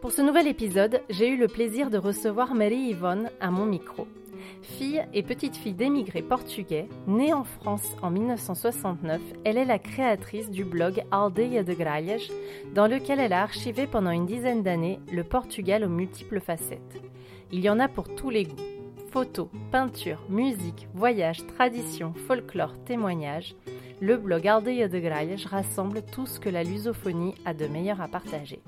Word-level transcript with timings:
Pour 0.00 0.10
ce 0.10 0.20
nouvel 0.20 0.46
épisode, 0.46 1.00
j'ai 1.08 1.28
eu 1.28 1.36
le 1.36 1.48
plaisir 1.48 1.88
de 1.88 1.96
recevoir 1.96 2.54
Marie 2.54 2.90
Yvonne 2.90 3.30
à 3.40 3.50
mon 3.50 3.64
micro. 3.64 4.06
Fille 4.62 5.02
et 5.14 5.22
petite 5.22 5.56
fille 5.56 5.74
d'émigrés 5.74 6.22
portugais, 6.22 6.88
née 7.06 7.32
en 7.32 7.44
France 7.44 7.96
en 8.02 8.10
1969, 8.10 9.20
elle 9.44 9.56
est 9.56 9.64
la 9.64 9.78
créatrice 9.78 10.50
du 10.50 10.64
blog 10.64 11.02
Aldeia 11.10 11.62
de 11.62 11.72
Gralhas, 11.72 12.30
dans 12.74 12.86
lequel 12.86 13.20
elle 13.20 13.32
a 13.32 13.42
archivé 13.42 13.86
pendant 13.86 14.10
une 14.10 14.26
dizaine 14.26 14.62
d'années 14.62 15.00
le 15.12 15.24
Portugal 15.24 15.84
aux 15.84 15.88
multiples 15.88 16.40
facettes. 16.40 17.00
Il 17.50 17.60
y 17.60 17.70
en 17.70 17.80
a 17.80 17.88
pour 17.88 18.14
tous 18.14 18.30
les 18.30 18.44
goûts. 18.44 18.71
Photos, 19.12 19.48
peintures, 19.70 20.24
musique, 20.30 20.88
voyages, 20.94 21.46
traditions, 21.46 22.14
folklore, 22.26 22.72
témoignages. 22.86 23.54
Le 24.00 24.16
blog 24.16 24.48
Aldeia 24.48 24.88
de 24.88 24.98
Gralhas 24.98 25.44
rassemble 25.50 26.00
tout 26.00 26.24
ce 26.24 26.40
que 26.40 26.48
la 26.48 26.64
lusophonie 26.64 27.34
a 27.44 27.52
de 27.52 27.66
meilleur 27.66 28.00
à 28.00 28.08
partager. 28.08 28.62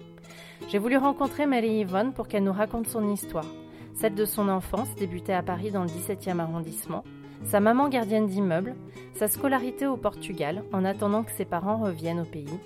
J'ai 0.69 0.77
voulu 0.77 0.99
rencontrer 0.99 1.47
Marie-Yvonne 1.47 2.13
pour 2.13 2.29
qu'elle 2.29 2.45
nous 2.45 2.53
raconte 2.53 2.89
son 2.89 3.11
histoire, 3.11 3.47
celle 3.95 4.15
de 4.15 4.27
son 4.27 4.51
enfance 4.51 4.95
débutée 4.97 5.33
à 5.33 5.43
Paris 5.43 5.71
dans 5.71 5.83
le 5.83 5.89
17e 5.89 6.39
arrondissement, 6.39 7.05
sa 7.45 7.61
maman 7.61 7.89
gardienne 7.89 8.27
d'immeuble, 8.27 8.75
sa 9.15 9.29
scolarité 9.29 9.87
au 9.87 9.97
Portugal 9.97 10.63
en 10.75 10.85
attendant 10.85 11.25
que 11.25 11.33
ses 11.33 11.47
parents 11.47 11.79
reviennent 11.79 12.21
au 12.21 12.27
pays, 12.27 12.61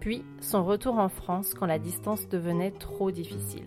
puis 0.00 0.24
son 0.40 0.64
retour 0.64 0.98
en 0.98 1.08
France 1.08 1.54
quand 1.54 1.66
la 1.66 1.78
distance 1.78 2.28
devenait 2.28 2.72
trop 2.72 3.12
difficile. 3.12 3.66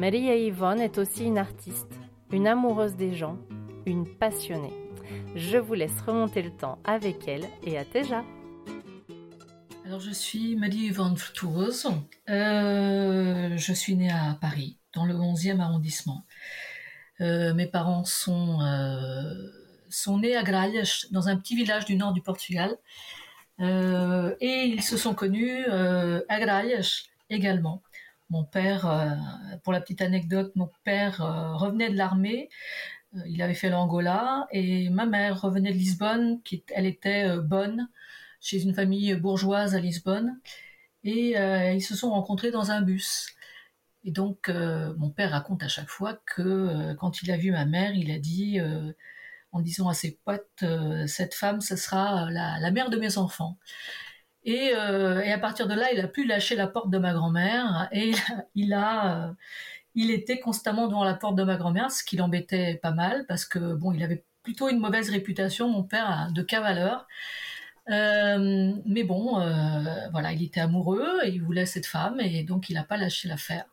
Marie-Yvonne 0.00 0.80
est 0.80 0.98
aussi 0.98 1.26
une 1.26 1.38
artiste, 1.38 2.01
une 2.32 2.46
amoureuse 2.46 2.96
des 2.96 3.14
gens, 3.14 3.38
une 3.84 4.06
passionnée. 4.06 4.72
Je 5.36 5.58
vous 5.58 5.74
laisse 5.74 6.00
remonter 6.00 6.42
le 6.42 6.50
temps 6.50 6.78
avec 6.84 7.28
elle 7.28 7.44
et 7.62 7.78
à 7.78 7.84
Teja. 7.84 8.24
Alors, 9.84 10.00
je 10.00 10.10
suis 10.10 10.56
Marie-Yvonne 10.56 11.16
Frutuoso. 11.16 11.92
Euh, 12.30 13.56
je 13.56 13.72
suis 13.74 13.94
née 13.96 14.10
à 14.10 14.38
Paris, 14.40 14.78
dans 14.94 15.04
le 15.04 15.14
11e 15.14 15.60
arrondissement. 15.60 16.24
Euh, 17.20 17.52
mes 17.52 17.66
parents 17.66 18.04
sont, 18.04 18.60
euh, 18.62 20.18
nés 20.18 20.34
à 20.34 20.42
Gralhas, 20.42 21.06
dans 21.10 21.28
un 21.28 21.36
petit 21.36 21.54
village 21.54 21.84
du 21.84 21.96
nord 21.96 22.12
du 22.12 22.22
Portugal. 22.22 22.76
et 23.60 24.64
ils 24.64 24.82
se 24.82 24.96
sont 24.96 25.14
connus 25.14 25.66
à 25.66 26.40
Gralhas 26.40 27.04
également. 27.28 27.82
Mon 28.32 28.44
père, 28.44 28.80
pour 29.62 29.72
la 29.72 29.80
petite 29.80 30.02
anecdote, 30.02 30.52
mon 30.56 30.70
père 30.84 31.18
revenait 31.58 31.90
de 31.90 31.96
l'armée. 31.96 32.48
il 33.26 33.42
avait 33.42 33.54
fait 33.54 33.70
l'Angola 33.70 34.46
et 34.50 34.88
ma 34.90 35.06
mère 35.06 35.40
revenait 35.40 35.72
de 35.72 35.78
Lisbonne, 35.78 36.42
qui, 36.42 36.64
elle 36.74 36.86
était 36.86 37.36
bonne 37.38 37.88
chez 38.42 38.62
une 38.62 38.74
famille 38.74 39.14
bourgeoise 39.14 39.74
à 39.74 39.80
Lisbonne. 39.80 40.38
Et 41.04 41.38
euh, 41.38 41.72
ils 41.72 41.82
se 41.82 41.96
sont 41.96 42.10
rencontrés 42.10 42.50
dans 42.50 42.70
un 42.70 42.82
bus. 42.82 43.34
Et 44.04 44.10
donc, 44.10 44.48
euh, 44.48 44.94
mon 44.96 45.10
père 45.10 45.30
raconte 45.30 45.62
à 45.62 45.68
chaque 45.68 45.88
fois 45.88 46.20
que 46.26 46.42
euh, 46.42 46.94
quand 46.94 47.22
il 47.22 47.30
a 47.30 47.36
vu 47.36 47.52
ma 47.52 47.64
mère, 47.64 47.94
il 47.94 48.10
a 48.10 48.18
dit, 48.18 48.58
en 49.52 49.60
disant 49.60 49.88
à 49.88 49.94
ses 49.94 50.18
potes, 50.24 50.64
cette 51.06 51.34
femme, 51.34 51.60
ce 51.60 51.76
sera 51.76 52.30
la, 52.30 52.70
mère 52.70 52.90
de 52.90 52.96
mes 52.96 53.18
enfants. 53.18 53.58
Et, 54.44 54.72
à 54.74 55.38
partir 55.38 55.68
de 55.68 55.74
là, 55.74 55.92
il 55.92 56.00
a 56.00 56.08
pu 56.08 56.26
lâcher 56.26 56.56
la 56.56 56.66
porte 56.66 56.90
de 56.90 56.98
ma 56.98 57.12
grand-mère 57.12 57.88
et 57.92 58.12
il 58.54 58.72
a, 58.72 59.34
il 59.94 60.10
était 60.10 60.40
constamment 60.40 60.88
devant 60.88 61.04
la 61.04 61.14
porte 61.14 61.36
de 61.36 61.44
ma 61.44 61.56
grand-mère, 61.56 61.90
ce 61.90 62.02
qui 62.04 62.16
l'embêtait 62.16 62.80
pas 62.82 62.92
mal 62.92 63.24
parce 63.26 63.44
que 63.44 63.74
bon, 63.74 63.92
il 63.92 64.02
avait 64.02 64.24
plutôt 64.42 64.68
une 64.68 64.78
mauvaise 64.78 65.10
réputation, 65.10 65.68
mon 65.68 65.84
père, 65.84 66.30
de 66.34 66.42
cavaleur. 66.42 67.06
Euh, 67.90 68.74
mais 68.86 69.04
bon, 69.04 69.40
euh, 69.40 70.08
voilà, 70.12 70.32
il 70.32 70.42
était 70.44 70.60
amoureux 70.60 71.20
et 71.24 71.30
il 71.30 71.42
voulait 71.42 71.66
cette 71.66 71.86
femme 71.86 72.20
et 72.20 72.44
donc 72.44 72.70
il 72.70 72.74
n'a 72.74 72.84
pas 72.84 72.96
lâché 72.96 73.28
l'affaire. 73.28 73.66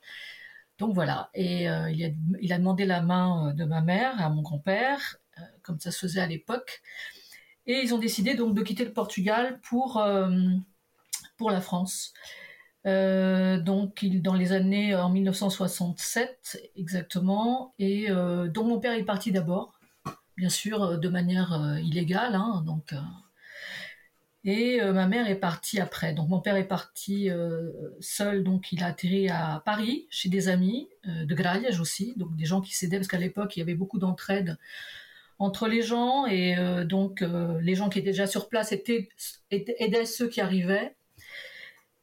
Donc 0.80 0.94
voilà, 0.96 1.30
et 1.34 1.70
euh, 1.70 1.92
il, 1.92 2.54
a, 2.54 2.58
demandé 2.58 2.86
la 2.86 3.02
main 3.02 3.54
de 3.54 3.66
ma 3.66 3.82
mère 3.82 4.20
à 4.22 4.30
mon 4.30 4.42
grand-père, 4.42 5.18
comme 5.62 5.80
ça 5.80 5.92
se 5.92 6.00
faisait 6.00 6.22
à 6.22 6.28
l'époque, 6.28 6.82
et 7.70 7.80
ils 7.82 7.94
ont 7.94 7.98
décidé 7.98 8.34
donc 8.34 8.54
de 8.54 8.62
quitter 8.62 8.84
le 8.84 8.92
Portugal 8.92 9.60
pour 9.62 10.04
pour 11.38 11.52
la 11.52 11.62
France. 11.62 12.14
donc 12.84 14.02
il, 14.02 14.22
dans 14.22 14.34
les 14.34 14.52
années 14.52 14.94
en 14.94 15.10
1967 15.10 16.72
exactement, 16.76 17.74
et 17.80 18.10
dont 18.10 18.66
mon 18.66 18.80
père 18.80 18.94
est 18.94 19.06
parti 19.06 19.32
d'abord, 19.32 19.80
bien 20.36 20.50
sûr 20.50 21.00
de 21.00 21.10
manière 21.10 21.78
illégale, 21.82 22.36
hein, 22.36 22.62
donc 22.66 22.94
et 24.46 24.82
euh, 24.82 24.94
ma 24.94 25.08
mère 25.08 25.30
est 25.30 25.36
partie 25.36 25.80
après. 25.80 26.14
Donc 26.14 26.30
mon 26.30 26.40
père 26.40 26.56
est 26.56 26.68
parti 26.68 27.30
euh, 27.30 27.72
seul, 28.00 28.44
donc 28.44 28.72
il 28.72 28.84
a 28.84 28.88
atterri 28.88 29.30
à 29.30 29.62
Paris 29.66 30.08
chez 30.10 30.30
des 30.30 30.48
amis 30.48 30.90
euh, 31.08 31.26
de 31.26 31.36
Gralhas 31.36 31.80
aussi, 31.80 32.14
donc 32.16 32.36
des 32.36 32.46
gens 32.46 32.62
qui 32.62 32.76
s'aidaient 32.76 32.98
parce 32.98 33.08
qu'à 33.08 33.18
l'époque 33.18 33.56
il 33.56 33.60
y 33.60 33.62
avait 33.62 33.76
beaucoup 33.76 34.00
d'entraide 34.00 34.58
entre 35.40 35.68
les 35.68 35.82
gens 35.82 36.26
et 36.26 36.56
donc 36.86 37.24
les 37.62 37.76
gens 37.76 37.90
qui 37.90 38.00
étaient 38.00 38.12
déjà 38.12 38.28
sur 38.28 38.50
place 38.50 38.72
étaient, 38.72 39.10
aidaient 39.52 40.06
ceux 40.06 40.28
qui 40.28 40.42
arrivaient. 40.42 40.96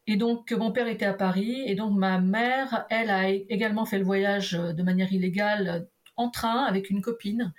Et 0.07 0.17
donc 0.17 0.53
mon 0.53 0.73
père 0.73 0.89
était 0.89 1.05
à 1.05 1.13
Paris 1.13 1.63
et 1.67 1.75
donc 1.75 1.97
ma 1.97 2.19
mère, 2.19 2.87
elle 2.91 3.11
a 3.11 3.29
également 3.29 3.85
fait 3.85 3.99
le 3.99 4.05
voyage 4.05 4.53
de 4.53 4.83
manière 4.83 5.13
illégale 5.13 5.87
en 6.17 6.31
train 6.31 6.65
avec 6.65 6.89
une 6.91 7.03
copine. 7.03 7.53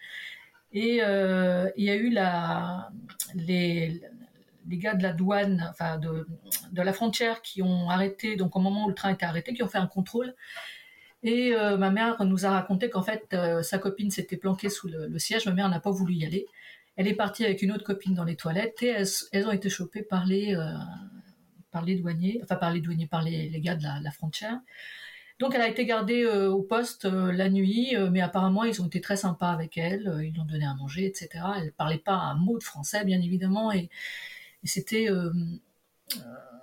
Et 0.72 0.96
il 0.96 1.84
y 1.84 1.90
a 1.90 1.96
eu 1.96 2.10
la, 2.10 2.90
les, 3.36 4.02
les 4.68 4.78
gars 4.78 4.96
de 4.96 5.04
la 5.04 5.14
douane, 5.14 5.68
enfin 5.70 5.98
de, 5.98 6.28
de, 6.72 6.82
la 6.82 6.94
frontière 6.94 7.42
qui 7.42 7.62
ont 7.62 7.90
arrêté, 7.90 8.36
donc 8.36 8.56
au 8.56 8.60
moment 8.60 8.86
où 8.86 8.90
le 8.90 8.96
train 8.96 9.10
était 9.10 9.26
arrêté, 9.26 9.54
qui 9.54 9.64
ont 9.64 9.68
fait 9.68 9.78
un 9.78 9.88
contrôle. 9.88 10.36
Et 11.24 11.54
euh, 11.54 11.78
ma 11.78 11.90
mère 11.90 12.24
nous 12.26 12.46
a 12.46 12.52
raconté 12.52 12.90
qu'en 12.90 13.02
fait, 13.02 13.28
euh, 13.34 13.64
sa 13.64 13.80
copine 13.80 14.12
s'était 14.12 14.38
planquée 14.38 14.70
sous 14.70 14.88
le, 14.88 15.18
siège. 15.20 15.46
Ma 15.48 15.54
mère 15.54 15.70
n'a 15.70 15.80
pas 15.80 15.92
voulu 15.92 16.14
y 16.14 16.26
aller. 16.26 16.46
Elle 16.96 17.08
est 17.08 17.16
partie 17.16 17.46
avec 17.46 17.62
une 17.62 17.72
autre 17.72 17.84
copine 17.84 18.14
dans 18.14 18.24
les 18.24 18.36
toilettes 18.36 18.82
et 18.84 18.96
elles, 19.32 19.48
ont 19.48 19.52
été 19.52 19.70
chopées 19.70 20.04
par 20.04 20.26
les, 20.26 20.56
euh, 20.56 20.74
par 21.72 21.84
les 21.86 21.96
douaniers, 21.96 22.40
enfin 22.44 22.56
par 22.56 22.72
les 22.72 22.82
douaniers, 22.82 23.08
par 23.08 23.24
les, 23.24 23.50
gars 23.62 23.76
de 23.76 23.84
la, 23.84 24.12
frontière. 24.12 24.60
Donc 25.40 25.54
elle 25.54 25.62
a 25.62 25.68
été 25.68 25.86
gardée 25.86 26.26
au 26.26 26.64
poste 26.64 27.06
la 27.06 27.50
nuit, 27.50 27.96
mais 28.10 28.22
apparemment 28.22 28.64
ils 28.64 28.82
ont 28.82 28.88
été 28.88 29.02
très 29.02 29.18
sympas 29.18 29.52
avec 29.52 29.78
elle, 29.78 30.12
ils 30.24 30.32
lui 30.32 30.40
ont 30.40 30.46
donné 30.46 30.66
à 30.66 30.74
manger, 30.74 31.06
etc. 31.06 31.30
Elle 31.58 31.72
parlait 31.74 32.00
pas 32.00 32.16
un 32.16 32.34
mot 32.34 32.58
de 32.58 32.64
français, 32.64 33.06
bien 33.06 33.22
évidemment, 33.22 33.72
et 33.72 33.90
et 34.64 34.68
c'était 34.68 35.08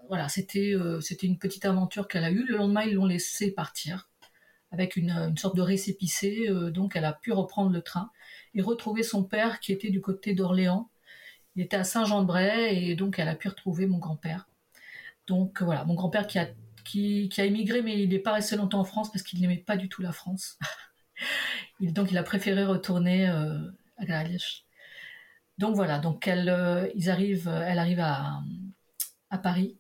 voilà, 0.08 0.28
c'était 0.28 0.74
c'était 1.00 1.28
une 1.28 1.38
petite 1.38 1.64
aventure 1.64 2.08
qu'elle 2.08 2.24
a 2.24 2.32
eue. 2.32 2.44
Le 2.48 2.56
lendemain, 2.56 2.82
ils 2.82 2.94
l'ont 2.94 3.06
laissée 3.06 3.52
partir 3.52 4.08
avec 4.74 4.96
une, 4.96 5.36
sorte 5.36 5.56
de 5.56 5.62
récépissé. 5.62 6.48
donc, 6.70 6.96
elle 6.96 7.04
a 7.04 7.12
pu 7.12 7.32
reprendre 7.32 7.70
le 7.70 7.80
train 7.80 8.10
et 8.54 8.62
retrouver 8.62 9.02
son 9.02 9.24
père 9.24 9.60
qui 9.60 9.72
était 9.72 9.90
du 9.90 10.00
côté 10.00 10.34
d'Orléans. 10.34 10.90
Il 11.56 11.62
était 11.62 11.76
à 11.76 11.84
Saint-Jean-de-Bray 11.84 12.90
et 12.90 12.96
donc 12.96 13.18
elle 13.18 13.28
a 13.28 13.36
pu 13.36 13.48
retrouver 13.48 13.86
mon 13.86 13.98
grand-père. 13.98 14.48
Donc 15.26 15.62
voilà, 15.62 15.84
mon 15.84 15.94
grand-père 15.94 16.26
qui 16.26 16.38
a, 16.38 16.48
qui, 16.84 17.30
a 17.38 17.44
émigré, 17.44 17.82
mais 17.82 18.02
il 18.02 18.08
n'est 18.10 18.18
pas 18.18 18.32
resté 18.32 18.56
longtemps 18.56 18.80
en 18.80 18.84
France 18.84 19.10
parce 19.10 19.22
qu'il 19.22 19.40
n'aimait 19.40 19.56
pas 19.56 19.76
du 19.76 19.88
tout 19.88 20.02
la 20.02 20.12
France. 20.12 20.58
donc 21.80 22.10
il 22.10 22.18
a 22.18 22.22
préféré 22.22 22.64
retourner 22.64 23.26
à 23.26 24.04
Gralhas. 24.04 24.64
Donc 25.58 25.76
voilà, 25.76 25.98
donc 25.98 26.26
elle, 26.26 26.48
euh, 26.48 26.88
ils 26.94 27.10
arrivent, 27.10 27.48
elle 27.48 27.78
arrive 27.78 28.00
à, 28.00 28.40
à 29.30 29.38
Paris, 29.38 29.78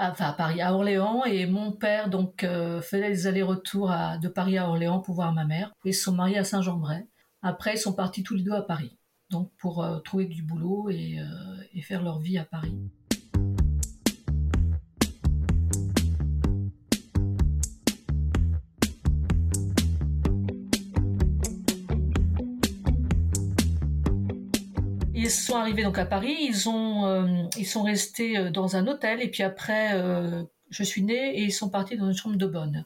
enfin 0.00 0.26
à 0.26 0.32
Paris, 0.32 0.60
à 0.60 0.74
Orléans, 0.74 1.24
et 1.24 1.46
mon 1.46 1.72
père 1.72 2.08
donc 2.08 2.44
euh, 2.44 2.80
faisait 2.80 3.10
les 3.10 3.26
allers-retours 3.26 3.92
de 4.20 4.28
Paris 4.28 4.58
à 4.58 4.68
Orléans 4.68 5.00
pour 5.00 5.14
voir 5.14 5.32
ma 5.32 5.44
mère. 5.44 5.72
Ils 5.84 5.94
se 5.94 6.04
sont 6.04 6.12
mariés 6.12 6.38
à 6.38 6.44
Saint-Jean-Bray. 6.44 7.06
Après, 7.42 7.74
ils 7.74 7.78
sont 7.78 7.92
partis 7.92 8.22
tous 8.22 8.34
les 8.34 8.42
deux 8.42 8.52
à 8.52 8.62
Paris, 8.62 8.98
donc 9.30 9.50
pour 9.58 9.82
euh, 9.82 9.98
trouver 10.00 10.26
du 10.26 10.42
boulot 10.42 10.90
et, 10.90 11.18
et 11.74 11.82
faire 11.82 12.02
leur 12.02 12.18
vie 12.18 12.38
à 12.38 12.44
Paris. 12.44 12.76
Ils 25.22 25.30
sont 25.30 25.56
arrivés 25.56 25.82
donc 25.82 25.98
à 25.98 26.06
Paris, 26.06 26.36
ils 26.40 26.68
ont, 26.68 27.48
ils 27.58 27.66
sont 27.66 27.82
restés 27.82 28.50
dans 28.50 28.76
un 28.76 28.86
hôtel 28.86 29.20
et 29.20 29.28
puis 29.28 29.42
après, 29.42 29.92
je 30.70 30.82
suis 30.82 31.02
née 31.02 31.38
et 31.38 31.42
ils 31.42 31.52
sont 31.52 31.68
partis 31.68 31.96
dans 31.96 32.06
une 32.06 32.16
chambre 32.16 32.36
de 32.36 32.46
bonne. 32.46 32.84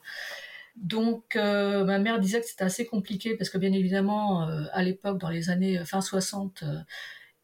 Donc 0.77 1.37
euh, 1.37 1.85
ma 1.85 1.99
mère 1.99 2.19
disait 2.19 2.41
que 2.41 2.47
c'était 2.47 2.65
assez 2.65 2.87
compliqué 2.87 3.37
parce 3.37 3.49
que 3.49 3.59
bien 3.59 3.73
évidemment 3.73 4.49
euh, 4.49 4.65
à 4.73 4.83
l'époque 4.83 5.19
dans 5.19 5.29
les 5.29 5.49
années 5.49 5.79
euh, 5.79 5.85
fin 5.85 6.01
60 6.01 6.65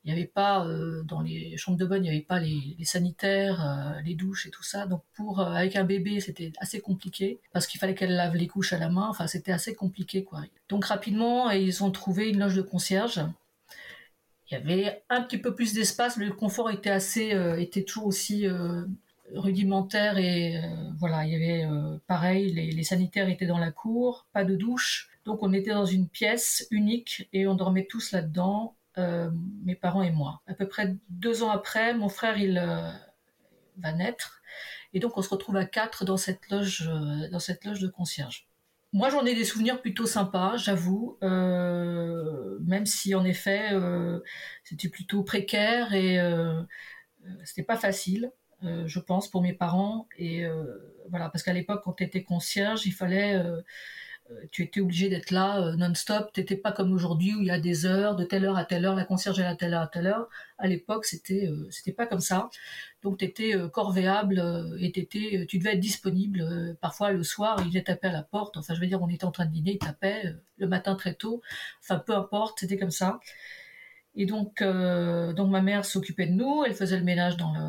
il 0.02 0.06
n'y 0.06 0.18
avait 0.18 0.26
pas 0.26 0.66
dans 1.04 1.20
les 1.20 1.58
chambres 1.58 1.76
de 1.76 1.84
bonne 1.84 2.02
il 2.02 2.08
n'y 2.10 2.16
avait 2.16 2.24
pas 2.24 2.40
les, 2.40 2.74
sanitaires 2.84 4.00
les 4.02 4.14
douches 4.14 4.46
et 4.46 4.50
tout 4.50 4.62
ça. 4.62 4.86
Donc 4.86 5.02
pour 5.14 5.40
avec 5.40 5.76
un 5.76 5.84
bébé 5.84 6.20
c'était 6.20 6.52
assez 6.58 6.80
compliqué 6.80 7.38
parce 7.52 7.66
qu'il 7.66 7.78
fallait 7.78 7.94
qu'elle 7.94 8.16
lave 8.16 8.34
les 8.34 8.46
couches 8.46 8.72
à 8.72 8.78
la 8.78 8.88
main. 8.88 9.06
Enfin 9.10 9.26
c'était 9.26 9.52
assez 9.52 9.74
compliqué 9.74 10.24
quoi. 10.24 10.40
Donc 10.70 10.86
rapidement 10.86 11.50
ils 11.50 11.84
ont 11.84 11.90
trouvé 11.90 12.30
une 12.30 12.38
loge 12.38 12.56
de 12.56 12.62
concierge 12.62 13.20
il 14.50 14.54
y 14.54 14.56
avait 14.56 15.04
un 15.08 15.22
petit 15.22 15.38
peu 15.38 15.54
plus 15.54 15.74
d'espace 15.74 16.16
le 16.16 16.32
confort 16.32 16.70
était 16.70 16.90
assez 16.90 17.30
était 17.58 17.84
toujours 17.84 18.06
aussi 18.06 18.46
rudimentaire 19.34 20.18
et 20.18 20.56
euh, 20.56 20.60
voilà, 20.98 21.24
il 21.24 21.32
y 21.32 21.36
avait 21.36 21.64
euh, 21.64 21.98
pareil, 22.06 22.52
les, 22.52 22.82
sanitaires 22.82 23.28
étaient 23.28 23.46
dans 23.46 23.58
la 23.58 23.70
cour, 23.70 24.26
pas 24.32 24.44
de 24.44 24.56
douche, 24.56 25.10
donc 25.24 25.42
on 25.42 25.52
était 25.52 25.70
dans 25.70 25.86
une 25.86 26.08
pièce 26.08 26.66
unique 26.70 27.28
et 27.32 27.46
on 27.46 27.54
dormait 27.54 27.86
tous 27.86 28.12
là-dedans, 28.12 28.76
euh, 28.98 29.30
mes 29.64 29.74
parents 29.74 30.02
et 30.02 30.10
moi. 30.10 30.42
À 30.46 30.54
peu 30.54 30.66
près 30.66 30.96
deux 31.08 31.42
ans 31.42 31.50
après, 31.50 31.94
mon 31.94 32.08
frère 32.08 32.38
il 32.38 32.54
va 33.78 33.92
naître 33.92 34.42
et 34.92 35.00
donc 35.00 35.16
on 35.16 35.22
se 35.22 35.30
retrouve 35.30 35.56
à 35.56 35.64
quatre 35.64 36.04
dans 36.04 36.16
cette 36.16 36.50
loge, 36.50 36.90
dans 37.30 37.38
cette 37.38 37.64
loge 37.64 37.80
de 37.80 37.88
concierge. 37.88 38.49
Moi, 38.92 39.08
j'en 39.10 39.24
ai 39.24 39.34
des 39.34 39.44
souvenirs 39.44 39.80
plutôt 39.80 40.06
sympas, 40.06 40.56
j'avoue, 40.56 41.16
même 41.22 42.86
si 42.86 43.14
en 43.14 43.24
effet 43.24 43.70
c'était 44.64 44.88
plutôt 44.88 45.22
précaire 45.22 45.94
et 45.94 46.18
c'était 47.44 47.62
pas 47.62 47.76
facile. 47.76 48.32
Euh, 48.64 48.86
je 48.86 49.00
pense, 49.00 49.30
pour 49.30 49.42
mes 49.42 49.54
parents. 49.54 50.06
Et 50.18 50.44
euh, 50.44 50.64
voilà, 51.08 51.30
parce 51.30 51.42
qu'à 51.42 51.52
l'époque, 51.52 51.80
quand 51.84 51.94
tu 51.94 52.04
étais 52.04 52.22
concierge, 52.22 52.84
il 52.86 52.92
fallait 52.92 53.34
euh, 53.36 53.62
tu 54.50 54.62
étais 54.62 54.80
obligé 54.80 55.08
d'être 55.08 55.30
là 55.30 55.74
non-stop. 55.76 56.30
Tu 56.32 56.40
n'étais 56.40 56.56
pas 56.56 56.72
comme 56.72 56.92
aujourd'hui 56.92 57.34
où 57.34 57.40
il 57.40 57.46
y 57.46 57.50
a 57.50 57.60
des 57.60 57.86
heures, 57.86 58.16
de 58.16 58.24
telle 58.24 58.44
heure 58.44 58.56
à 58.56 58.64
telle 58.64 58.84
heure, 58.84 58.94
la 58.94 59.04
concierge 59.04 59.40
est 59.40 59.44
à 59.44 59.56
telle 59.56 59.74
heure 59.74 59.82
à 59.82 59.86
telle 59.86 60.06
heure. 60.06 60.28
À 60.58 60.66
l'époque, 60.66 61.04
c'était 61.04 61.48
c'était 61.70 61.92
pas 61.92 62.06
comme 62.06 62.20
ça. 62.20 62.50
Donc 63.02 63.18
tu 63.18 63.24
étais 63.24 63.54
corvéable 63.72 64.42
et 64.78 64.86
étais, 64.86 65.46
tu 65.48 65.58
devais 65.58 65.74
être 65.74 65.80
disponible. 65.80 66.76
parfois 66.80 67.12
le 67.12 67.22
soir, 67.22 67.56
il 67.60 67.68
venait 67.68 67.82
taper 67.82 68.08
à 68.08 68.12
la 68.12 68.22
porte. 68.22 68.56
Enfin, 68.56 68.74
je 68.74 68.80
veux 68.80 68.86
dire, 68.86 69.02
on 69.02 69.08
était 69.08 69.24
en 69.24 69.32
train 69.32 69.46
de 69.46 69.52
dîner, 69.52 69.72
il 69.72 69.78
tapait 69.78 70.34
le 70.58 70.68
matin 70.68 70.94
très 70.94 71.14
tôt. 71.14 71.42
Enfin, 71.82 71.98
peu 71.98 72.14
importe, 72.14 72.60
c'était 72.60 72.78
comme 72.78 72.90
ça. 72.90 73.20
Et 74.14 74.26
donc, 74.26 74.62
donc 74.62 75.50
ma 75.50 75.62
mère 75.62 75.84
s'occupait 75.84 76.26
de 76.26 76.32
nous. 76.32 76.64
Elle 76.66 76.74
faisait 76.74 76.98
le 76.98 77.04
ménage 77.04 77.36
dans 77.36 77.52
le 77.52 77.60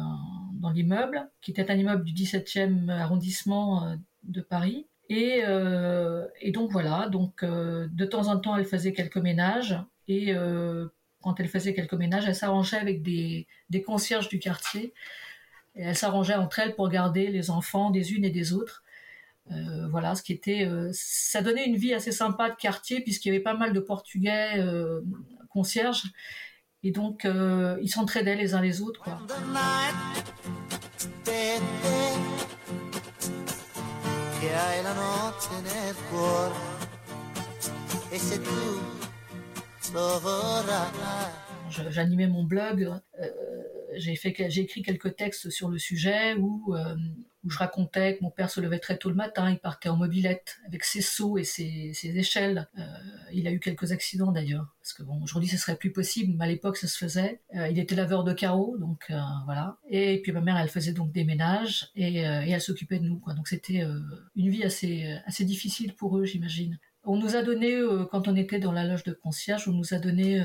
dans 0.62 0.70
l'immeuble, 0.70 1.30
qui 1.42 1.52
était 1.52 1.70
un 1.70 1.76
immeuble 1.76 2.04
du 2.04 2.14
17e 2.14 2.90
arrondissement 2.90 3.86
euh, 3.86 3.96
de 4.24 4.42
Paris. 4.42 4.88
Et, 5.14 5.42
euh, 5.46 6.26
et 6.40 6.52
donc 6.52 6.72
voilà, 6.72 7.10
donc 7.10 7.44
euh, 7.44 7.86
de 7.92 8.06
temps 8.06 8.30
en 8.30 8.40
temps, 8.40 8.56
elle 8.56 8.64
faisait 8.64 8.94
quelques 8.94 9.18
ménages. 9.18 9.78
Et 10.08 10.34
quand 11.22 11.40
elle 11.40 11.50
faisait 11.50 11.74
quelques 11.74 11.94
ménages, 11.94 12.26
elle 12.28 12.36
s'arrangeait 12.36 12.78
avec 12.78 13.02
des, 13.02 13.46
des 13.70 13.82
concierges 13.82 14.30
du 14.30 14.40
quartier. 14.40 14.94
Et 15.76 15.84
elle 15.84 15.96
s'arrangeait 15.98 16.36
entre 16.36 16.60
elles 16.60 16.76
pour 16.76 16.88
garder 16.90 17.28
les 17.28 17.50
enfants 17.50 17.92
des 17.92 18.14
unes 18.14 18.24
et 18.24 18.30
des 18.30 18.54
autres. 18.54 18.84
Euh, 19.52 19.88
voilà, 19.90 20.16
ce 20.16 20.24
qui 20.24 20.32
était, 20.32 20.66
ça 20.94 21.42
donnait 21.42 21.66
une 21.66 21.76
vie 21.76 21.94
assez 21.94 22.14
sympa 22.14 22.50
de 22.50 22.56
quartier 22.56 23.02
puisqu'il 23.02 23.30
y 23.30 23.32
avait 23.32 23.44
pas 23.44 23.56
mal 23.56 23.74
de 23.74 23.80
Portugais 23.82 24.60
euh, 24.60 25.02
concierges 25.50 26.06
et 26.84 26.92
donc 26.92 27.26
euh, 27.26 27.78
ils 27.82 27.90
s'entraidaient 27.90 28.36
les 28.36 28.54
uns 28.54 28.62
les 28.62 28.82
autres. 28.82 29.04
J'animais 41.90 42.28
mon 42.28 42.44
blog, 42.44 42.92
euh, 43.20 43.30
j'ai 43.96 44.12
écrit 44.12 44.82
quelques 44.84 45.16
textes 45.16 45.50
sur 45.50 45.70
le 45.70 45.78
sujet 45.78 46.36
où 46.36 46.76
euh, 46.76 46.96
où 47.44 47.50
je 47.50 47.58
racontais 47.58 48.18
que 48.18 48.24
mon 48.24 48.30
père 48.30 48.50
se 48.50 48.62
levait 48.62 48.80
très 48.80 48.98
tôt 48.98 49.10
le 49.10 49.16
matin, 49.16 49.50
il 49.50 49.58
partait 49.58 49.90
en 49.90 49.98
mobilette 49.98 50.60
avec 50.68 50.84
ses 50.84 51.02
seaux 51.02 51.38
et 51.38 51.44
ses, 51.44 51.92
échelles. 52.04 52.70
Euh, 52.78 52.84
il 53.34 53.48
a 53.48 53.52
eu 53.52 53.60
quelques 53.60 53.92
accidents 53.92 54.32
d'ailleurs, 54.32 54.76
parce 54.80 54.94
que 54.94 55.04
bon, 55.04 55.22
aujourd'hui 55.24 55.50
ce 55.50 55.58
serait 55.58 55.76
plus 55.76 55.92
possible, 55.92 56.34
mais 56.38 56.46
à 56.46 56.48
l'époque 56.48 56.78
ça 56.78 56.88
se 56.88 56.98
faisait. 56.98 57.42
Euh, 57.56 57.68
il 57.68 57.80
était 57.80 57.96
laveur 57.96 58.24
de 58.24 58.34
carreaux, 58.34 58.78
donc 58.78 59.06
euh, 59.10 59.20
voilà. 59.46 59.78
Et 59.90 60.22
puis 60.22 60.32
ma 60.32 60.42
mère, 60.42 60.58
elle 60.58 60.70
faisait 60.70 60.94
donc 60.94 61.12
des 61.12 61.24
ménages 61.24 61.90
et, 61.96 62.18
elle 62.18 62.62
s'occupait 62.62 63.00
de 63.00 63.06
nous, 63.06 63.20
quoi. 63.20 63.34
Donc 63.34 63.48
c'était 63.48 63.84
une 64.36 64.50
vie 64.50 64.64
assez 64.64 65.18
assez 65.26 65.46
difficile 65.46 65.96
pour 65.96 66.18
eux, 66.18 66.26
j'imagine. 66.26 66.78
On 67.04 67.18
nous 67.18 67.36
a 67.36 67.42
donné, 67.42 67.82
quand 68.12 68.28
on 68.28 68.36
était 68.36 68.60
dans 68.60 68.72
la 68.72 68.84
loge 68.84 69.04
de 69.04 69.14
concierge, 69.14 69.68
on 69.68 69.72
nous 69.72 69.94
a 69.94 69.98
donné 69.98 70.44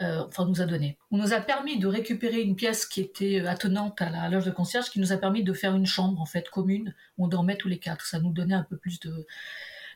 euh, 0.00 0.24
enfin 0.26 0.46
nous 0.46 0.60
a 0.62 0.66
donné. 0.66 0.96
On 1.10 1.18
nous 1.18 1.32
a 1.32 1.40
permis 1.40 1.78
de 1.78 1.86
récupérer 1.86 2.40
une 2.40 2.56
pièce 2.56 2.86
qui 2.86 3.00
était 3.00 3.40
euh, 3.40 3.48
attenante 3.48 4.00
à 4.00 4.10
la 4.10 4.28
loge 4.28 4.44
de 4.44 4.50
concierge, 4.50 4.90
qui 4.90 5.00
nous 5.00 5.12
a 5.12 5.16
permis 5.16 5.44
de 5.44 5.52
faire 5.52 5.74
une 5.74 5.86
chambre 5.86 6.20
en 6.20 6.26
fait 6.26 6.48
commune 6.48 6.94
où 7.18 7.24
on 7.24 7.28
dormait 7.28 7.56
tous 7.56 7.68
les 7.68 7.78
quatre. 7.78 8.06
Ça 8.06 8.20
nous 8.20 8.32
donnait 8.32 8.54
un 8.54 8.62
peu 8.62 8.76
plus 8.76 9.00
de. 9.00 9.26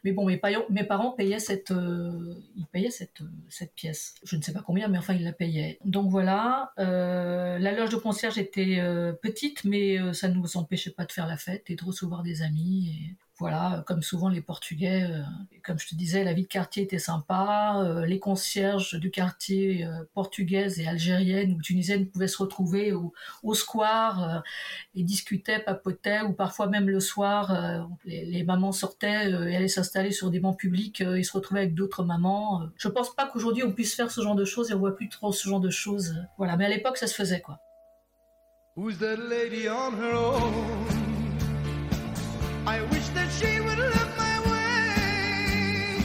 Mais 0.04 0.12
bon, 0.12 0.26
mes, 0.26 0.36
parents 0.36 1.12
payaient 1.12 1.38
cette, 1.38 1.70
euh, 1.70 2.34
ils 2.56 2.66
payaient 2.66 2.90
cette, 2.90 3.22
cette 3.48 3.72
pièce. 3.72 4.16
Je 4.22 4.36
ne 4.36 4.42
sais 4.42 4.52
pas 4.52 4.60
combien, 4.60 4.88
mais 4.88 4.98
enfin 4.98 5.14
ils 5.14 5.24
la 5.24 5.32
payaient. 5.32 5.78
Donc 5.86 6.10
voilà, 6.10 6.74
la 6.76 7.72
loge 7.72 7.88
de 7.88 7.96
concierge 7.96 8.36
était 8.36 8.82
petite, 9.22 9.64
mais 9.64 10.12
ça 10.12 10.28
ne 10.28 10.34
nous 10.34 10.58
empêchait 10.58 10.90
pas 10.90 11.06
de 11.06 11.12
faire 11.12 11.26
la 11.26 11.38
fête 11.38 11.70
et 11.70 11.74
de 11.74 11.82
recevoir 11.82 12.22
des 12.22 12.42
amis. 12.42 13.16
Voilà, 13.40 13.82
comme 13.88 14.00
souvent 14.00 14.28
les 14.28 14.40
Portugais, 14.40 15.08
euh, 15.10 15.18
comme 15.64 15.76
je 15.80 15.88
te 15.88 15.96
disais, 15.96 16.22
la 16.22 16.34
vie 16.34 16.42
de 16.42 16.48
quartier 16.48 16.84
était 16.84 17.00
sympa. 17.00 17.82
Euh, 17.82 18.06
les 18.06 18.20
concierges 18.20 18.94
du 18.94 19.10
quartier 19.10 19.84
euh, 19.84 20.04
portugaises 20.14 20.78
et 20.78 20.86
algériennes 20.86 21.54
ou 21.54 21.60
tunisiennes 21.60 22.06
pouvaient 22.06 22.28
se 22.28 22.38
retrouver 22.38 22.92
au, 22.92 23.12
square 23.54 24.44
et 24.94 25.02
discutaient, 25.02 25.58
papotaient, 25.58 26.20
ou 26.22 26.32
parfois 26.32 26.68
même 26.68 26.88
le 26.88 27.00
soir, 27.00 27.88
les, 28.04 28.42
mamans 28.42 28.72
sortaient 28.72 29.30
et 29.30 29.56
allaient 29.56 29.68
s'installer 29.68 30.10
sur 30.10 30.30
des 30.30 30.40
bancs 30.40 30.58
publics 30.58 31.00
et 31.00 31.22
se 31.22 31.32
retrouvaient 31.32 31.60
avec 31.60 31.74
d'autres 31.74 32.04
mamans. 32.04 32.62
Je 32.76 32.88
pense 32.88 33.14
pas 33.14 33.28
qu'aujourd'hui 33.28 33.62
on 33.62 33.72
puisse 33.72 33.94
faire 33.94 34.10
ce 34.10 34.20
genre 34.20 34.34
de 34.34 34.44
choses 34.44 34.70
et 34.70 34.74
on 34.74 34.78
voit 34.80 34.96
plus 34.96 35.08
trop 35.08 35.32
ce 35.32 35.48
genre 35.48 35.60
de 35.60 35.70
choses. 35.70 36.16
Voilà, 36.36 36.56
mais 36.56 36.64
à 36.64 36.68
l'époque 36.68 36.96
ça 36.96 37.06
se 37.06 37.14
faisait 37.14 37.40
quoi. 37.40 37.60
Who's 38.76 38.98
that 38.98 39.16
lady 39.16 39.68
on 39.68 39.92
her 39.96 40.14
own? 40.14 40.93
that 43.14 43.30
she 43.30 43.60
would 43.60 43.78
look 43.78 44.16
my 44.16 44.40
way. 44.50 46.02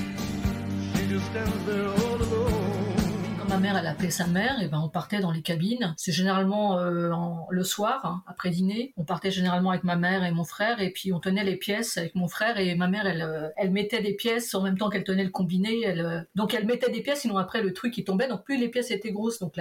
She 0.95 1.07
just 1.07 1.25
stands 1.27 1.65
there 1.65 1.87
all 1.87 2.21
alone. 2.21 2.58
Mère, 3.59 3.77
elle 3.77 3.87
appelait 3.87 4.09
sa 4.09 4.27
mère, 4.27 4.61
et 4.61 4.67
ben 4.67 4.79
on 4.79 4.89
partait 4.89 5.19
dans 5.19 5.31
les 5.31 5.41
cabines. 5.41 5.93
C'est 5.97 6.11
généralement 6.11 6.77
euh, 6.77 7.11
le 7.49 7.63
soir, 7.63 8.05
hein, 8.05 8.23
après 8.27 8.49
dîner. 8.49 8.93
On 8.97 9.03
partait 9.03 9.31
généralement 9.31 9.71
avec 9.71 9.83
ma 9.83 9.95
mère 9.95 10.23
et 10.23 10.31
mon 10.31 10.43
frère, 10.43 10.81
et 10.81 10.91
puis 10.91 11.13
on 11.13 11.19
tenait 11.19 11.43
les 11.43 11.55
pièces 11.55 11.97
avec 11.97 12.15
mon 12.15 12.27
frère 12.27 12.57
et 12.59 12.75
ma 12.75 12.87
mère, 12.87 13.05
elle, 13.07 13.21
euh, 13.21 13.49
elle 13.57 13.71
mettait 13.71 14.01
des 14.01 14.13
pièces 14.13 14.53
en 14.55 14.61
même 14.61 14.77
temps 14.77 14.89
qu'elle 14.89 15.03
tenait 15.03 15.23
le 15.23 15.29
combiné. 15.29 15.81
Elle, 15.83 16.01
euh, 16.01 16.21
donc 16.35 16.53
elle 16.53 16.65
mettait 16.65 16.91
des 16.91 17.01
pièces, 17.01 17.21
sinon 17.21 17.37
après 17.37 17.61
le 17.61 17.73
truc 17.73 17.97
il 17.97 18.03
tombait. 18.03 18.27
Donc 18.27 18.43
plus 18.43 18.57
les 18.57 18.69
pièces 18.69 18.91
étaient 18.91 19.11
grosses, 19.11 19.39
donc 19.39 19.55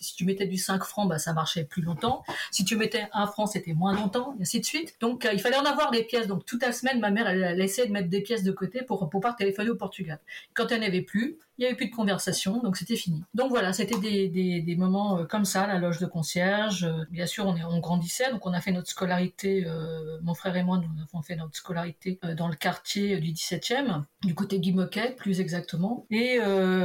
si 0.00 0.14
tu 0.14 0.24
mettais 0.24 0.46
du 0.46 0.56
5 0.56 0.82
francs, 0.84 1.08
bah 1.08 1.18
ça 1.18 1.32
marchait 1.32 1.64
plus 1.64 1.82
longtemps. 1.82 2.22
Si 2.50 2.64
tu 2.64 2.76
mettais 2.76 3.08
1 3.12 3.26
franc, 3.26 3.46
c'était 3.46 3.74
moins 3.74 3.94
longtemps, 3.94 4.34
et 4.38 4.42
ainsi 4.42 4.60
de 4.60 4.64
suite. 4.64 4.96
Donc 5.00 5.28
il 5.32 5.40
fallait 5.40 5.56
en 5.56 5.64
avoir 5.64 5.90
des 5.90 6.04
pièces. 6.04 6.26
Donc 6.26 6.44
toute 6.44 6.62
la 6.62 6.72
semaine, 6.72 7.00
ma 7.00 7.10
mère, 7.10 7.28
elle, 7.28 7.42
elle 7.42 7.60
essayait 7.60 7.86
de 7.86 7.92
mettre 7.92 8.08
des 8.08 8.20
pièces 8.20 8.44
de 8.44 8.52
côté 8.52 8.82
pour 8.82 9.08
pouvoir 9.08 9.36
téléphoner 9.36 9.70
au 9.70 9.76
Portugal. 9.76 10.18
Quand 10.54 10.70
elle 10.70 10.80
n'avait 10.80 11.02
plus, 11.02 11.38
il 11.60 11.64
n'y 11.64 11.66
avait 11.66 11.76
plus 11.76 11.90
de 11.90 11.94
conversation, 11.94 12.62
donc 12.62 12.78
c'était 12.78 12.96
fini. 12.96 13.22
Donc 13.34 13.50
voilà, 13.50 13.74
c'était 13.74 13.98
des, 13.98 14.28
des, 14.28 14.76
moments 14.76 15.18
euh, 15.18 15.24
comme 15.26 15.44
ça, 15.44 15.66
la 15.66 15.78
loge 15.78 15.98
de 15.98 16.06
concierge. 16.06 16.84
Euh, 16.84 17.04
bien 17.10 17.26
sûr, 17.26 17.46
on, 17.46 17.54
est, 17.54 17.62
on 17.64 17.80
grandissait, 17.80 18.30
donc 18.32 18.46
on 18.46 18.54
a 18.54 18.62
fait 18.62 18.72
notre 18.72 18.88
scolarité, 18.88 19.66
euh, 19.66 20.18
mon 20.22 20.32
frère 20.32 20.56
et 20.56 20.62
moi, 20.62 20.78
nous 20.78 21.02
avons 21.02 21.22
fait 21.22 21.36
notre 21.36 21.54
scolarité 21.54 22.18
dans 22.34 22.48
le 22.48 22.54
quartier 22.54 23.18
du 23.20 23.32
17e, 23.32 24.04
du 24.22 24.34
côté 24.34 24.58
Guimoquet, 24.58 25.14
plus 25.18 25.38
exactement. 25.38 26.06
Et 26.10 26.38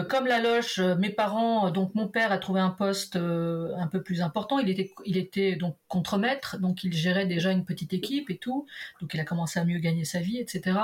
comme 0.10 0.28
la 0.28 0.42
loge, 0.42 0.82
mes 1.00 1.10
parents, 1.10 1.72
donc 1.72 1.96
mon 1.96 2.08
père 2.10 2.34
a 2.34 2.38
trouvé 2.38 2.60
un 2.60 2.70
poste 2.70 3.16
un 3.16 3.88
peu 3.88 4.02
plus 4.04 4.22
important, 4.22 4.60
il 4.60 4.70
était, 4.70 4.92
il 5.06 5.18
était 5.18 5.56
donc 5.56 5.78
contremaître, 5.88 6.60
donc 6.60 6.84
il 6.84 6.92
gérait 6.94 7.26
déjà 7.26 7.52
une 7.52 7.64
petite 7.64 7.94
équipe 7.94 8.30
et 8.30 8.38
tout, 8.38 8.66
donc 9.00 9.14
il 9.14 9.20
a 9.20 9.26
commencé 9.26 9.60
à 9.60 9.64
mieux 9.64 9.80
gagner 9.80 10.04
sa 10.04 10.20
vie, 10.20 10.38
etc. 10.38 10.78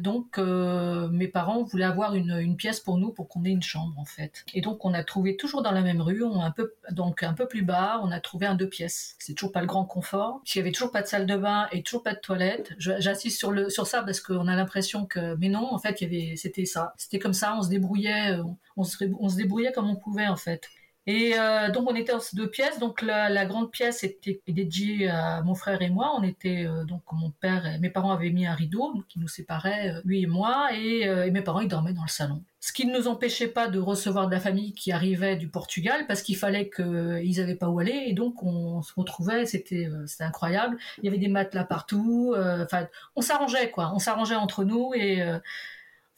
donc 0.00 0.38
mes 0.38 1.28
parents 1.28 1.62
voulaient 1.62 1.84
avoir 1.84 2.14
une, 2.14 2.38
une 2.38 2.56
pièce 2.56 2.80
pour 2.87 2.87
nous 2.96 3.12
pour 3.12 3.28
qu'on 3.28 3.44
ait 3.44 3.50
une 3.50 3.62
chambre 3.62 3.98
en 3.98 4.04
fait. 4.04 4.44
Et 4.54 4.60
donc 4.60 4.84
on 4.84 4.94
a 4.94 5.04
trouvé 5.04 5.36
toujours 5.36 5.62
dans 5.62 5.72
la 5.72 5.82
même 5.82 6.00
rue, 6.00 6.22
on 6.22 6.40
un 6.40 6.50
peu 6.50 6.74
donc 6.90 7.22
un 7.22 7.34
peu 7.34 7.46
plus 7.46 7.62
bas, 7.62 8.00
on 8.02 8.10
a 8.10 8.20
trouvé 8.20 8.46
un 8.46 8.54
deux 8.54 8.68
pièces. 8.68 9.16
C'est 9.18 9.34
toujours 9.34 9.52
pas 9.52 9.60
le 9.60 9.66
grand 9.66 9.84
confort. 9.84 10.40
Il 10.46 10.58
y 10.58 10.60
avait 10.60 10.72
toujours 10.72 10.92
pas 10.92 11.02
de 11.02 11.06
salle 11.06 11.26
de 11.26 11.36
bain 11.36 11.68
et 11.72 11.82
toujours 11.82 12.02
pas 12.02 12.14
de 12.14 12.20
toilette. 12.20 12.74
J'assiste 12.78 13.38
sur 13.38 13.50
le 13.50 13.68
sur 13.68 13.86
ça 13.86 14.02
parce 14.02 14.20
qu'on 14.20 14.48
a 14.48 14.56
l'impression 14.56 15.04
que 15.04 15.36
mais 15.36 15.48
non, 15.48 15.72
en 15.72 15.78
fait, 15.78 16.00
il 16.00 16.12
y 16.12 16.28
avait 16.28 16.36
c'était 16.36 16.64
ça. 16.64 16.94
C'était 16.96 17.18
comme 17.18 17.34
ça, 17.34 17.56
on 17.58 17.62
se 17.62 17.68
débrouillait, 17.68 18.38
se, 18.84 19.04
on 19.20 19.28
se 19.28 19.36
débrouillait 19.36 19.72
comme 19.72 19.90
on 19.90 19.96
pouvait 19.96 20.28
en 20.28 20.36
fait. 20.36 20.68
Et 21.08 21.38
euh, 21.38 21.70
donc 21.70 21.90
on 21.90 21.94
était 21.94 22.12
ces 22.20 22.36
deux 22.36 22.50
pièces. 22.50 22.78
Donc 22.78 23.00
la, 23.00 23.46
grande 23.46 23.70
pièce 23.70 24.04
était 24.04 24.42
dédiée 24.46 25.08
à 25.08 25.40
mon 25.40 25.54
frère 25.54 25.80
et 25.80 25.88
moi. 25.88 26.12
On 26.18 26.22
était 26.22 26.66
euh, 26.66 26.84
donc 26.84 27.00
mon 27.12 27.30
père, 27.30 27.64
et 27.64 27.78
mes 27.78 27.88
parents 27.88 28.12
avaient 28.12 28.28
mis 28.28 28.46
un 28.46 28.54
rideau 28.54 28.92
qui 29.08 29.18
nous 29.18 29.26
séparait 29.26 29.88
euh, 29.88 30.00
lui 30.04 30.22
et 30.22 30.26
moi, 30.26 30.68
et, 30.74 31.04
et, 31.04 31.30
mes 31.30 31.40
parents 31.40 31.60
ils 31.60 31.68
dormaient 31.68 31.94
dans 31.94 32.02
le 32.02 32.10
salon. 32.10 32.42
Ce 32.60 32.74
qui 32.74 32.84
ne 32.84 32.94
nous 32.94 33.08
empêchait 33.08 33.48
pas 33.48 33.68
de 33.68 33.78
recevoir 33.78 34.26
de 34.26 34.34
la 34.34 34.40
famille 34.40 34.74
qui 34.74 34.92
arrivait 34.92 35.36
du 35.36 35.48
Portugal 35.48 36.04
parce 36.06 36.20
qu'il 36.20 36.36
fallait 36.36 36.68
qu'ils 36.68 37.38
n'avaient 37.38 37.54
pas 37.54 37.70
où 37.70 37.78
aller 37.78 38.04
et 38.08 38.12
donc 38.12 38.42
on 38.42 38.82
se 38.82 38.92
retrouvait. 38.94 39.46
C'était 39.46 39.88
c'était 40.06 40.24
incroyable. 40.24 40.76
Il 40.98 41.06
y 41.06 41.08
avait 41.08 41.18
des 41.18 41.28
matelas 41.28 41.64
partout. 41.64 42.34
Enfin 42.36 42.88
on 43.16 43.22
s'arrangeait 43.22 43.70
quoi. 43.70 43.92
On 43.94 43.98
s'arrangeait 43.98 44.34
entre 44.34 44.64
nous 44.64 44.92
et 44.94 45.22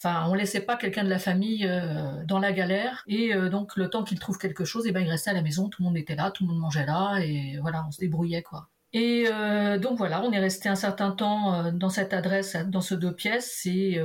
Enfin, 0.03 0.27
on 0.31 0.35
laissait 0.35 0.61
pas 0.61 0.77
quelqu'un 0.77 1.05
de 1.05 1.11
la 1.11 1.19
famille 1.19 1.67
euh, 1.67 2.25
dans 2.25 2.39
la 2.39 2.53
galère. 2.53 3.05
Et 3.07 3.35
euh, 3.35 3.51
donc, 3.51 3.77
le 3.77 3.91
temps 3.91 4.03
qu'il 4.03 4.19
trouve 4.19 4.39
quelque 4.39 4.65
chose, 4.65 4.87
et 4.87 4.89
eh 4.89 4.93
ben, 4.93 5.01
il 5.01 5.11
restait 5.11 5.29
à 5.29 5.35
la 5.35 5.43
maison. 5.43 5.69
Tout 5.69 5.83
le 5.83 5.89
monde 5.89 5.99
était 5.99 6.15
là, 6.15 6.31
tout 6.31 6.45
le 6.45 6.49
monde 6.49 6.61
mangeait 6.61 6.87
là, 6.87 7.19
et 7.19 7.59
voilà, 7.61 7.85
on 7.87 7.91
se 7.91 8.01
débrouillait 8.01 8.43
quoi. 8.43 8.69
Et 8.93 9.27
euh, 9.29 9.79
donc 9.79 9.99
voilà, 9.99 10.23
on 10.23 10.33
est 10.33 10.41
resté 10.41 10.69
un 10.69 10.75
certain 10.75 11.13
temps 11.13 11.71
dans 11.73 11.91
cette 11.91 12.13
adresse, 12.13 12.57
dans 12.67 12.81
ce 12.81 12.95
deux 12.95 13.15
pièces. 13.15 13.67
Et 13.67 14.01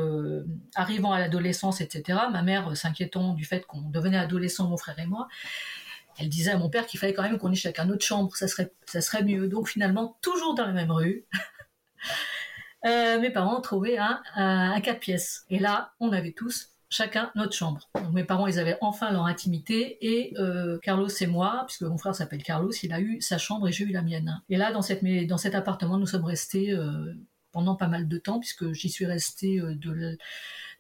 arrivant 0.76 1.14
à 1.14 1.20
l'adolescence, 1.20 1.80
etc. 1.80 2.20
Ma 2.32 2.42
mère, 2.44 2.76
s'inquiétant 2.76 3.34
du 3.34 3.46
fait 3.46 3.66
qu'on 3.66 3.90
devenait 3.90 4.18
adolescent, 4.18 4.68
mon 4.68 4.78
frère 4.78 5.00
et 5.00 5.08
moi, 5.08 5.28
elle 6.18 6.30
disait 6.30 6.52
à 6.52 6.58
mon 6.58 6.70
père 6.70 6.86
qu'il 6.88 7.00
fallait 7.00 7.14
quand 7.14 7.24
même 7.24 7.38
qu'on 7.38 7.52
ait 7.52 7.56
chacun 7.56 7.86
notre 7.86 8.06
chambre, 8.06 8.36
ça 8.36 8.48
serait, 8.48 8.72
ça 8.86 9.02
serait 9.02 9.24
mieux. 9.24 9.48
Donc 9.48 9.70
finalement, 9.70 10.18
toujours 10.22 10.56
dans 10.56 10.66
la 10.66 10.74
même 10.74 10.92
rue. 10.92 11.26
Euh, 12.86 13.20
mes 13.20 13.32
parents 13.32 13.58
ont 13.58 13.62
trouvé 13.62 13.98
un, 13.98 14.22
un, 14.36 14.80
quatre 14.82 15.00
pièces. 15.00 15.46
Et 15.50 15.60
là, 15.60 15.94
on 16.00 16.12
avait 16.12 16.34
tous 16.34 16.70
chacun 16.90 17.32
notre 17.36 17.54
chambre. 17.54 17.90
Donc 17.96 18.14
mes 18.14 18.24
parents, 18.24 18.48
ils 18.48 18.60
avaient 18.60 18.78
enfin 18.80 19.12
leur 19.12 19.26
intimité 19.26 19.98
et 20.02 20.34
euh, 20.38 20.78
Carlos 20.84 21.10
et 21.10 21.28
moi, 21.28 21.64
puisque 21.66 21.82
mon 21.82 21.98
frère 21.98 22.14
s'appelle 22.14 22.44
Carlos, 22.44 22.72
il 22.84 22.94
a 22.94 23.00
eu 23.00 23.20
sa 23.22 23.38
chambre 23.38 23.68
et 23.68 23.72
j'ai 23.72 23.86
eu 23.86 23.92
la 23.92 24.04
mienne. 24.04 24.42
Et 24.50 24.58
là, 24.58 24.72
dans, 24.72 24.84
cette, 24.84 25.04
dans 25.28 25.38
cet 25.38 25.56
appartement, 25.56 25.98
nous 25.98 26.06
sommes 26.06 26.26
restés 26.26 26.72
euh, 26.72 27.14
pendant 27.52 27.76
pas 27.76 27.88
mal 27.88 28.08
de 28.08 28.18
temps, 28.18 28.40
puisque 28.40 28.72
j'y 28.74 28.90
suis 28.90 29.06
restée 29.06 29.60
de, 29.60 30.18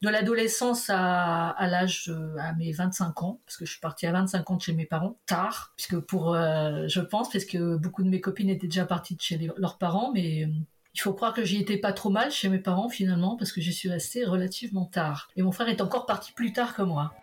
l'adolescence 0.02 0.90
à, 0.90 1.50
à 1.50 1.68
l'âge 1.68 2.14
à 2.38 2.54
mes 2.54 2.72
25 2.72 3.24
ans, 3.24 3.40
parce 3.46 3.58
que 3.58 3.66
je 3.66 3.72
suis 3.72 3.80
partie 3.80 4.06
à 4.06 4.12
25 4.12 4.52
ans 4.52 4.56
de 4.58 4.62
chez 4.62 4.74
mes 4.74 4.86
parents, 4.86 5.18
tard, 5.26 5.74
puisque 5.78 5.98
pour, 6.00 6.36
je 6.36 7.00
pense, 7.00 7.32
parce 7.32 7.46
que 7.46 7.78
beaucoup 7.78 8.04
de 8.04 8.10
mes 8.10 8.20
copines 8.20 8.50
étaient 8.50 8.68
déjà 8.68 8.86
parties 8.86 9.16
de 9.16 9.22
chez 9.22 9.50
leurs 9.58 9.78
parents, 9.78 10.12
mais 10.14 10.50
il 10.96 11.02
faut 11.02 11.14
croire 11.14 11.34
que 11.34 11.44
j'y 11.44 11.58
étais 11.58 11.76
pas 11.76 11.92
trop 11.92 12.10
mal 12.10 12.32
chez 12.32 12.48
mes 12.48 12.58
parents 12.58 12.88
finalement 12.88 13.36
parce 13.36 13.52
que 13.52 13.60
j'y 13.60 13.74
suis 13.74 13.90
restée 13.90 14.24
relativement 14.24 14.86
tard. 14.86 15.30
Et 15.36 15.42
mon 15.42 15.52
frère 15.52 15.68
est 15.68 15.82
encore 15.82 16.06
parti 16.06 16.32
plus 16.32 16.54
tard 16.54 16.74
que 16.74 16.84
moi. 16.84 17.14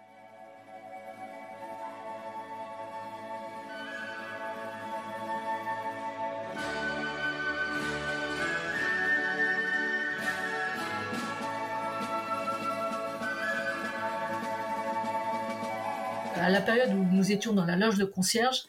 À 16.37 16.50
la 16.50 16.61
période 16.61 16.93
où 16.93 17.05
nous 17.11 17.33
étions 17.33 17.55
dans 17.55 17.64
la 17.64 17.76
loge 17.76 17.97
de 17.97 18.05
concierge, 18.05 18.64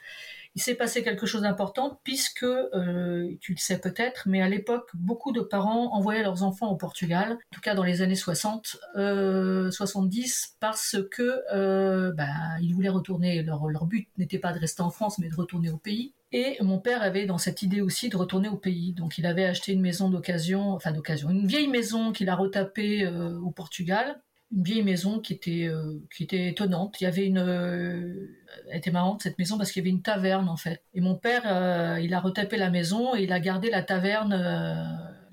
il 0.56 0.62
s'est 0.62 0.76
passé 0.76 1.04
quelque 1.04 1.26
chose 1.26 1.42
d'important 1.42 2.00
puisque, 2.04 2.44
euh, 2.44 3.36
tu 3.42 3.54
le 3.54 3.58
sais 3.58 3.80
peut-être, 3.80 4.24
mais 4.28 4.42
à 4.42 4.50
l'époque, 4.50 4.90
beaucoup 4.94 5.32
de 5.32 5.42
parents 5.42 5.94
envoyaient 5.94 6.22
leurs 6.22 6.44
enfants 6.44 6.70
au 6.70 6.76
Portugal, 6.76 7.34
en 7.34 7.56
tout 7.56 7.62
cas 7.62 7.74
dans 7.74 7.84
les 7.84 8.02
années 8.02 8.16
60, 8.16 8.78
euh, 8.96 9.72
70, 9.72 10.58
parce 10.60 10.98
que 11.12 11.42
euh, 11.54 12.12
bah, 12.12 12.28
ils 12.62 12.74
voulaient 12.74 12.90
retourner. 12.90 13.42
Leur, 13.44 13.86
but 13.86 14.08
n'était 14.18 14.40
pas 14.40 14.54
de 14.54 14.60
rester 14.60 14.82
en 14.82 14.90
France, 14.90 15.18
mais 15.18 15.30
de 15.30 15.36
retourner 15.36 15.70
au 15.70 15.78
pays. 15.78 16.14
Et 16.32 16.58
mon 16.62 16.80
père 16.80 17.02
avait 17.02 17.26
dans 17.26 17.38
cette 17.38 17.62
idée 17.62 17.82
aussi 17.82 18.10
de 18.10 18.18
retourner 18.18 18.50
au 18.50 18.58
pays. 18.58 18.94
Donc 18.94 19.18
il 19.18 19.26
avait 19.26 19.46
acheté 19.46 19.72
une 19.74 19.82
maison 19.82 20.10
d'occasion, 20.10 20.72
enfin 20.72 20.92
d'occasion, 20.92 21.30
une 21.30 21.48
vieille 21.48 21.68
maison 21.68 22.12
qu'il 22.12 22.30
a 22.30 22.36
retapée 22.36 23.08
au 23.08 23.52
Portugal 23.52 24.20
une 24.56 24.64
vieille 24.64 24.84
maison 24.84 25.20
qui 25.20 25.34
était 25.34 25.68
euh, 25.68 26.00
qui 26.16 26.24
était 26.24 26.50
étonnante. 26.50 27.00
Il 27.02 27.06
y 27.06 27.08
avait 27.08 27.26
une 27.26 27.40
euh, 27.40 28.28
elle 28.70 28.78
était 28.78 28.92
marrante 28.92 29.24
cette 29.24 29.38
maison 29.40 29.58
parce 29.58 29.72
qu'il 29.72 29.82
y 29.82 29.84
avait 29.84 29.96
une 29.96 30.02
taverne 30.02 30.50
en 30.50 30.58
fait. 30.58 30.84
Et 30.94 31.02
mon 31.02 31.16
père 31.16 31.44
euh, 31.46 32.00
il 32.02 32.14
a 32.14 32.20
retapé 32.20 32.58
la 32.58 32.70
maison 32.70 33.16
et 33.16 33.24
il 33.24 33.34
a 33.34 33.40
gardé 33.40 33.70
la 33.70 33.84
taverne 33.84 34.34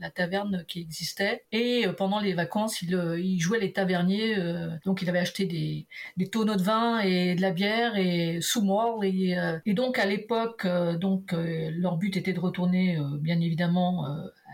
la 0.00 0.10
taverne 0.10 0.64
qui 0.66 0.80
existait. 0.80 1.44
Et 1.52 1.86
pendant 1.96 2.20
les 2.20 2.34
vacances, 2.34 2.82
il, 2.82 2.90
il 3.18 3.38
jouait 3.40 3.60
les 3.60 3.72
taverniers. 3.72 4.36
donc, 4.84 5.02
il 5.02 5.08
avait 5.08 5.18
acheté 5.18 5.46
des, 5.46 5.86
tonneaux 6.28 6.56
de 6.56 6.62
vin 6.62 7.00
et 7.00 7.34
de 7.34 7.40
la 7.40 7.50
bière 7.50 7.96
et 7.96 8.38
sous 8.40 8.62
mort. 8.62 9.04
Et, 9.04 9.36
donc, 9.74 9.98
à 9.98 10.06
l'époque, 10.06 10.66
donc 10.98 11.32
leur 11.32 11.96
but 11.96 12.16
était 12.16 12.32
de 12.32 12.40
retourner, 12.40 12.98
bien 13.20 13.40
évidemment, 13.40 14.06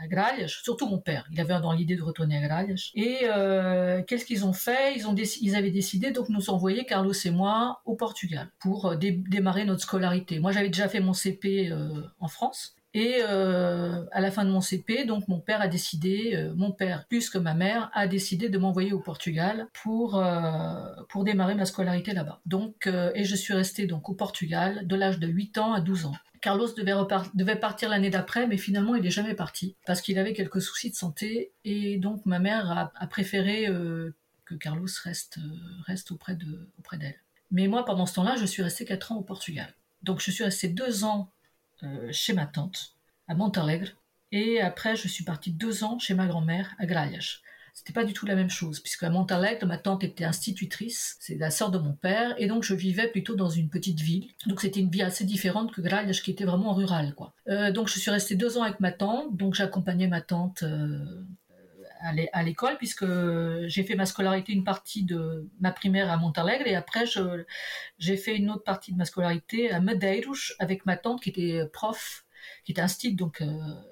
à 0.03 0.07
Gralhas, 0.09 0.49
surtout 0.63 0.87
mon 0.87 0.99
père. 0.99 1.27
Il 1.33 1.41
avait 1.41 1.59
dans 1.61 1.73
l'idée 1.73 1.97
de 1.97 2.03
retourner 2.03 2.37
à 2.37 2.47
Gralhas. 2.47 2.91
Et 2.95 3.21
euh, 3.25 4.03
qu'est-ce 4.07 4.25
qu'ils 4.25 4.45
ont 4.45 4.53
fait? 4.53 4.95
Ils, 4.97 5.07
ont 5.07 5.15
ils 5.15 5.57
avaient 5.57 5.71
décidé 5.71 6.11
donc 6.11 6.29
nous 6.29 6.51
envoyer, 6.51 6.85
Carlos 6.85 7.13
et 7.13 7.31
moi, 7.31 7.81
au 7.85 7.97
Portugal 7.97 8.51
pour 8.59 8.87
euh, 8.87 8.97
démarrer 8.97 9.65
notre 9.65 9.83
scolarité. 9.83 10.39
Moi, 10.39 10.53
j'avais 10.53 10.69
déjà 10.69 10.89
fait 10.89 11.01
mon 11.01 11.13
CP 11.13 11.71
euh, 11.71 12.03
en 12.21 12.29
France. 12.29 12.77
Et 12.97 13.19
euh, 13.21 14.07
à 14.11 14.23
la 14.23 14.31
fin 14.31 14.47
de 14.47 14.51
mon 14.51 14.63
CP, 14.63 15.05
donc 15.05 15.29
mon 15.29 15.39
père 15.39 15.61
a 15.61 15.69
décidé, 15.69 16.33
euh, 16.35 16.55
mon 16.57 16.73
père 16.73 17.05
plus 17.07 17.29
que 17.29 17.37
ma 17.37 17.53
mère 17.53 17.91
a 17.93 18.07
décidé 18.07 18.49
de 18.49 18.57
m'envoyer 18.57 18.95
au 18.95 19.01
Portugal 19.01 19.69
pour 19.75 20.17
euh, 20.17 20.73
pour 21.11 21.23
démarrer 21.23 21.55
ma 21.55 21.67
scolarité 21.67 22.15
là-bas. 22.15 22.41
Donc 22.47 22.89
et 23.15 23.25
je 23.25 23.37
suis 23.37 23.53
restée 23.53 23.87
donc 23.87 24.09
au 24.09 24.15
Portugal 24.15 24.87
de 24.87 24.97
l'âge 24.97 25.19
de 25.19 25.27
8 25.27 25.59
ans 25.59 25.75
à 25.75 25.83
12 25.83 26.07
ans. 26.07 26.15
Carlos 26.41 26.69
devait, 26.75 27.57
partir 27.57 27.91
l'année 27.91 28.09
d'après, 28.09 28.47
mais 28.47 28.57
finalement 28.57 28.95
il 28.95 29.03
n'est 29.03 29.11
jamais 29.11 29.35
parti 29.35 29.77
parce 29.85 30.01
qu'il 30.01 30.19
avait 30.19 30.33
quelques 30.33 30.63
soucis 30.63 30.91
de 30.91 30.97
santé 30.97 31.53
et 31.65 31.99
donc 31.99 32.25
ma 32.25 32.39
mère 32.39 32.93
a, 32.95 33.07
préféré 33.09 33.67
que 34.47 34.55
Carlos 34.55 34.89
reste 35.05 35.39
reste 35.87 36.13
auprès 36.13 36.35
de 36.35 36.71
auprès 36.79 36.97
d'elle. 36.97 37.21
Mais 37.51 37.69
moi 37.69 37.85
pendant 37.85 38.07
ce 38.07 38.15
temps-là, 38.15 38.37
je 38.37 38.47
suis 38.47 38.63
restée 38.63 38.87
4 38.87 39.13
ans 39.13 39.17
au 39.17 39.23
Portugal. 39.23 39.75
Donc 40.03 40.23
je 40.23 40.31
suis 40.31 40.45
restée 40.45 40.69
deux 40.69 41.05
ans 41.05 41.31
chez 42.11 42.33
ma 42.33 42.47
tante, 42.47 42.95
à 43.29 43.35
Montalegre. 43.35 43.89
Et 44.33 44.61
après, 44.61 44.97
je 44.97 45.09
suis 45.09 45.25
partie 45.25 45.53
deux 45.53 45.85
ans 45.85 45.99
chez 45.99 46.15
ma 46.15 46.27
grand-mère, 46.27 46.75
à 46.79 46.87
Gralhas. 46.87 47.41
C'était 47.77 47.93
pas 47.93 48.05
du 48.05 48.15
tout 48.15 48.25
la 48.25 48.37
même 48.37 48.49
chose, 48.49 48.81
puisque 48.81 49.03
à 49.03 49.11
Montalegre, 49.11 49.67
ma 49.67 49.77
tante 49.77 50.03
était 50.03 50.25
institutrice, 50.25 51.19
c'est 51.21 51.35
la 51.35 51.51
sœur 51.51 51.71
de 51.71 51.77
mon 51.77 51.93
père, 51.93 52.35
et 52.39 52.47
donc 52.47 52.63
je 52.63 52.75
vivais 52.75 53.07
plutôt 53.07 53.35
dans 53.35 53.51
une 53.51 53.69
petite 53.69 54.01
ville. 54.01 54.29
Donc 54.47 54.63
c'était 54.63 54.81
une 54.81 54.89
vie 54.89 55.03
assez 55.03 55.25
différente 55.25 55.73
que 55.73 55.83
Gralhas, 55.83 56.21
qui 56.25 56.31
était 56.31 56.47
vraiment 56.47 56.73
rurale, 56.73 57.15
quoi. 57.15 57.35
Euh, 57.49 57.71
donc 57.71 57.89
je 57.89 57.99
suis 57.99 58.11
restée 58.11 58.35
deux 58.35 58.57
ans 58.57 58.63
avec 58.63 58.81
ma 58.81 58.93
tante, 58.93 59.37
donc 59.37 59.55
j'accompagnais 59.55 60.09
ma 60.09 60.23
tante 60.23 60.63
euh, 60.63 61.23
à 62.01 62.43
l'école 62.43 62.77
puisque 62.79 63.07
j'ai 63.67 63.83
fait 63.83 63.95
ma 63.95 64.07
scolarité 64.07 64.53
une 64.53 64.65
partie 64.65 65.05
de 65.05 65.49
ma 65.61 65.73
primaire 65.73 66.11
à 66.11 66.17
Montalegre 66.17 66.67
et 66.67 66.75
après 66.75 67.05
j'ai 67.99 68.17
fait 68.17 68.37
une 68.37 68.51
autre 68.51 68.65
partie 68.65 68.93
de 68.93 68.99
ma 68.99 69.05
scolarité 69.05 69.71
à 69.71 69.81
Medeiros 69.81 70.53
avec 70.59 70.87
ma 70.87 70.97
tante 70.97 71.23
qui 71.23 71.31
était 71.31 71.67
prof 71.73 72.27
qui 72.65 72.73
était 72.73 72.81
un 72.81 72.87
donc 73.13 73.41
euh, 73.41 73.47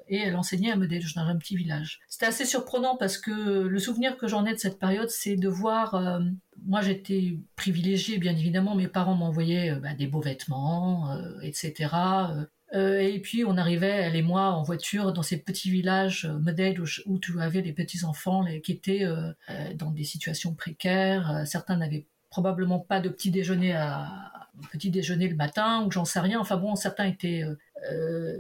et 0.09 0.19
elle 0.19 0.37
enseignait 0.37 0.71
à 0.71 0.77
Medeiros 0.77 1.15
dans 1.15 1.23
un 1.23 1.37
petit 1.37 1.57
village. 1.57 2.01
C'était 2.09 2.27
assez 2.27 2.45
surprenant 2.45 2.97
parce 2.97 3.19
que 3.19 3.31
le 3.31 3.79
souvenir 3.79 4.17
que 4.17 4.27
j'en 4.27 4.45
ai 4.47 4.53
de 4.53 4.59
cette 4.59 4.79
période, 4.79 5.11
c'est 5.11 5.37
de 5.37 5.49
voir. 5.49 5.95
Euh, 5.95 6.21
moi, 6.67 6.81
j'étais 6.81 7.39
privilégiée, 7.57 8.19
bien 8.19 8.33
évidemment. 8.33 8.75
Mes 8.75 8.89
parents 8.89 9.15
m'envoyaient 9.15 9.73
euh, 9.73 9.81
bah, 9.81 9.95
des 9.95 10.07
beaux 10.07 10.21
vêtements, 10.21 11.17
etc. 11.43 11.89
Euh, 12.75 12.99
et 12.99 13.21
puis 13.21 13.45
on 13.45 13.57
arrivait, 13.57 13.88
elle 13.88 14.16
et 14.16 14.23
moi, 14.23 14.50
en 14.50 14.62
voiture 14.62 15.12
dans 15.12 15.23
ces 15.23 15.38
petits 15.38 15.71
villages 15.71 16.25
euh, 16.25 16.38
modèles 16.38 16.81
où, 17.07 17.19
tu 17.19 17.40
avais 17.40 17.62
des 17.62 17.73
petits 17.73 18.04
enfants 18.04 18.45
qui 18.62 18.73
étaient 18.73 19.04
euh, 19.04 19.33
dans 19.75 19.90
des 19.90 20.04
situations 20.04 20.54
précaires. 20.54 21.45
certains 21.47 21.76
n'avaient 21.76 22.07
probablement 22.31 22.81
pas 22.81 23.00
de 23.00 23.09
petit 23.09 23.31
déjeuner 23.31 23.73
à 23.75 24.11
petit 24.71 24.90
déjeuner 24.90 25.28
le 25.28 25.37
matin 25.37 25.85
ou 25.85 25.90
j'en 25.90 26.04
sais 26.04 26.21
rien. 26.21 26.40
Enfin 26.40 26.57
bon, 26.57 26.76
certains 26.76 27.07
étaient 27.07 27.45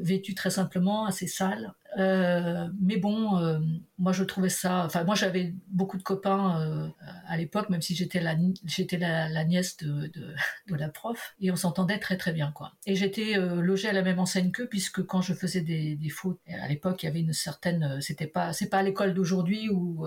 vêtus 0.00 0.34
très 0.34 0.50
simplement, 0.50 1.06
assez 1.06 1.26
sales. 1.26 1.74
Euh, 1.96 2.68
mais 2.80 2.96
bon, 2.96 3.38
euh, 3.38 3.60
moi 3.98 4.12
je 4.12 4.24
trouvais 4.24 4.48
ça. 4.48 4.84
Enfin, 4.84 5.04
moi 5.04 5.14
j'avais 5.14 5.54
beaucoup 5.68 5.96
de 5.96 6.02
copains 6.02 6.60
euh, 6.60 6.88
à 7.26 7.36
l'époque, 7.36 7.70
même 7.70 7.82
si 7.82 7.94
j'étais 7.94 8.20
la 8.20 8.34
j'étais 8.64 8.98
la, 8.98 9.44
nièce 9.44 9.76
de, 9.76 10.08
de, 10.08 10.34
de, 10.68 10.74
la 10.74 10.88
prof, 10.88 11.34
et 11.40 11.50
on 11.50 11.56
s'entendait 11.56 11.98
très 11.98 12.16
très 12.16 12.32
bien 12.32 12.50
quoi. 12.52 12.72
Et 12.86 12.96
j'étais 12.96 13.34
logée 13.36 13.88
à 13.88 13.92
la 13.92 14.02
même 14.02 14.18
enseigne 14.18 14.50
qu'eux, 14.50 14.66
puisque 14.66 15.04
quand 15.04 15.22
je 15.22 15.34
faisais 15.34 15.60
des, 15.60 15.94
des 15.94 16.08
fautes, 16.08 16.40
à 16.48 16.68
l'époque 16.68 17.02
il 17.02 17.06
y 17.06 17.08
avait 17.08 17.20
une 17.20 17.32
certaine. 17.32 18.00
C'était 18.00 18.26
pas 18.26 18.52
c'est 18.52 18.68
pas 18.68 18.78
à 18.78 18.82
l'école 18.82 19.14
d'aujourd'hui 19.14 19.68
où 19.68 20.06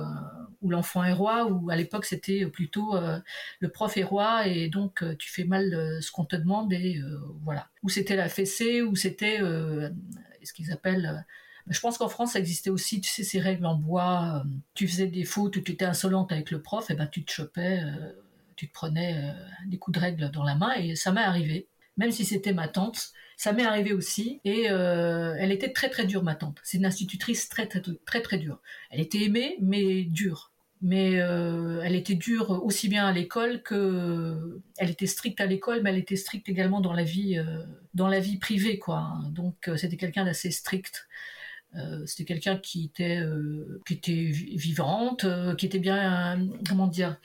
où 0.62 0.70
l'enfant 0.70 1.04
est 1.04 1.14
roi, 1.14 1.46
où 1.46 1.70
à 1.70 1.76
l'époque 1.76 2.06
c'était 2.06 2.46
plutôt 2.48 2.96
le 3.60 3.70
prof 3.70 3.96
est 3.96 4.04
roi 4.04 4.48
et 4.48 4.70
donc 4.70 5.04
tu 5.18 5.30
fais 5.32 5.46
mal 5.46 6.00
ce 6.02 6.12
qu'on 6.12 6.26
te 6.26 6.36
demande 6.36 6.74
et 6.74 7.02
voilà. 7.44 7.68
Ou 7.84 7.90
c'était 7.90 8.16
la 8.16 8.30
fessée, 8.30 8.82
ou 8.82 8.96
c'était 8.96 9.40
ce 9.40 10.54
qu'ils 10.54 10.72
appellent 10.72 11.26
je 11.70 11.80
pense 11.80 11.98
qu'en 11.98 12.08
France, 12.08 12.34
ça 12.34 12.40
existait 12.40 12.70
aussi, 12.70 13.02
tu 13.02 13.10
sais, 13.10 13.24
ces 13.24 13.40
règles 13.40 13.66
en 13.66 13.76
bois. 13.76 14.44
Euh, 14.46 14.50
tu 14.74 14.88
faisais 14.88 15.08
des 15.08 15.26
fautes, 15.26 15.64
tu 15.64 15.72
étais 15.72 15.86
insolente 15.86 16.32
avec 16.32 16.52
le 16.52 16.62
prof, 16.62 16.90
et 16.90 16.96
ben 16.96 17.08
tu 17.08 17.26
te 17.26 17.32
chopais, 17.32 17.82
euh, 17.84 18.14
tu 18.56 18.68
te 18.68 18.74
prenais 18.74 19.18
euh, 19.18 19.34
des 19.68 19.78
coups 19.78 19.98
de 19.98 20.02
règle 20.02 20.32
dans 20.32 20.44
la 20.44 20.56
main, 20.56 20.74
et 20.76 20.96
ça 20.96 21.12
m'est 21.12 21.22
arrivé. 21.22 21.68
même 21.98 22.12
si 22.12 22.26
c'était 22.26 22.54
ma 22.54 22.68
tante. 22.68 23.12
Ça 23.38 23.54
m'est 23.54 23.66
arrivé 23.66 23.94
aussi, 23.94 24.42
et 24.46 24.64
elle 24.64 25.52
était 25.52 25.72
très 25.72 25.90
très 25.90 26.06
dure, 26.06 26.24
ma 26.24 26.34
tante. 26.36 26.58
C'est 26.64 26.78
une 26.78 26.86
institutrice 26.86 27.50
très 27.50 27.68
très 27.68 27.82
très 28.06 28.22
très 28.22 28.38
dure. 28.40 28.62
Elle 28.90 29.00
était 29.00 29.24
aimée, 29.24 29.58
mais 29.62 30.04
dure 30.06 30.52
mais 30.82 31.14
elle 31.14 31.96
était 31.96 32.16
dure 32.16 32.64
aussi 32.64 32.88
bien 32.88 33.08
à 33.08 33.12
l'école 33.12 33.64
que 33.64 34.62
elle 34.78 34.92
était 34.92 35.08
stricte 35.08 35.42
à 35.42 35.46
l'école 35.46 35.82
mais 35.82 35.90
elle 35.90 35.98
était 35.98 36.16
stricte 36.16 36.48
également 36.50 36.82
dans 36.82 36.94
la 36.94 37.04
vie 37.04 37.44
dans 37.96 38.08
la 38.08 38.20
vie 38.20 38.38
privée 38.38 38.78
quoi 38.78 39.20
donc 39.32 39.70
c'était 39.76 39.98
quelqu'un 39.98 40.26
d'assez 40.26 40.52
strict 40.52 41.08
euh, 41.78 42.04
c'était 42.06 42.26
quelqu'un 42.26 42.58
qui 42.58 42.86
était 42.86 43.20
euh, 43.20 43.82
qui 43.86 43.94
était 43.94 44.32
vivante, 44.32 45.26
euh, 45.26 45.56
qui 45.56 45.66
était 45.66 45.80
bien 45.80 46.40
comment 46.68 46.88
dire, 46.88 47.18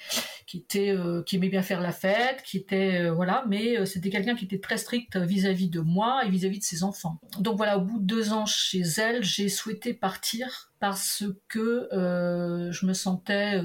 qui 0.47 0.59
était 0.59 0.95
qui 1.27 1.37
aimait 1.37 1.49
bien 1.49 1.63
faire 1.63 1.81
la 1.81 1.93
fête, 1.93 2.43
qui 2.43 2.59
était 2.59 3.09
voilà, 3.11 3.45
mais 3.49 3.85
c'était 3.87 4.11
quelqu'un 4.11 4.35
qui 4.35 4.45
était 4.45 4.61
très 4.61 4.77
strict 4.77 5.17
vis-à-vis 5.17 5.69
de 5.69 5.81
moi 5.81 6.23
et 6.27 6.31
vis-à-vis 6.31 6.59
de 6.59 6.65
ses 6.65 6.85
enfants. 6.85 7.19
Donc 7.39 7.57
voilà, 7.57 7.79
au 7.79 7.83
bout 7.83 7.99
de 7.99 8.05
deux 8.05 8.33
ans 8.33 8.47
chez 8.47 8.83
elle, 8.99 9.25
j'ai 9.25 9.49
souhaité 9.49 9.95
partir 9.95 10.73
parce 10.81 11.25
que 11.49 11.89
je 11.93 12.87
me 12.87 12.93
sentais 12.93 13.63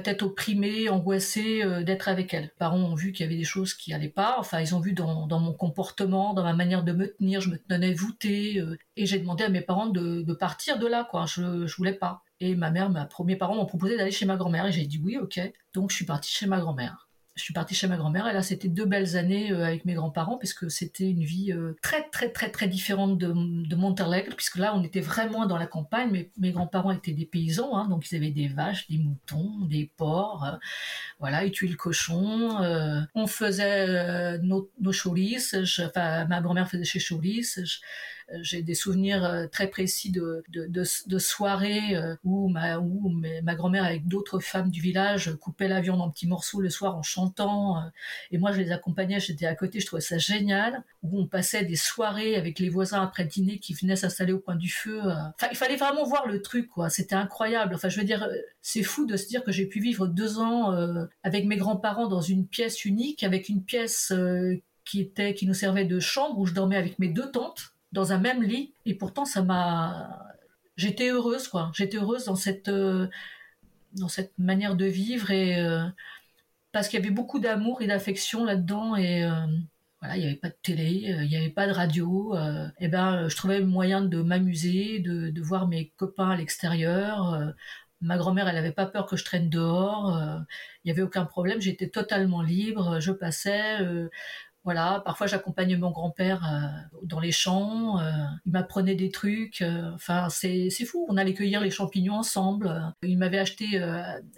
peut-être 0.00 0.22
opprimée, 0.22 0.88
angoissée 0.88 1.62
euh, 1.62 1.82
d'être 1.82 2.08
avec 2.08 2.34
elle. 2.34 2.50
Parents 2.58 2.78
ont 2.78 2.94
vu 2.94 3.12
qu'il 3.12 3.24
y 3.24 3.26
avait 3.28 3.36
des 3.36 3.44
choses 3.44 3.74
qui 3.74 3.92
allaient 3.92 4.08
pas. 4.08 4.36
Enfin, 4.38 4.60
ils 4.60 4.74
ont 4.74 4.80
vu 4.80 4.92
dans, 4.92 5.26
mon 5.28 5.52
comportement, 5.52 6.34
dans 6.34 6.42
ma 6.42 6.52
manière 6.52 6.82
de 6.82 6.92
me 6.92 7.14
tenir, 7.14 7.40
je 7.40 7.50
me 7.50 7.58
tenais 7.58 7.94
voûtée. 7.94 8.60
Euh, 8.60 8.76
et 8.96 9.06
j'ai 9.06 9.18
demandé 9.18 9.44
à 9.44 9.48
mes 9.48 9.60
parents 9.60 9.86
de, 9.86 10.32
partir 10.34 10.78
de 10.78 10.86
là, 10.86 11.06
quoi. 11.10 11.26
Je, 11.26 11.66
je 11.66 11.76
voulais 11.76 11.94
pas. 11.94 12.22
Et 12.40 12.56
ma 12.56 12.70
mère, 12.70 12.90
mes 12.90 13.04
premiers 13.08 13.36
parents 13.36 13.54
m'ont 13.54 13.66
proposé 13.66 13.96
d'aller 13.96 14.10
chez 14.10 14.26
ma 14.26 14.36
grand-mère 14.36 14.66
et 14.66 14.72
j'ai 14.72 14.86
dit 14.86 15.00
oui, 15.02 15.16
ok. 15.18 15.40
Donc 15.72 15.90
je 15.90 15.96
suis 15.96 16.04
partie 16.06 16.30
chez 16.32 16.46
ma 16.46 16.60
grand-mère 16.60 17.03
je 17.34 17.42
suis 17.42 17.52
partie 17.52 17.74
chez 17.74 17.88
ma 17.88 17.96
grand-mère 17.96 18.28
et 18.28 18.32
là 18.32 18.42
c'était 18.42 18.68
deux 18.68 18.84
belles 18.84 19.16
années 19.16 19.50
euh, 19.50 19.64
avec 19.64 19.84
mes 19.84 19.94
grands-parents 19.94 20.38
puisque 20.38 20.70
c'était 20.70 21.10
une 21.10 21.24
vie 21.24 21.52
euh, 21.52 21.76
très 21.82 22.08
très 22.10 22.30
très 22.30 22.48
très 22.48 22.68
différente 22.68 23.18
de, 23.18 23.32
de 23.32 23.76
Monterlegre 23.76 24.36
puisque 24.36 24.56
là 24.56 24.72
on 24.76 24.84
était 24.84 25.00
vraiment 25.00 25.44
dans 25.46 25.58
la 25.58 25.66
campagne. 25.66 26.10
Mais 26.12 26.30
mes 26.38 26.52
grands-parents 26.52 26.92
étaient 26.92 27.12
des 27.12 27.26
paysans 27.26 27.76
hein, 27.76 27.88
donc 27.88 28.10
ils 28.10 28.16
avaient 28.16 28.30
des 28.30 28.46
vaches, 28.46 28.88
des 28.88 28.98
moutons, 28.98 29.66
des 29.66 29.90
porcs, 29.96 30.44
euh, 30.44 30.56
voilà 31.18 31.44
ils 31.44 31.50
tuaient 31.50 31.68
le 31.68 31.76
cochon, 31.76 32.58
on 33.14 33.26
faisait 33.26 34.38
nos, 34.38 34.70
nos 34.80 34.92
enfin 34.92 36.24
ma 36.26 36.40
grand-mère 36.40 36.68
faisait 36.68 36.84
chez 36.84 37.00
cholis, 37.00 37.58
j'ai 38.40 38.62
des 38.62 38.74
souvenirs 38.74 39.24
euh, 39.24 39.46
très 39.46 39.68
précis 39.68 40.10
de, 40.10 40.42
de, 40.48 41.18
soirées 41.18 41.96
euh, 41.96 42.16
où 42.24 42.48
ma, 42.48 42.78
où 42.78 43.12
ma 43.42 43.54
grand-mère 43.54 43.84
avec 43.84 44.06
d'autres 44.08 44.40
femmes 44.40 44.70
du 44.70 44.80
village 44.80 45.34
coupait 45.36 45.68
la 45.68 45.80
viande 45.80 46.00
en 46.00 46.10
petits 46.10 46.26
morceaux 46.26 46.60
le 46.60 46.70
soir 46.70 46.96
en 46.96 47.02
chantant. 47.02 47.78
Euh, 47.78 47.80
et 48.30 48.38
moi, 48.38 48.52
je 48.52 48.60
les 48.60 48.72
accompagnais, 48.72 49.20
j'étais 49.20 49.46
à 49.46 49.54
côté, 49.54 49.80
je 49.80 49.86
trouvais 49.86 50.02
ça 50.02 50.18
génial. 50.18 50.82
Où 51.02 51.20
on 51.20 51.26
passait 51.26 51.64
des 51.64 51.76
soirées 51.76 52.36
avec 52.36 52.58
les 52.58 52.70
voisins 52.70 53.02
après 53.02 53.24
dîner 53.24 53.58
qui 53.58 53.74
venaient 53.74 53.96
s'installer 53.96 54.32
au 54.32 54.38
coin 54.38 54.56
du 54.56 54.70
feu. 54.70 55.00
Il 55.50 55.56
fallait 55.56 55.76
vraiment 55.76 56.04
voir 56.04 56.26
le 56.26 56.40
truc, 56.40 56.68
quoi. 56.68 56.88
C'était 56.88 57.14
incroyable. 57.14 57.74
Enfin, 57.74 57.88
je 57.88 57.98
veux 57.98 58.06
dire, 58.06 58.26
c'est 58.62 58.82
fou 58.82 59.04
de 59.06 59.16
se 59.16 59.28
dire 59.28 59.44
que 59.44 59.52
j'ai 59.52 59.66
pu 59.66 59.80
vivre 59.80 60.06
deux 60.06 60.38
ans 60.38 60.74
avec 61.22 61.44
mes 61.44 61.56
grands-parents 61.56 62.08
dans 62.08 62.22
une 62.22 62.46
pièce 62.46 62.86
unique, 62.86 63.22
avec 63.22 63.50
une 63.50 63.62
pièce 63.62 64.12
qui 64.84 65.00
était 65.00 65.34
qui 65.34 65.46
nous 65.46 65.54
servait 65.54 65.84
de 65.84 66.00
chambre 66.00 66.38
où 66.38 66.46
je 66.46 66.54
dormais 66.54 66.76
avec 66.76 66.98
mes 66.98 67.08
deux 67.08 67.30
tantes 67.30 67.73
dans 67.94 68.12
un 68.12 68.18
même 68.18 68.42
lit. 68.42 68.74
Et 68.84 68.94
pourtant, 68.94 69.24
ça 69.24 69.42
m'a. 69.42 70.26
J'étais 70.76 71.10
heureuse, 71.10 71.48
quoi. 71.48 71.70
J'étais 71.74 71.96
heureuse 71.96 72.24
dans 72.26 72.36
cette, 72.36 72.68
euh, 72.68 73.06
dans 73.92 74.08
cette 74.08 74.32
manière 74.38 74.74
de 74.76 74.86
vivre 74.86 75.30
et 75.30 75.60
euh, 75.60 75.84
parce 76.72 76.88
qu'il 76.88 76.98
y 76.98 77.02
avait 77.02 77.14
beaucoup 77.14 77.38
d'amour 77.38 77.80
et 77.82 77.86
d'affection 77.86 78.44
là-dedans 78.44 78.96
et 78.96 79.24
euh, 79.24 79.30
voilà, 80.00 80.16
il 80.16 80.20
n'y 80.20 80.26
avait 80.26 80.36
pas 80.36 80.48
de 80.48 80.56
télé, 80.62 81.16
il 81.22 81.28
n'y 81.28 81.36
avait 81.36 81.50
pas 81.50 81.68
de 81.68 81.72
radio. 81.72 82.34
et 82.80 82.88
ben, 82.88 83.28
je 83.28 83.36
trouvais 83.36 83.60
moyen 83.62 84.02
de 84.02 84.20
m'amuser, 84.22 84.98
de, 84.98 85.30
de, 85.30 85.42
voir 85.42 85.68
mes 85.68 85.90
copains 85.96 86.30
à 86.30 86.36
l'extérieur. 86.36 87.54
Ma 88.00 88.18
grand-mère, 88.18 88.48
elle 88.48 88.56
n'avait 88.56 88.72
pas 88.72 88.86
peur 88.86 89.06
que 89.06 89.16
je 89.16 89.24
traîne 89.24 89.48
dehors. 89.48 90.18
Il 90.84 90.88
n'y 90.88 90.90
avait 90.90 91.02
aucun 91.02 91.24
problème. 91.24 91.60
J'étais 91.60 91.88
totalement 91.88 92.42
libre. 92.42 93.00
Je 93.00 93.12
passais. 93.12 93.78
Voilà, 94.64 95.02
parfois 95.04 95.26
j'accompagnais 95.26 95.76
mon 95.76 95.90
grand-père 95.90 96.42
euh, 96.42 96.98
dans 97.02 97.20
les 97.20 97.32
champs, 97.32 98.00
euh, 98.00 98.10
il 98.46 98.52
m'apprenait 98.52 98.94
des 98.94 99.10
trucs. 99.10 99.60
Euh, 99.60 99.92
enfin, 99.94 100.30
c'est 100.30 100.70
fou. 100.86 101.04
On 101.10 101.18
allait 101.18 101.34
cueillir 101.34 101.60
les 101.60 101.70
champignons 101.70 102.14
ensemble. 102.14 102.94
Il 103.02 103.18
m'avait 103.18 103.38
acheté, 103.38 103.78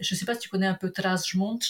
je 0.00 0.14
sais 0.14 0.24
pas 0.24 0.34
si 0.34 0.40
tu 0.40 0.48
connais 0.48 0.66
un 0.66 0.74
peu 0.74 0.90
Trasmont. 0.90 1.60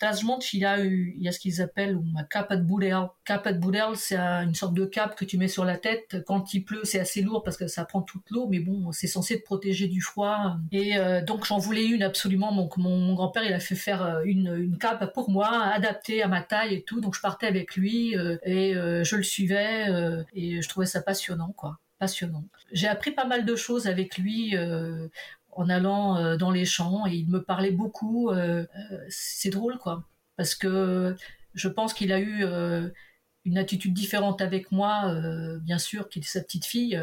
Trasmont, 0.00 0.38
il 0.52 0.64
a 0.64 0.78
il 0.80 1.22
y 1.22 1.28
a 1.28 1.32
ce 1.32 1.38
qu'ils 1.38 1.62
appellent 1.62 1.92
une 1.92 2.26
capa 2.28 2.56
de 2.56 2.62
bourrel. 2.62 3.08
Capa 3.24 3.52
de 3.52 3.58
bourrel, 3.58 3.96
c'est 3.96 4.16
une 4.16 4.54
sorte 4.54 4.74
de 4.74 4.84
cape 4.84 5.14
que 5.14 5.24
tu 5.24 5.38
mets 5.38 5.48
sur 5.48 5.64
la 5.64 5.76
tête. 5.76 6.16
Quand 6.26 6.52
il 6.54 6.64
pleut, 6.64 6.82
c'est 6.84 6.98
assez 6.98 7.22
lourd 7.22 7.42
parce 7.42 7.56
que 7.56 7.68
ça 7.68 7.84
prend 7.84 8.02
toute 8.02 8.28
l'eau, 8.30 8.48
mais 8.48 8.60
bon, 8.60 8.90
c'est 8.92 9.06
censé 9.06 9.38
te 9.38 9.44
protéger 9.44 9.86
du 9.86 10.00
froid. 10.00 10.56
Et 10.72 10.94
donc 11.26 11.44
j'en 11.44 11.58
voulais 11.58 11.86
une 11.86 12.02
absolument. 12.02 12.54
Donc 12.54 12.76
mon, 12.76 13.14
grand-père, 13.14 13.44
il 13.44 13.52
a 13.52 13.60
fait 13.60 13.74
faire 13.74 14.22
une, 14.24 14.56
une 14.56 14.78
cape 14.78 15.12
pour 15.12 15.30
moi, 15.30 15.48
adaptée 15.48 16.22
à 16.22 16.28
ma 16.28 16.42
taille 16.42 16.74
et 16.74 16.82
tout. 16.82 17.00
Donc 17.00 17.14
je 17.14 17.20
partais 17.20 17.46
avec 17.46 17.76
lui 17.76 18.16
euh, 18.16 18.38
et 18.42 18.74
euh, 18.74 19.04
je 19.04 19.16
le 19.16 19.22
suivais 19.22 19.88
euh, 19.88 20.22
et 20.34 20.62
je 20.62 20.68
trouvais 20.68 20.86
ça 20.86 21.02
passionnant, 21.02 21.52
quoi. 21.56 21.78
Passionnant. 21.98 22.44
J'ai 22.72 22.88
appris 22.88 23.10
pas 23.10 23.26
mal 23.26 23.44
de 23.44 23.54
choses 23.56 23.86
avec 23.86 24.16
lui 24.16 24.56
en 25.52 25.68
allant 25.68 26.36
dans 26.36 26.50
les 26.50 26.64
champs 26.64 27.06
et 27.06 27.14
il 27.14 27.28
me 27.28 27.42
parlait 27.42 27.70
beaucoup. 27.70 28.30
c'est 29.08 29.50
drôle, 29.50 29.78
quoi, 29.78 30.04
parce 30.36 30.54
que 30.54 31.16
je 31.54 31.68
pense 31.68 31.94
qu'il 31.94 32.12
a 32.12 32.20
eu 32.20 32.44
une 33.44 33.58
attitude 33.58 33.94
différente 33.94 34.40
avec 34.40 34.72
moi, 34.72 35.14
bien 35.62 35.78
sûr, 35.78 36.08
qui 36.08 36.18
était 36.18 36.28
sa 36.28 36.40
petite 36.40 36.64
fille, 36.64 37.00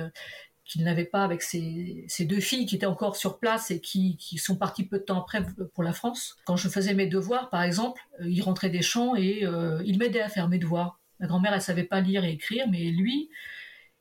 qu'il 0.65 0.83
n'avait 0.83 1.05
pas 1.05 1.23
avec 1.23 1.41
ses, 1.41 2.05
deux 2.21 2.39
filles 2.39 2.65
qui 2.65 2.75
étaient 2.75 2.85
encore 2.85 3.15
sur 3.15 3.39
place 3.39 3.71
et 3.71 3.79
qui, 3.79 4.17
sont 4.37 4.55
parties 4.55 4.85
peu 4.85 4.99
de 4.99 5.03
temps 5.03 5.19
après 5.21 5.41
pour 5.73 5.83
la 5.83 5.93
France. 5.93 6.37
Quand 6.45 6.57
je 6.57 6.69
faisais 6.69 6.93
mes 6.93 7.07
devoirs, 7.07 7.49
par 7.49 7.63
exemple, 7.63 8.01
il 8.21 8.41
rentrait 8.41 8.69
des 8.69 8.81
champs 8.81 9.15
et 9.15 9.45
il 9.85 9.97
m'aidait 9.97 10.21
à 10.21 10.29
faire 10.29 10.47
mes 10.47 10.57
devoirs. 10.57 10.99
Ma 11.19 11.27
grand-mère, 11.27 11.53
elle 11.53 11.61
savait 11.61 11.83
pas 11.83 11.99
lire 11.99 12.23
et 12.23 12.31
écrire, 12.31 12.67
mais 12.69 12.91
lui, 12.91 13.29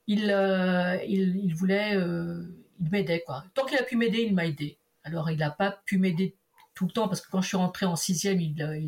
il, 0.07 0.31
euh, 0.31 0.99
voulait, 1.55 1.97
euh, 1.97 2.43
il 2.81 2.91
m'aidait 2.91 3.23
quoi. 3.27 3.45
Tant 3.55 3.65
qu'il 3.65 3.79
a 3.79 3.83
pu 3.83 3.97
m'aider, 3.97 4.23
il 4.23 4.35
m'a 4.35 4.47
aidé. 4.47 4.79
Alors 5.05 5.31
il 5.31 5.39
n'a 5.39 5.51
pas 5.51 5.81
pu 5.85 5.99
m'aider 5.99 6.37
tout 6.75 6.87
le 6.87 6.93
temps 6.93 7.09
parce 7.09 7.21
que 7.21 7.31
quand 7.31 7.41
je 7.41 7.49
suis 7.49 7.57
rentrée 7.57 7.87
en 7.87 7.97
sixième, 7.97 8.41
il, 8.41 8.63
euh, 8.63 8.79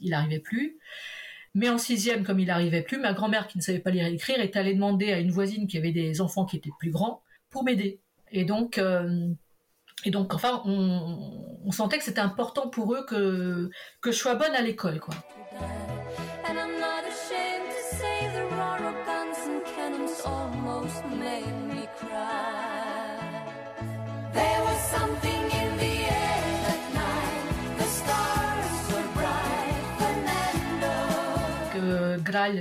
il, 0.00 0.42
plus. 0.42 0.78
Mais 1.54 1.68
en 1.68 1.78
sixième, 1.78 2.24
comme 2.24 2.40
il 2.40 2.50
arrivait 2.50 2.82
plus, 2.82 2.98
ma 2.98 3.12
grand-mère 3.12 3.46
qui 3.46 3.58
ne 3.58 3.62
savait 3.62 3.78
pas 3.78 3.90
lire 3.90 4.06
et 4.06 4.12
écrire 4.12 4.40
est 4.40 4.56
allée 4.56 4.74
demander 4.74 5.12
à 5.12 5.18
une 5.20 5.30
voisine 5.30 5.66
qui 5.68 5.78
avait 5.78 5.92
des 5.92 6.20
enfants 6.20 6.46
qui 6.46 6.56
étaient 6.56 6.70
plus 6.78 6.90
grands 6.90 7.22
pour 7.50 7.62
m'aider. 7.64 8.00
Et 8.32 8.44
donc, 8.44 8.80
et 10.04 10.10
donc, 10.10 10.34
enfin, 10.34 10.62
on, 10.64 11.60
on 11.64 11.70
sentait 11.70 11.98
que 11.98 12.04
c'était 12.04 12.20
important 12.20 12.68
pour 12.68 12.94
eux 12.94 13.04
que 13.06 13.70
que 14.00 14.10
je 14.10 14.16
sois 14.16 14.34
bonne 14.34 14.54
à 14.54 14.62
l'école, 14.62 15.00
quoi. 15.00 15.14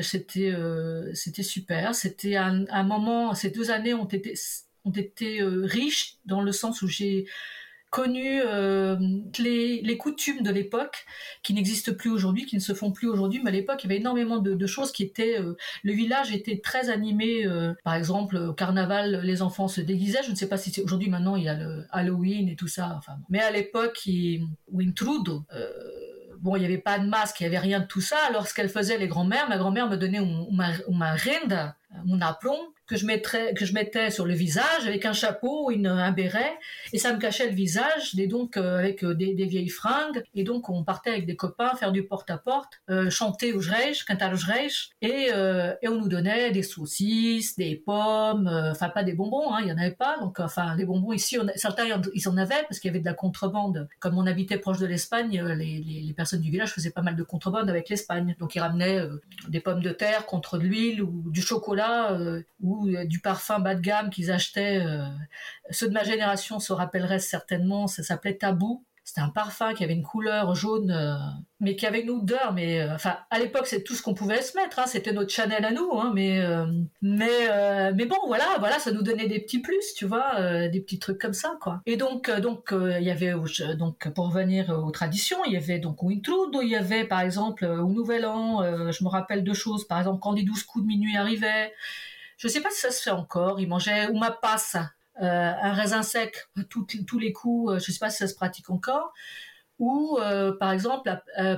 C'était 0.02 0.52
euh, 0.52 1.14
c'était 1.14 1.44
super. 1.44 1.96
C'était 1.96 2.36
un, 2.36 2.84
moment. 2.84 3.34
Ces 3.34 3.50
deux 3.50 3.72
années 3.72 3.94
ont 3.94 4.06
été 4.06 5.42
euh, 5.42 5.66
riches 5.66 6.18
dans 6.26 6.42
le 6.42 6.52
sens 6.52 6.82
où 6.82 6.88
j'ai 6.88 7.26
connu 7.90 8.42
euh, 8.42 8.98
les, 9.38 9.98
coutumes 10.00 10.42
de 10.42 10.50
l'époque 10.50 11.06
qui 11.44 11.54
n'existent 11.54 11.94
plus 11.94 12.10
aujourd'hui, 12.10 12.48
qui 12.48 12.56
ne 12.56 12.62
se 12.62 12.74
font 12.74 12.92
plus 12.92 13.08
aujourd'hui, 13.08 13.40
mais 13.44 13.52
à 13.52 13.54
l'époque 13.54 13.84
il 13.84 13.88
y 13.88 13.92
avait 13.92 14.00
énormément 14.00 14.40
de, 14.40 14.66
choses 14.66 14.92
qui 14.92 15.04
étaient. 15.04 15.38
le 15.84 15.94
village 15.94 16.34
était 16.34 16.60
très 16.60 16.90
animé. 16.90 17.46
par 17.84 17.94
exemple, 17.94 18.38
au 18.38 18.54
carnaval, 18.54 19.22
les 19.24 19.44
enfants 19.44 19.68
se 19.68 19.80
déguisaient. 19.80 20.24
Je 20.26 20.32
ne 20.32 20.36
sais 20.36 20.50
pas 20.50 20.58
si 20.58 20.82
aujourd'hui. 20.82 21.10
Maintenant, 21.10 21.36
il 21.36 21.44
y 21.44 21.50
a 21.50 21.54
le 21.54 21.86
Halloween 21.92 22.50
et 22.50 22.56
tout 22.56 22.68
ça. 22.68 23.00
Mais 23.30 23.42
à 23.42 23.52
l'époque, 23.52 24.06
il, 24.08 24.48
Wintrudo. 24.72 25.46
Bon, 26.44 26.58
il 26.58 26.60
n'y 26.60 26.66
avait 26.66 26.78
pas 26.78 27.00
de 27.00 27.08
masque, 27.08 27.40
il 27.40 27.44
n'y 27.44 27.48
avait 27.48 27.58
rien 27.58 27.80
de 27.80 27.86
tout 27.86 28.02
ça. 28.02 28.18
Alors, 28.28 28.48
ce 28.48 28.54
qu'elle 28.54 28.68
faisait, 28.68 28.98
les 28.98 29.08
grand-mères, 29.08 29.48
ma 29.48 29.58
grand-mère 29.58 29.88
me 29.88 29.96
donnait 29.96 30.20
ma, 30.52 31.16
renda, 31.16 31.78
mon 32.04 32.20
aplomb, 32.20 32.60
que 32.86 32.98
je 32.98 33.06
mettais 33.74 34.12
sur 34.12 34.26
le 34.26 34.34
visage 34.34 34.86
avec 34.86 35.06
un 35.06 35.14
chapeau, 35.14 35.72
une, 35.72 35.88
un 35.88 36.12
béret, 36.12 36.58
et 36.92 36.98
ça 36.98 37.14
me 37.14 37.20
cachait 37.20 37.48
le 37.48 37.56
visage, 37.56 38.16
et 38.18 38.28
donc 38.28 38.58
euh, 38.58 38.78
avec 38.78 39.04
euh, 39.04 39.14
des, 39.14 39.34
vieilles 39.46 39.70
fringues, 39.70 40.24
et 40.34 40.44
donc 40.44 40.70
on 40.70 40.84
partait 40.84 41.12
avec 41.12 41.26
des 41.26 41.36
copains 41.36 41.76
faire 41.76 41.92
du 41.92 42.04
porte-à-porte, 42.04 42.82
euh, 42.90 43.10
chanter 43.10 43.54
au 43.54 43.62
Jreich, 43.62 44.04
cantar 44.06 44.34
au 44.34 44.38
et, 45.02 45.30
on 45.88 45.96
nous 45.96 46.10
donnait 46.10 46.52
des 46.52 46.64
saucisses, 46.64 47.56
des 47.56 47.76
pommes, 47.76 48.48
enfin 48.48 48.90
pas 48.90 49.04
des 49.04 49.14
bonbons, 49.14 49.54
hein, 49.54 49.60
il 49.62 49.68
y 49.68 49.72
en 49.72 49.78
avait 49.78 49.92
pas, 49.92 50.18
donc 50.20 50.40
enfin 50.40 50.76
les 50.76 50.86
bonbons 50.86 51.14
ici, 51.14 51.38
on, 51.38 51.48
certains 51.56 51.86
ils 52.14 52.30
en 52.30 52.38
avaient 52.38 52.64
parce 52.64 52.80
qu'il 52.80 52.90
y 52.90 52.92
avait 52.92 53.00
de 53.00 53.06
la 53.06 53.14
contrebande. 53.14 53.88
Comme 54.00 54.18
on 54.18 54.26
habitait 54.26 54.58
proche 54.58 54.80
de 54.80 54.88
l'Espagne, 54.88 55.44
les, 55.56 55.84
les, 55.84 56.14
personnes 56.14 56.42
du 56.42 56.50
village 56.50 56.74
faisaient 56.74 56.92
pas 56.92 57.02
mal 57.02 57.16
de 57.16 57.24
contrebande 57.24 57.70
avec 57.70 57.90
l'Espagne, 57.90 58.36
donc 58.40 58.56
ils 58.56 58.60
ramenaient 58.60 59.02
des 59.50 59.60
pommes 59.60 59.82
de 59.82 59.92
terre 59.92 60.26
contre 60.26 60.58
de 60.58 60.64
l'huile 60.64 61.04
ou 61.04 61.30
du 61.30 61.42
chocolat 61.42 62.18
euh, 62.88 63.06
du 63.06 63.20
parfum 63.20 63.60
bas 63.60 63.76
de 63.76 63.82
gamme 63.82 64.10
qu'ils 64.10 64.32
achetaient. 64.32 64.84
Euh, 64.86 65.06
ceux 65.70 65.88
de 65.88 65.94
ma 65.94 66.04
génération 66.04 66.60
se 66.60 66.74
rappelleraient 66.74 67.20
certainement, 67.20 67.88
ça 67.88 68.04
s'appelait 68.04 68.38
Tabou. 68.38 68.86
C'était 69.06 69.20
un 69.20 69.30
parfum 69.30 69.74
qui 69.74 69.84
avait 69.84 69.96
une 69.96 70.04
couleur 70.04 70.56
jaune, 70.56 70.90
euh, 70.90 71.16
mais 71.60 71.76
qui 71.76 71.86
avait 71.86 72.00
une 72.00 72.10
odeur. 72.10 72.54
Mais 72.54 72.90
enfin, 72.90 73.18
à 73.32 73.38
l'époque, 73.38 73.68
c'est 73.68 73.84
tout 73.84 73.96
ce 73.96 74.02
qu'on 74.02 74.14
pouvait 74.14 74.42
se 74.42 74.56
mettre. 74.56 74.80
Hein, 74.80 74.86
c'était 74.88 75.12
notre 75.12 75.30
Chanel 75.30 75.66
à 75.66 75.72
nous. 75.72 75.92
Hein, 75.92 76.14
mais 76.16 76.42
mais 77.02 77.92
mais 77.94 78.06
bon, 78.06 78.16
voilà, 78.28 78.46
voilà, 78.60 78.80
ça 78.80 78.94
nous 78.94 79.02
donnait 79.02 79.28
des 79.28 79.42
petits 79.42 79.60
plus, 79.60 79.94
tu 79.94 80.06
vois, 80.06 80.70
des 80.70 80.80
petits 80.80 81.00
trucs 81.00 81.20
comme 81.20 81.34
ça, 81.34 81.58
quoi. 81.60 81.82
Et 81.86 81.98
donc 81.98 82.32
donc 82.40 82.70
il 82.72 83.04
y 83.04 83.12
avait 83.12 83.34
donc 83.78 84.08
pour 84.16 84.28
revenir 84.28 84.70
aux 84.70 84.92
traditions, 84.92 85.44
il 85.48 85.52
y 85.52 85.58
avait 85.58 85.80
donc 85.80 86.02
au 86.02 86.10
Intrudo, 86.10 86.62
il 86.62 86.70
y 86.70 86.78
avait 86.78 87.04
par 87.04 87.20
exemple 87.20 87.66
au 87.66 87.90
Nouvel 87.90 88.26
An, 88.26 88.64
je 88.90 89.04
me 89.04 89.10
rappelle 89.10 89.44
deux 89.44 89.54
choses. 89.54 89.86
Par 89.86 90.00
exemple, 90.00 90.22
quand 90.22 90.32
les 90.32 90.44
douze 90.44 90.64
coups 90.64 90.86
de 90.86 90.88
minuit 90.88 91.18
arrivaient. 91.18 91.74
Je 92.44 92.50
ne 92.50 92.52
sais 92.52 92.60
pas 92.60 92.72
si 92.72 92.82
ça 92.82 92.92
se 92.92 93.02
fait 93.02 93.10
encore. 93.10 93.62
Ils 93.62 93.70
mangeaient 93.70 94.10
ou 94.10 94.18
ma 94.18 94.30
passe, 94.30 94.76
euh, 95.22 95.54
un 95.62 95.72
raisin 95.72 96.04
sec 96.04 96.50
tous 96.70 97.18
les 97.18 97.32
coups. 97.32 97.72
Euh, 97.72 97.80
je 97.80 97.90
ne 97.90 97.94
sais 97.94 98.00
pas 98.00 98.10
si 98.10 98.18
ça 98.18 98.28
se 98.28 98.36
pratique 98.36 98.70
encore. 98.70 99.14
Ou 99.80 100.20
euh, 100.20 100.52
par 100.52 100.74
exemple, 100.74 101.10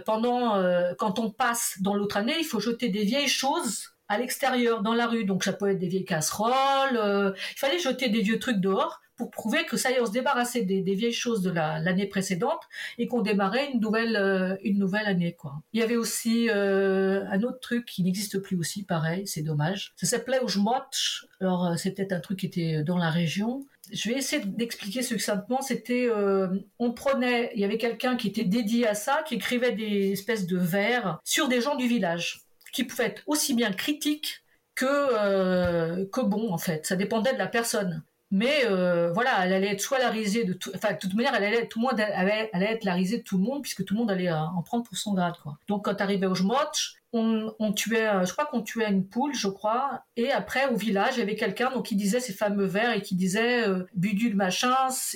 pendant 0.06 0.62
quand 1.00 1.18
on 1.18 1.32
passe 1.32 1.78
dans 1.82 1.96
l'autre 1.96 2.18
année, 2.18 2.36
il 2.38 2.46
faut 2.46 2.60
jeter 2.60 2.90
des 2.90 3.04
vieilles 3.04 3.28
choses 3.28 3.96
à 4.10 4.20
l'extérieur, 4.20 4.84
dans 4.84 4.94
la 4.94 5.08
rue. 5.08 5.26
Donc 5.26 5.44
ça 5.44 5.54
peut 5.54 5.72
être 5.72 5.80
des 5.80 5.88
vieilles 5.88 6.06
casseroles. 6.06 6.54
il 6.94 7.58
fallait 7.58 7.80
jeter 7.80 8.10
des 8.10 8.22
vieux 8.22 8.38
trucs 8.38 8.60
dehors 8.60 9.02
pour 9.18 9.32
prouver 9.32 9.66
que 9.66 9.78
ça 9.78 9.92
y 9.92 9.94
est, 9.94 10.02
on 10.02 10.06
se 10.06 10.12
débarrassait 10.12 10.64
des, 10.64 10.82
vieilles 10.96 11.14
choses 11.14 11.42
de 11.42 11.52
l'année 11.52 12.08
précédente 12.08 12.62
et 12.98 13.08
qu'on 13.08 13.22
démarrait 13.22 13.72
une 13.72 13.80
nouvelle, 13.80 14.16
euh, 14.16 14.56
une 14.64 14.78
nouvelle 14.78 15.06
année. 15.06 15.34
Quoi. 15.34 15.54
Il 15.74 15.80
y 15.80 15.84
avait 15.84 15.96
aussi 15.96 16.50
euh, 16.50 17.24
un 17.30 17.42
autre 17.44 17.60
truc 17.60 17.86
qui 17.86 18.04
n'existe 18.04 18.40
plus 18.40 18.58
aussi, 18.58 18.84
pareil, 18.84 19.26
c'est 19.26 19.42
dommage. 19.42 19.94
Ça 19.96 20.06
s'appelait 20.06 20.40
Ujmotch. 20.44 21.26
Alors 21.40 21.66
euh, 21.66 21.76
c'était 21.78 22.14
un 22.14 22.20
truc 22.20 22.40
qui 22.40 22.46
était 22.46 22.84
dans 22.84 22.98
la 22.98 23.10
région. 23.10 23.66
Je 23.92 24.10
vais 24.10 24.18
essayer 24.18 24.44
d'expliquer 24.44 25.02
succinctement. 25.02 25.62
C'était, 25.62 26.10
on 26.80 26.92
prenait, 26.94 27.52
il 27.54 27.62
y 27.62 27.66
avait 27.66 27.78
quelqu'un 27.78 28.16
qui 28.16 28.30
était 28.30 28.44
dédié 28.44 28.88
à 28.88 28.96
ça, 28.96 29.22
qui 29.28 29.36
écrivait 29.36 29.74
des 29.74 30.12
espèces 30.12 30.48
de 30.48 30.58
vers 30.58 31.20
sur 31.24 31.48
des 31.48 31.62
gens 31.62 31.76
du 31.76 31.88
village, 31.88 32.42
qui 32.74 32.84
pouvaient 32.84 33.06
être 33.06 33.22
aussi 33.28 33.54
bien 33.54 33.72
critiques 33.72 34.42
que 34.74 36.04
que 36.06 36.22
bon 36.22 36.52
en 36.52 36.58
fait. 36.58 36.84
Ça 36.88 36.96
dépendait 36.96 37.34
de 37.34 37.38
la 37.38 37.46
personne 37.46 38.04
mais 38.32 38.66
euh, 38.66 39.12
voilà, 39.14 39.46
elle 39.46 39.54
allait 39.54 39.74
être 39.74 39.82
soit 39.82 40.00
la 40.00 40.10
risée 40.10 40.44
de 40.44 40.54
tout, 40.54 40.72
enfin 40.76 40.94
de 40.94 40.98
toute 40.98 41.14
manière, 41.14 41.34
elle 41.36 41.44
allait 41.44 41.68
tout 41.68 41.80
le 41.80 41.84
monde 41.84 42.00
allait, 42.00 42.50
allait, 42.54 42.72
être 42.72 42.84
la 42.84 42.94
risée 42.94 43.20
de 43.20 43.24
tout 43.24 43.38
le 43.38 43.44
monde 43.44 43.62
puisque 43.62 43.86
tout 43.86 43.94
le 43.94 44.00
monde 44.00 44.12
allait 44.12 44.30
euh, 44.30 44.40
en 44.40 44.62
prendre 44.62 44.84
pour 44.84 44.98
son 44.98 45.14
grade 45.14 45.36
quoi. 45.42 45.58
Donc 45.68 45.86
quand 45.86 46.02
arrivait 46.02 46.26
au 46.26 46.36
Jmotch, 46.36 46.96
on, 47.14 47.74
tuait, 47.74 48.08
euh, 48.08 48.26
je 48.26 48.32
crois 48.34 48.46
qu'on 48.46 48.62
tuait 48.62 48.90
une 48.90 49.08
poule, 49.08 49.34
je 49.34 49.48
crois, 49.48 50.04
et 50.18 50.32
après 50.32 50.68
au 50.68 50.76
village 50.76 51.14
il 51.16 51.20
y 51.20 51.24
avait 51.24 51.36
quelqu'un 51.36 51.72
donc 51.72 51.86
qui 51.86 51.96
disait 51.96 52.20
ses 52.20 52.34
fameux 52.34 52.66
vers 52.66 52.92
et 52.92 53.02
qui 53.02 53.16
disait 53.16 53.68
euh, 53.68 53.86
machin, 54.34 54.76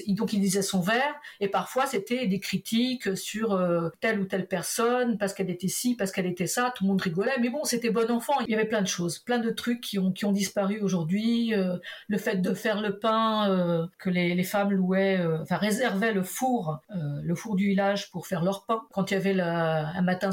donc 0.09 0.33
il 0.33 0.39
disait 0.39 0.61
son 0.61 0.79
vers, 0.79 1.13
et 1.39 1.49
parfois 1.49 1.85
c'était 1.85 2.27
des 2.27 2.39
critiques 2.39 3.17
sur 3.17 3.53
euh, 3.53 3.89
telle 3.99 4.19
ou 4.19 4.25
telle 4.25 4.47
personne 4.47 5.17
parce 5.17 5.33
qu'elle 5.33 5.49
était 5.49 5.67
ci, 5.67 5.95
parce 5.95 6.11
qu'elle 6.11 6.25
était 6.25 6.47
ça, 6.47 6.73
tout 6.75 6.83
le 6.85 6.89
monde 6.89 7.01
rigolait, 7.01 7.37
mais 7.41 7.49
bon 7.49 7.63
c'était 7.63 7.89
bon 7.89 8.09
enfant, 8.09 8.33
il 8.47 8.51
y 8.51 8.55
avait 8.55 8.67
plein 8.67 8.81
de 8.81 8.87
choses, 8.87 9.19
plein 9.19 9.39
de 9.39 9.49
trucs 9.49 9.81
qui 9.81 9.99
ont 9.99 10.11
qui 10.11 10.25
ont 10.25 10.31
disparu 10.31 10.79
aujourd'hui, 10.81 11.53
euh, 11.53 11.77
le 12.07 12.17
fait 12.17 12.37
de 12.37 12.53
faire 12.53 12.81
le 12.81 12.97
pain 12.97 13.89
que 13.97 14.09
les, 14.09 14.35
les, 14.35 14.43
femmes 14.43 14.71
louaient, 14.71 15.19
enfin 15.41 15.57
réservaient 15.57 16.13
le 16.13 16.23
four, 16.23 16.79
le 16.89 17.35
four 17.35 17.55
du 17.55 17.67
village 17.67 18.09
pour 18.11 18.27
faire 18.27 18.43
leur 18.43 18.65
pain. 18.65 18.81
Quand 18.91 19.11
il 19.11 19.13
y 19.13 19.17
avait 19.17 19.39
un 19.39 20.01
matin 20.01 20.31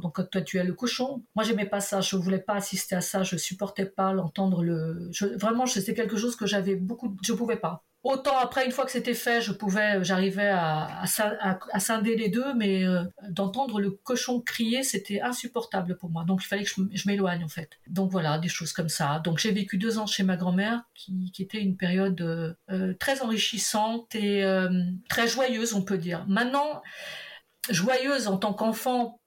donc 0.00 0.14
quand 0.14 0.44
tu 0.44 0.58
as 0.58 0.64
le 0.64 0.72
cochon 0.84 1.24
moi, 1.34 1.44
j'aimais 1.44 1.66
pas 1.66 1.80
ça. 1.80 2.00
Je 2.00 2.16
voulais 2.16 2.38
pas 2.38 2.54
assister 2.54 2.94
à 2.94 3.00
ça. 3.00 3.22
Je 3.22 3.36
supportais 3.36 3.86
pas 3.86 4.12
l'entendre. 4.12 4.62
Le, 4.62 5.10
vraiment, 5.36 5.66
c'était 5.66 5.94
quelque 5.94 6.16
chose 6.16 6.36
que 6.36 6.46
j'avais 6.46 6.76
beaucoup. 6.76 7.16
Je 7.22 7.32
pouvais 7.32 7.56
pas. 7.56 7.84
Autant 8.02 8.36
après, 8.38 8.66
une 8.66 8.70
fois 8.70 8.84
que 8.84 8.90
c'était 8.90 9.14
fait, 9.14 9.40
je 9.40 9.50
pouvais, 9.50 10.04
j'arrivais 10.04 10.50
à, 10.52 11.04
scinder 11.78 12.16
les 12.16 12.28
deux, 12.28 12.52
mais 12.52 12.84
euh, 12.84 13.02
d'entendre 13.30 13.80
le 13.80 13.92
cochon 13.92 14.42
crier, 14.42 14.82
c'était 14.82 15.22
insupportable 15.22 15.96
pour 15.96 16.10
moi. 16.10 16.24
Donc 16.24 16.44
il 16.44 16.46
fallait 16.46 16.64
que 16.64 16.70
je, 16.70 17.08
m'éloigne 17.08 17.42
en 17.42 17.48
fait. 17.48 17.70
Donc 17.86 18.10
voilà, 18.10 18.38
des 18.38 18.48
choses 18.48 18.74
comme 18.74 18.90
ça. 18.90 19.22
Donc 19.24 19.38
j'ai 19.38 19.52
vécu 19.52 19.78
deux 19.78 19.98
ans 19.98 20.06
chez 20.06 20.22
ma 20.22 20.36
grand-mère, 20.36 20.82
qui, 20.94 21.32
était 21.38 21.62
une 21.62 21.78
période 21.78 22.20
euh, 22.20 22.92
très 23.00 23.22
enrichissante 23.22 24.14
et 24.14 24.44
euh, 24.44 24.68
très 25.08 25.26
joyeuse, 25.26 25.72
on 25.72 25.82
peut 25.82 25.96
dire. 25.96 26.26
Maintenant, 26.28 26.82
joyeuse 27.70 28.28
en 28.28 28.36
tant 28.36 28.52
qu'enfant 28.52 29.18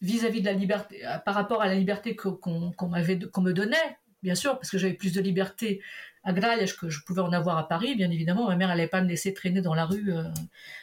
vis-à-vis 0.00 0.40
de 0.40 0.46
la 0.46 0.52
liberté, 0.52 1.06
euh, 1.06 1.18
par 1.18 1.34
rapport 1.34 1.62
à 1.62 1.66
la 1.66 1.74
liberté 1.74 2.16
qu'on 2.16 2.40
me 2.40 3.52
donnait, 3.52 3.98
bien 4.22 4.34
sûr, 4.34 4.58
parce 4.58 4.70
que 4.70 4.78
j'avais 4.78 4.94
plus 4.94 5.12
de 5.12 5.20
liberté 5.20 5.82
à 6.24 6.32
Grailles 6.32 6.66
que 6.78 6.88
je 6.88 7.04
pouvais 7.04 7.20
en 7.20 7.32
avoir 7.32 7.56
à 7.56 7.68
Paris, 7.68 7.94
bien 7.94 8.10
évidemment. 8.10 8.48
Ma 8.48 8.56
mère 8.56 8.68
n'allait 8.68 8.88
pas 8.88 9.00
me 9.00 9.08
laisser 9.08 9.32
traîner 9.32 9.60
dans 9.60 9.74
la 9.74 9.86
rue 9.86 10.12
euh, 10.12 10.24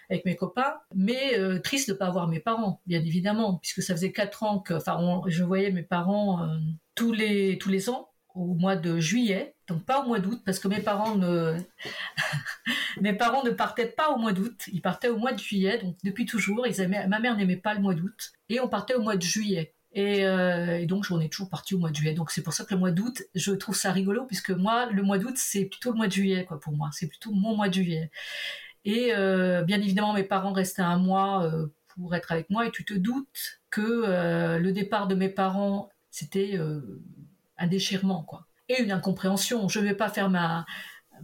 avec 0.09 0.25
mes 0.25 0.35
copains, 0.35 0.75
mais 0.95 1.37
euh, 1.37 1.59
triste 1.59 1.89
de 1.89 1.93
pas 1.93 2.07
avoir 2.07 2.27
mes 2.27 2.39
parents, 2.39 2.81
bien 2.85 3.01
évidemment, 3.01 3.57
puisque 3.57 3.81
ça 3.81 3.93
faisait 3.93 4.13
quatre 4.13 4.43
ans 4.43 4.59
que, 4.59 4.73
enfin, 4.73 5.21
je 5.27 5.43
voyais 5.43 5.71
mes 5.71 5.83
parents 5.83 6.47
tous 6.95 7.11
les 7.11 7.57
tous 7.57 7.69
les 7.69 7.89
ans 7.89 8.09
au 8.33 8.53
mois 8.55 8.75
de 8.75 8.99
juillet, 8.99 9.52
donc 9.67 9.85
pas 9.85 10.03
au 10.03 10.07
mois 10.07 10.19
d'août, 10.19 10.41
parce 10.45 10.59
que 10.59 10.67
mes 10.67 10.81
parents 10.81 11.15
ne 11.15 11.57
partaient 13.51 13.87
pas 13.87 14.09
au 14.09 14.17
mois 14.17 14.33
d'août, 14.33 14.65
ils 14.71 14.81
partaient 14.81 15.09
au 15.09 15.17
mois 15.17 15.31
de 15.31 15.39
juillet, 15.39 15.79
donc 15.79 15.95
depuis 16.03 16.25
toujours, 16.25 16.65
ma 17.07 17.19
mère 17.19 17.37
n'aimait 17.37 17.57
pas 17.57 17.73
le 17.73 17.81
mois 17.81 17.93
d'août, 17.93 18.33
et 18.49 18.59
on 18.59 18.67
partait 18.67 18.95
au 18.95 19.01
mois 19.01 19.15
de 19.15 19.21
juillet. 19.21 19.73
Et, 19.95 20.25
euh, 20.25 20.79
et 20.79 20.87
donc, 20.87 21.05
on 21.11 21.19
est 21.19 21.29
toujours 21.29 21.49
parti 21.49 21.75
au 21.75 21.77
mois 21.77 21.91
de 21.91 21.95
juillet. 21.95 22.13
Donc, 22.13 22.31
c'est 22.31 22.41
pour 22.41 22.53
ça 22.53 22.65
que 22.65 22.73
le 22.73 22.79
mois 22.79 22.91
d'août, 22.91 23.21
je 23.35 23.51
trouve 23.51 23.75
ça 23.75 23.91
rigolo, 23.91 24.25
puisque 24.25 24.49
moi, 24.49 24.87
le 24.87 25.03
mois 25.03 25.19
d'août, 25.19 25.35
c'est 25.37 25.65
plutôt 25.65 25.91
le 25.91 25.97
mois 25.97 26.07
de 26.07 26.13
juillet, 26.13 26.45
quoi, 26.45 26.59
pour 26.59 26.75
moi. 26.75 26.89
C'est 26.91 27.07
plutôt 27.07 27.31
mon 27.31 27.55
mois 27.55 27.69
de 27.69 27.75
juillet. 27.75 28.09
Et 28.85 29.13
euh, 29.13 29.61
bien 29.61 29.81
évidemment, 29.81 30.13
mes 30.13 30.23
parents 30.23 30.51
restaient 30.51 30.81
un 30.81 30.97
mois 30.97 31.45
euh, 31.45 31.67
pour 31.89 32.15
être 32.15 32.31
avec 32.31 32.49
moi, 32.49 32.65
et 32.65 32.71
tu 32.71 32.85
te 32.85 32.93
doutes 32.93 33.61
que 33.69 34.57
le 34.59 34.71
départ 34.71 35.07
de 35.07 35.15
mes 35.15 35.29
parents, 35.29 35.89
c'était 36.11 36.59
un 37.57 37.67
déchirement, 37.67 38.23
quoi. 38.23 38.45
Et 38.69 38.81
une 38.81 38.91
incompréhension. 38.91 39.67
Je 39.67 39.79
ne 39.79 39.85
vais 39.85 39.95
pas 39.95 40.09
faire 40.09 40.29
ma, 40.29 40.65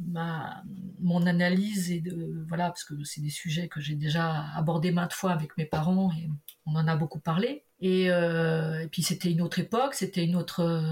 ma, 0.07 0.63
mon 0.99 1.25
analyse 1.25 1.91
et 1.91 2.01
de, 2.01 2.45
voilà, 2.47 2.67
parce 2.67 2.83
que 2.83 2.93
c'est 3.03 3.21
des 3.21 3.29
sujets 3.29 3.67
que 3.67 3.79
j'ai 3.79 3.95
déjà 3.95 4.45
abordés 4.55 4.91
maintes 4.91 5.13
fois 5.13 5.31
avec 5.31 5.57
mes 5.57 5.65
parents 5.65 6.11
et 6.13 6.29
on 6.65 6.75
en 6.75 6.87
a 6.87 6.95
beaucoup 6.95 7.19
parlé. 7.19 7.63
Et, 7.81 8.11
euh, 8.11 8.81
et 8.81 8.87
puis 8.87 9.03
c'était 9.03 9.31
une 9.31 9.41
autre 9.41 9.59
époque, 9.59 9.93
c'était 9.93 10.25
une 10.25 10.35
autre, 10.35 10.83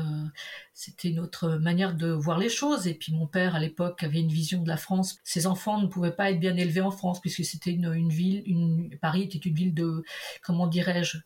c'était 0.73 1.09
une 1.09 1.19
autre 1.19 1.57
manière 1.57 1.95
de 1.95 2.09
voir 2.11 2.39
les 2.39 2.49
choses. 2.49 2.87
Et 2.87 2.93
puis 2.93 3.13
mon 3.13 3.27
père 3.27 3.55
à 3.55 3.59
l'époque 3.59 4.03
avait 4.03 4.21
une 4.21 4.31
vision 4.31 4.61
de 4.61 4.69
la 4.69 4.77
France. 4.77 5.17
Ses 5.23 5.47
enfants 5.47 5.81
ne 5.81 5.87
pouvaient 5.87 6.15
pas 6.15 6.31
être 6.31 6.39
bien 6.39 6.55
élevés 6.55 6.81
en 6.81 6.91
France 6.91 7.19
puisque 7.19 7.43
c'était 7.43 7.71
une, 7.71 7.93
une 7.93 8.09
ville, 8.09 8.41
une, 8.45 8.97
Paris 9.01 9.23
était 9.23 9.37
une 9.39 9.55
ville 9.55 9.73
de, 9.73 10.03
comment 10.41 10.67
dirais-je, 10.67 11.17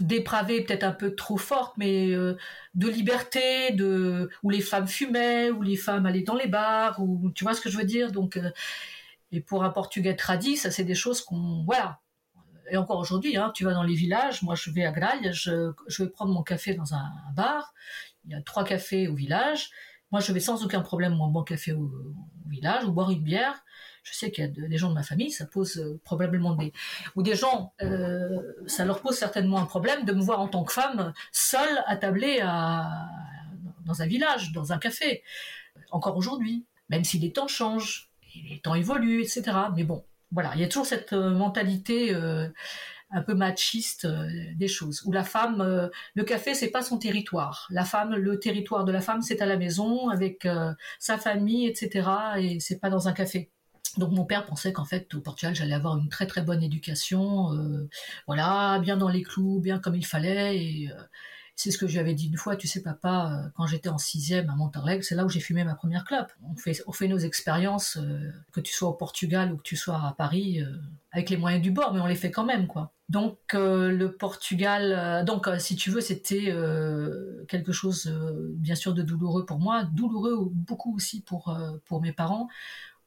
dépravée, 0.00 0.62
peut-être 0.62 0.84
un 0.84 0.92
peu 0.92 1.14
trop 1.14 1.36
forte, 1.36 1.76
mais 1.76 2.10
euh, 2.12 2.36
de 2.74 2.88
liberté, 2.88 3.72
de 3.72 4.30
où 4.42 4.50
les 4.50 4.60
femmes 4.60 4.86
fumaient, 4.86 5.50
où 5.50 5.62
les 5.62 5.76
femmes 5.76 6.06
allaient 6.06 6.22
dans 6.22 6.34
les 6.34 6.46
bars, 6.46 7.00
ou 7.02 7.30
tu 7.34 7.44
vois 7.44 7.54
ce 7.54 7.60
que 7.60 7.70
je 7.70 7.78
veux 7.78 7.84
dire? 7.84 8.12
Donc, 8.12 8.36
euh, 8.36 8.50
et 9.32 9.40
pour 9.40 9.64
un 9.64 9.70
Portugais 9.70 10.16
tradit, 10.16 10.56
ça 10.56 10.70
c'est 10.70 10.84
des 10.84 10.94
choses 10.94 11.20
qu'on 11.20 11.64
voilà. 11.64 12.00
Et 12.70 12.76
encore 12.76 12.98
aujourd'hui, 12.98 13.36
hein, 13.36 13.52
tu 13.54 13.64
vas 13.64 13.74
dans 13.74 13.82
les 13.82 13.94
villages. 13.94 14.42
Moi, 14.42 14.54
je 14.56 14.70
vais 14.70 14.84
à 14.84 14.90
Grailles, 14.90 15.30
je, 15.32 15.72
je 15.86 16.02
vais 16.02 16.08
prendre 16.08 16.32
mon 16.32 16.42
café 16.42 16.74
dans 16.74 16.94
un, 16.94 17.12
bar. 17.34 17.74
Il 18.24 18.32
y 18.32 18.34
a 18.34 18.42
trois 18.42 18.64
cafés 18.64 19.08
au 19.08 19.14
village. 19.14 19.70
Moi, 20.12 20.20
je 20.20 20.32
vais 20.32 20.40
sans 20.40 20.64
aucun 20.64 20.80
problème 20.80 21.14
mon 21.14 21.28
bon 21.28 21.42
café 21.42 21.72
au, 21.72 21.90
village 22.46 22.84
ou 22.84 22.92
boire 22.92 23.10
une 23.10 23.22
bière 23.22 23.64
je 24.06 24.14
sais 24.14 24.30
qu'il 24.30 24.44
y 24.44 24.46
a 24.46 24.68
des 24.68 24.78
gens 24.78 24.88
de 24.88 24.94
ma 24.94 25.02
famille, 25.02 25.32
ça 25.32 25.46
pose 25.46 25.78
euh, 25.78 26.00
probablement 26.04 26.54
des 26.54 26.72
ou 27.16 27.22
des 27.22 27.34
gens, 27.34 27.72
euh, 27.82 28.40
ça 28.66 28.84
leur 28.84 29.00
pose 29.00 29.16
certainement 29.16 29.58
un 29.58 29.66
problème 29.66 30.04
de 30.04 30.12
me 30.12 30.20
voir 30.20 30.40
en 30.40 30.48
tant 30.48 30.62
que 30.62 30.72
femme 30.72 31.12
seule 31.32 31.82
attablée 31.86 32.40
à, 32.40 33.08
dans 33.84 34.02
un 34.02 34.06
village, 34.06 34.52
dans 34.52 34.72
un 34.72 34.78
café. 34.78 35.24
Encore 35.90 36.16
aujourd'hui, 36.16 36.66
même 36.88 37.02
si 37.02 37.18
les 37.18 37.32
temps 37.32 37.48
changent, 37.48 38.10
les 38.48 38.60
temps 38.60 38.76
évoluent, 38.76 39.22
etc. 39.22 39.42
Mais 39.74 39.82
bon, 39.82 40.04
voilà, 40.30 40.52
il 40.54 40.60
y 40.60 40.64
a 40.64 40.68
toujours 40.68 40.86
cette 40.86 41.12
euh, 41.12 41.30
mentalité 41.30 42.14
un 43.10 43.22
peu 43.22 43.34
machiste 43.34 44.06
des 44.56 44.68
choses. 44.68 45.02
Où 45.04 45.12
la 45.12 45.24
femme, 45.24 45.90
le 46.14 46.24
café, 46.24 46.54
c'est 46.54 46.70
pas 46.70 46.82
son 46.82 46.98
territoire. 46.98 47.66
La 47.70 47.84
femme, 47.84 48.14
le 48.14 48.38
territoire 48.38 48.84
de 48.84 48.92
la 48.92 49.00
femme, 49.00 49.22
c'est 49.22 49.40
à 49.40 49.46
la 49.46 49.56
maison 49.56 50.08
avec 50.08 50.46
sa 50.98 51.18
famille, 51.18 51.66
etc. 51.66 52.08
Et 52.38 52.60
c'est 52.60 52.80
pas 52.80 52.90
dans 52.90 53.08
un 53.08 53.12
café. 53.12 53.50
Donc 53.96 54.12
mon 54.12 54.24
père 54.24 54.44
pensait 54.44 54.72
qu'en 54.72 54.84
fait 54.84 55.14
au 55.14 55.20
Portugal 55.20 55.54
j'allais 55.54 55.72
avoir 55.72 55.96
une 55.96 56.10
très 56.10 56.26
très 56.26 56.42
bonne 56.42 56.62
éducation, 56.62 57.88
voilà, 58.26 58.78
bien 58.80 58.96
dans 58.96 59.08
les 59.08 59.22
clous, 59.22 59.60
bien 59.60 59.78
comme 59.78 59.94
il 59.94 60.04
fallait. 60.04 60.58
Et 60.58 60.90
c'est 61.56 61.70
ce 61.70 61.78
que 61.78 61.86
je 61.86 61.94
lui 61.94 62.00
avais 62.00 62.14
dit 62.14 62.26
une 62.26 62.36
fois, 62.36 62.54
tu 62.54 62.68
sais 62.68 62.82
papa, 62.82 63.32
euh, 63.32 63.48
quand 63.54 63.66
j'étais 63.66 63.88
en 63.88 63.96
sixième 63.96 64.50
à 64.50 64.54
Monterrey, 64.54 65.00
c'est 65.00 65.14
là 65.14 65.24
où 65.24 65.30
j'ai 65.30 65.40
fumé 65.40 65.64
ma 65.64 65.74
première 65.74 66.04
clope. 66.04 66.30
On 66.44 66.54
fait, 66.54 66.82
on 66.86 66.92
fait 66.92 67.08
nos 67.08 67.18
expériences, 67.18 67.96
euh, 67.96 68.30
que 68.52 68.60
tu 68.60 68.74
sois 68.74 68.90
au 68.90 68.92
Portugal 68.92 69.52
ou 69.52 69.56
que 69.56 69.62
tu 69.62 69.74
sois 69.74 69.96
à 69.96 70.14
Paris, 70.16 70.60
euh, 70.60 70.76
avec 71.12 71.30
les 71.30 71.38
moyens 71.38 71.62
du 71.62 71.70
bord, 71.70 71.94
mais 71.94 72.00
on 72.00 72.06
les 72.06 72.14
fait 72.14 72.30
quand 72.30 72.44
même, 72.44 72.66
quoi. 72.66 72.92
Donc 73.08 73.38
le 73.52 74.08
Portugal, 74.08 75.24
donc 75.24 75.48
si 75.58 75.76
tu 75.76 75.90
veux, 75.90 76.00
c'était 76.00 76.52
quelque 77.46 77.70
chose 77.70 78.12
bien 78.56 78.74
sûr 78.74 78.94
de 78.94 79.02
douloureux 79.02 79.46
pour 79.46 79.60
moi, 79.60 79.84
douloureux 79.84 80.48
beaucoup 80.50 80.94
aussi 80.96 81.22
pour 81.22 81.56
pour 81.84 82.02
mes 82.02 82.12
parents, 82.12 82.48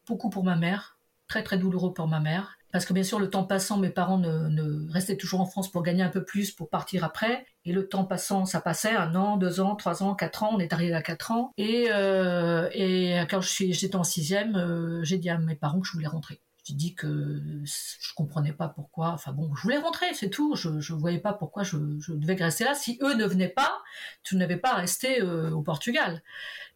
beaucoup 0.08 0.30
pour 0.30 0.46
ma 0.46 0.56
mère, 0.56 0.98
très 1.28 1.44
très 1.44 1.58
douloureux 1.58 1.94
pour 1.94 2.08
ma 2.08 2.22
mère 2.22 2.60
parce 2.72 2.86
que 2.86 2.94
bien 2.94 3.04
sûr, 3.04 3.20
le 3.20 3.30
temps 3.30 3.44
passant, 3.44 3.78
mes 3.78 3.90
parents 3.90 4.20
ne, 4.20 4.92
restaient 4.92 5.18
toujours 5.18 5.42
en 5.42 5.46
France 5.46 5.72
pour 5.72 5.82
gagner 5.82 6.04
un 6.04 6.10
peu 6.10 6.24
plus, 6.24 6.52
pour 6.52 6.70
partir 6.70 7.04
après. 7.04 7.46
Et 7.66 7.74
le 7.74 7.88
temps 7.88 8.06
passant, 8.06 8.46
ça 8.46 8.62
passait 8.62 8.96
un 8.96 9.16
an, 9.16 9.38
deux 9.38 9.60
ans, 9.60 9.76
trois 9.76 10.04
ans, 10.04 10.14
quatre 10.14 10.44
ans. 10.44 10.52
On 10.54 10.60
est 10.60 10.72
arrivé 10.72 10.94
à 10.94 11.02
quatre 11.02 11.32
ans. 11.32 11.52
Et, 11.58 11.88
euh, 11.92 12.70
et 12.74 13.18
quand 13.30 13.42
je 13.42 13.50
suis, 13.50 13.74
j'étais 13.74 13.96
en 13.96 14.04
sixième, 14.04 14.56
euh, 14.56 15.04
j'ai 15.04 15.18
dit 15.18 15.30
à 15.30 15.38
mes 15.40 15.56
parents 15.56 15.80
que 15.80 15.88
je 15.88 15.94
voulais 15.94 16.08
rentrer. 16.08 16.42
J'ai 16.70 16.76
dit 16.76 16.94
que 16.94 17.42
je 17.66 18.14
comprenais 18.14 18.54
pas 18.54 18.68
pourquoi. 18.68 19.08
Enfin 19.10 19.32
bon, 19.32 19.56
je 19.56 19.64
voulais 19.64 19.80
rentrer, 19.80 20.14
c'est 20.14 20.30
tout. 20.30 20.56
Je 20.56 20.70
ne 20.70 21.00
voyais 21.00 21.18
pas 21.18 21.34
pourquoi 21.34 21.64
je, 21.64 21.78
devais 22.10 22.36
rester 22.36 22.64
là. 22.64 22.76
Si 22.76 23.00
eux 23.02 23.16
ne 23.16 23.26
venaient 23.26 23.50
pas, 23.50 23.82
je 24.22 24.38
n'avais 24.38 24.58
pas 24.58 24.74
à 24.74 24.76
rester 24.76 25.20
euh, 25.20 25.50
au 25.50 25.64
Portugal 25.64 26.22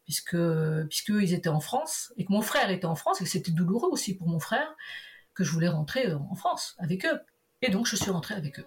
puisque 0.02 0.36
puisque 0.88 1.10
ils 1.10 1.32
étaient 1.32 1.48
en 1.48 1.60
France 1.60 2.12
et 2.16 2.24
que 2.24 2.32
mon 2.32 2.42
frère 2.42 2.70
était 2.70 2.86
en 2.86 2.96
France 2.96 3.20
et 3.20 3.24
que 3.24 3.30
c'était 3.30 3.52
douloureux 3.52 3.88
aussi 3.88 4.16
pour 4.16 4.26
mon 4.26 4.40
frère 4.40 4.74
que 5.32 5.44
je 5.44 5.52
voulais 5.52 5.68
rentrer 5.68 6.08
euh, 6.08 6.18
en 6.28 6.34
France 6.34 6.74
avec 6.78 7.06
eux. 7.06 7.20
Et 7.62 7.70
donc 7.70 7.86
je 7.86 7.94
suis 7.94 8.10
rentrée 8.10 8.34
avec 8.34 8.58
eux. 8.58 8.66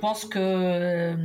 Pense 0.00 0.24
que 0.24 0.38
euh, 0.38 1.16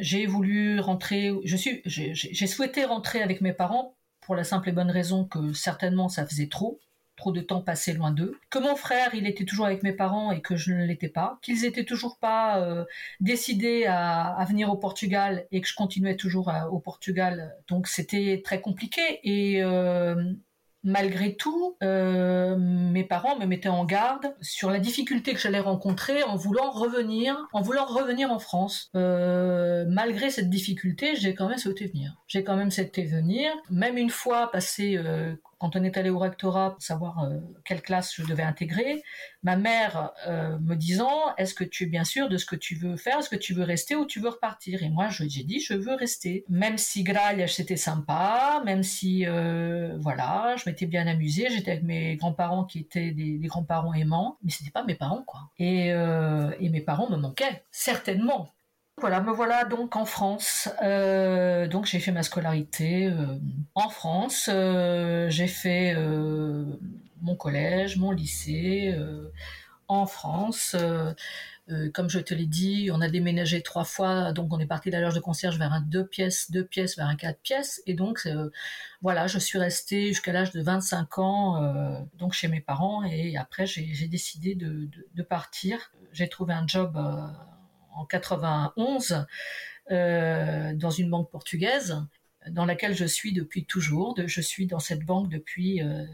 j'ai 0.00 0.26
voulu 0.26 0.80
rentrer, 0.80 1.32
je 1.44 1.56
suis, 1.56 1.82
j'ai 1.86 2.46
souhaité 2.46 2.84
rentrer 2.84 3.22
avec 3.22 3.40
mes 3.40 3.52
parents 3.52 3.96
pour 4.20 4.34
la 4.34 4.44
simple 4.44 4.68
et 4.68 4.72
bonne 4.72 4.90
raison 4.90 5.24
que 5.24 5.52
certainement 5.52 6.08
ça 6.08 6.26
faisait 6.26 6.48
trop, 6.48 6.80
trop 7.16 7.32
de 7.32 7.40
temps 7.40 7.62
passé 7.62 7.94
loin 7.94 8.10
d'eux, 8.10 8.38
que 8.50 8.58
mon 8.58 8.76
frère 8.76 9.14
il 9.14 9.26
était 9.26 9.44
toujours 9.44 9.66
avec 9.66 9.82
mes 9.82 9.92
parents 9.92 10.32
et 10.32 10.40
que 10.40 10.56
je 10.56 10.72
ne 10.72 10.84
l'étais 10.84 11.08
pas, 11.08 11.38
qu'ils 11.42 11.64
étaient 11.64 11.84
toujours 11.84 12.18
pas 12.18 12.60
euh, 12.60 12.84
décidés 13.20 13.86
à, 13.86 14.44
venir 14.48 14.70
au 14.70 14.76
Portugal 14.76 15.46
et 15.50 15.60
que 15.60 15.68
je 15.68 15.74
continuais 15.74 16.16
toujours 16.16 16.52
au 16.70 16.78
Portugal, 16.80 17.56
donc 17.68 17.86
c'était 17.86 18.42
très 18.44 18.60
compliqué 18.60 19.20
et 19.22 19.62
euh, 19.62 20.34
Malgré 20.84 21.34
tout, 21.34 21.76
euh, 21.82 22.56
mes 22.56 23.02
parents 23.02 23.36
me 23.38 23.46
mettaient 23.46 23.68
en 23.68 23.84
garde 23.84 24.34
sur 24.40 24.70
la 24.70 24.78
difficulté 24.78 25.34
que 25.34 25.40
j'allais 25.40 25.58
rencontrer 25.58 26.22
en 26.22 26.36
voulant 26.36 26.70
revenir, 26.70 27.48
en 27.52 27.62
voulant 27.62 27.84
revenir 27.84 28.30
en 28.30 28.38
France. 28.38 28.90
Euh, 28.94 29.84
malgré 29.88 30.30
cette 30.30 30.50
difficulté, 30.50 31.16
j'ai 31.16 31.34
quand 31.34 31.48
même 31.48 31.58
souhaité 31.58 31.86
venir. 31.86 32.16
J'ai 32.28 32.44
quand 32.44 32.56
même 32.56 32.70
souhaité 32.70 33.04
venir, 33.04 33.50
même 33.70 33.96
une 33.96 34.10
fois 34.10 34.52
passé 34.52 34.96
euh, 34.96 35.34
quand 35.58 35.76
on 35.76 35.82
est 35.82 35.96
allé 35.96 36.10
au 36.10 36.18
rectorat 36.18 36.72
pour 36.72 36.82
savoir 36.82 37.24
euh, 37.24 37.38
quelle 37.64 37.82
classe 37.82 38.14
je 38.14 38.24
devais 38.24 38.42
intégrer, 38.42 39.02
ma 39.42 39.56
mère 39.56 40.12
euh, 40.26 40.58
me 40.60 40.74
disant 40.74 41.34
est-ce 41.36 41.54
que 41.54 41.64
tu 41.64 41.84
es 41.84 41.86
bien 41.86 42.04
sûr 42.04 42.28
de 42.28 42.36
ce 42.36 42.46
que 42.46 42.56
tu 42.56 42.76
veux 42.76 42.96
faire, 42.96 43.18
est-ce 43.18 43.28
que 43.28 43.36
tu 43.36 43.54
veux 43.54 43.64
rester 43.64 43.96
ou 43.96 44.06
tu 44.06 44.20
veux 44.20 44.28
repartir? 44.28 44.82
Et 44.82 44.88
moi 44.88 45.08
j'ai 45.08 45.26
dit 45.26 45.60
je 45.60 45.74
veux 45.74 45.94
rester, 45.94 46.44
même 46.48 46.78
si 46.78 47.02
Grail 47.02 47.48
c'était 47.48 47.76
sympa, 47.76 48.62
même 48.64 48.82
si 48.82 49.26
euh, 49.26 49.96
voilà, 50.00 50.54
je 50.56 50.68
m'étais 50.68 50.86
bien 50.86 51.06
amusée, 51.06 51.48
j'étais 51.50 51.72
avec 51.72 51.84
mes 51.84 52.16
grands-parents 52.16 52.64
qui 52.64 52.80
étaient 52.80 53.10
des, 53.10 53.38
grands-parents 53.48 53.94
aimants, 53.94 54.38
mais 54.42 54.50
c'était 54.50 54.70
pas 54.70 54.84
mes 54.84 54.94
parents 54.94 55.22
quoi. 55.26 55.50
Et 55.58 55.92
mes 56.68 56.80
parents 56.80 57.10
me 57.10 57.16
manquaient 57.16 57.64
certainement 57.70 58.48
voilà, 59.00 59.20
me 59.20 59.32
voilà 59.32 59.64
donc 59.64 59.96
en 59.96 60.04
France. 60.04 60.68
Euh, 60.82 61.66
donc 61.68 61.86
j'ai 61.86 62.00
fait 62.00 62.12
ma 62.12 62.22
scolarité 62.22 63.06
euh, 63.06 63.38
en 63.74 63.88
France. 63.88 64.48
Euh, 64.52 65.28
j'ai 65.30 65.46
fait 65.46 65.94
mon 67.20 67.36
collège, 67.36 67.96
mon 67.96 68.10
lycée 68.10 68.94
en 69.88 70.06
France. 70.06 70.76
comme 71.94 72.08
je 72.08 72.18
te 72.18 72.34
l'ai 72.34 72.46
dit, 72.46 72.90
on 72.92 73.00
a 73.00 73.08
déménagé 73.08 73.62
trois 73.62 73.84
fois, 73.84 74.32
donc 74.32 74.52
on 74.52 74.58
est 74.58 74.66
parti 74.66 74.90
de 74.90 74.96
la 74.96 75.10
de 75.10 75.20
concierge 75.20 75.58
vers 75.58 75.72
un 75.72 75.80
deux 75.80 76.06
pièces, 76.06 76.50
deux 76.50 76.64
pièces 76.64 76.96
vers 76.96 77.06
un 77.06 77.16
quatre 77.16 77.40
pièces, 77.40 77.82
et 77.86 77.94
donc 77.94 78.26
voilà, 79.02 79.26
je 79.26 79.38
suis 79.38 79.58
restée 79.58 80.08
jusqu'à 80.08 80.32
l'âge 80.32 80.52
de 80.52 80.62
25 80.62 81.18
ans, 81.18 82.04
donc 82.18 82.32
chez 82.32 82.48
mes 82.48 82.60
parents, 82.60 83.04
et 83.04 83.36
après 83.36 83.66
j'ai 83.66 84.08
décidé 84.08 84.54
de, 84.54 85.22
partir. 85.22 85.90
J'ai 86.12 86.28
trouvé 86.28 86.54
un 86.54 86.66
job 86.66 86.96
en 87.98 88.04
91 88.04 89.26
euh, 89.90 90.74
dans 90.74 90.90
une 90.90 91.10
banque 91.10 91.30
portugaise 91.30 92.02
dans 92.48 92.64
laquelle 92.64 92.94
je 92.94 93.04
suis 93.04 93.32
depuis 93.32 93.64
toujours. 93.64 94.16
Je 94.24 94.40
suis 94.40 94.66
dans 94.66 94.78
cette 94.78 95.04
banque 95.04 95.28
depuis... 95.28 95.82
Euh, 95.82 96.06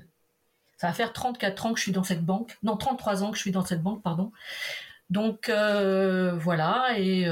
ça 0.76 0.88
va 0.88 0.92
faire 0.92 1.12
34 1.12 1.66
ans 1.66 1.72
que 1.72 1.78
je 1.78 1.84
suis 1.84 1.92
dans 1.92 2.02
cette 2.02 2.24
banque. 2.24 2.58
Non, 2.62 2.76
33 2.76 3.22
ans 3.22 3.30
que 3.30 3.36
je 3.36 3.42
suis 3.42 3.52
dans 3.52 3.64
cette 3.64 3.82
banque, 3.82 4.02
pardon. 4.02 4.32
Donc 5.10 5.48
euh, 5.48 6.34
voilà, 6.36 6.98
et, 6.98 7.28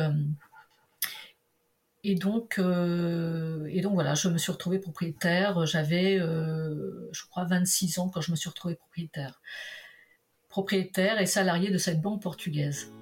et, 2.04 2.14
donc, 2.14 2.58
et 2.58 3.80
donc 3.80 3.94
voilà, 3.94 4.14
je 4.14 4.28
me 4.28 4.38
suis 4.38 4.52
retrouvée 4.52 4.78
propriétaire. 4.78 5.66
J'avais, 5.66 6.18
je 6.18 7.26
crois, 7.30 7.44
26 7.44 7.98
ans 7.98 8.08
quand 8.08 8.20
je 8.20 8.30
me 8.30 8.36
suis 8.36 8.48
retrouvée 8.48 8.76
propriétaire. 8.76 9.40
Propriétaire 10.48 11.20
et 11.20 11.26
salarié 11.26 11.70
de 11.70 11.78
cette 11.78 12.00
banque 12.00 12.22
portugaise. 12.22 12.92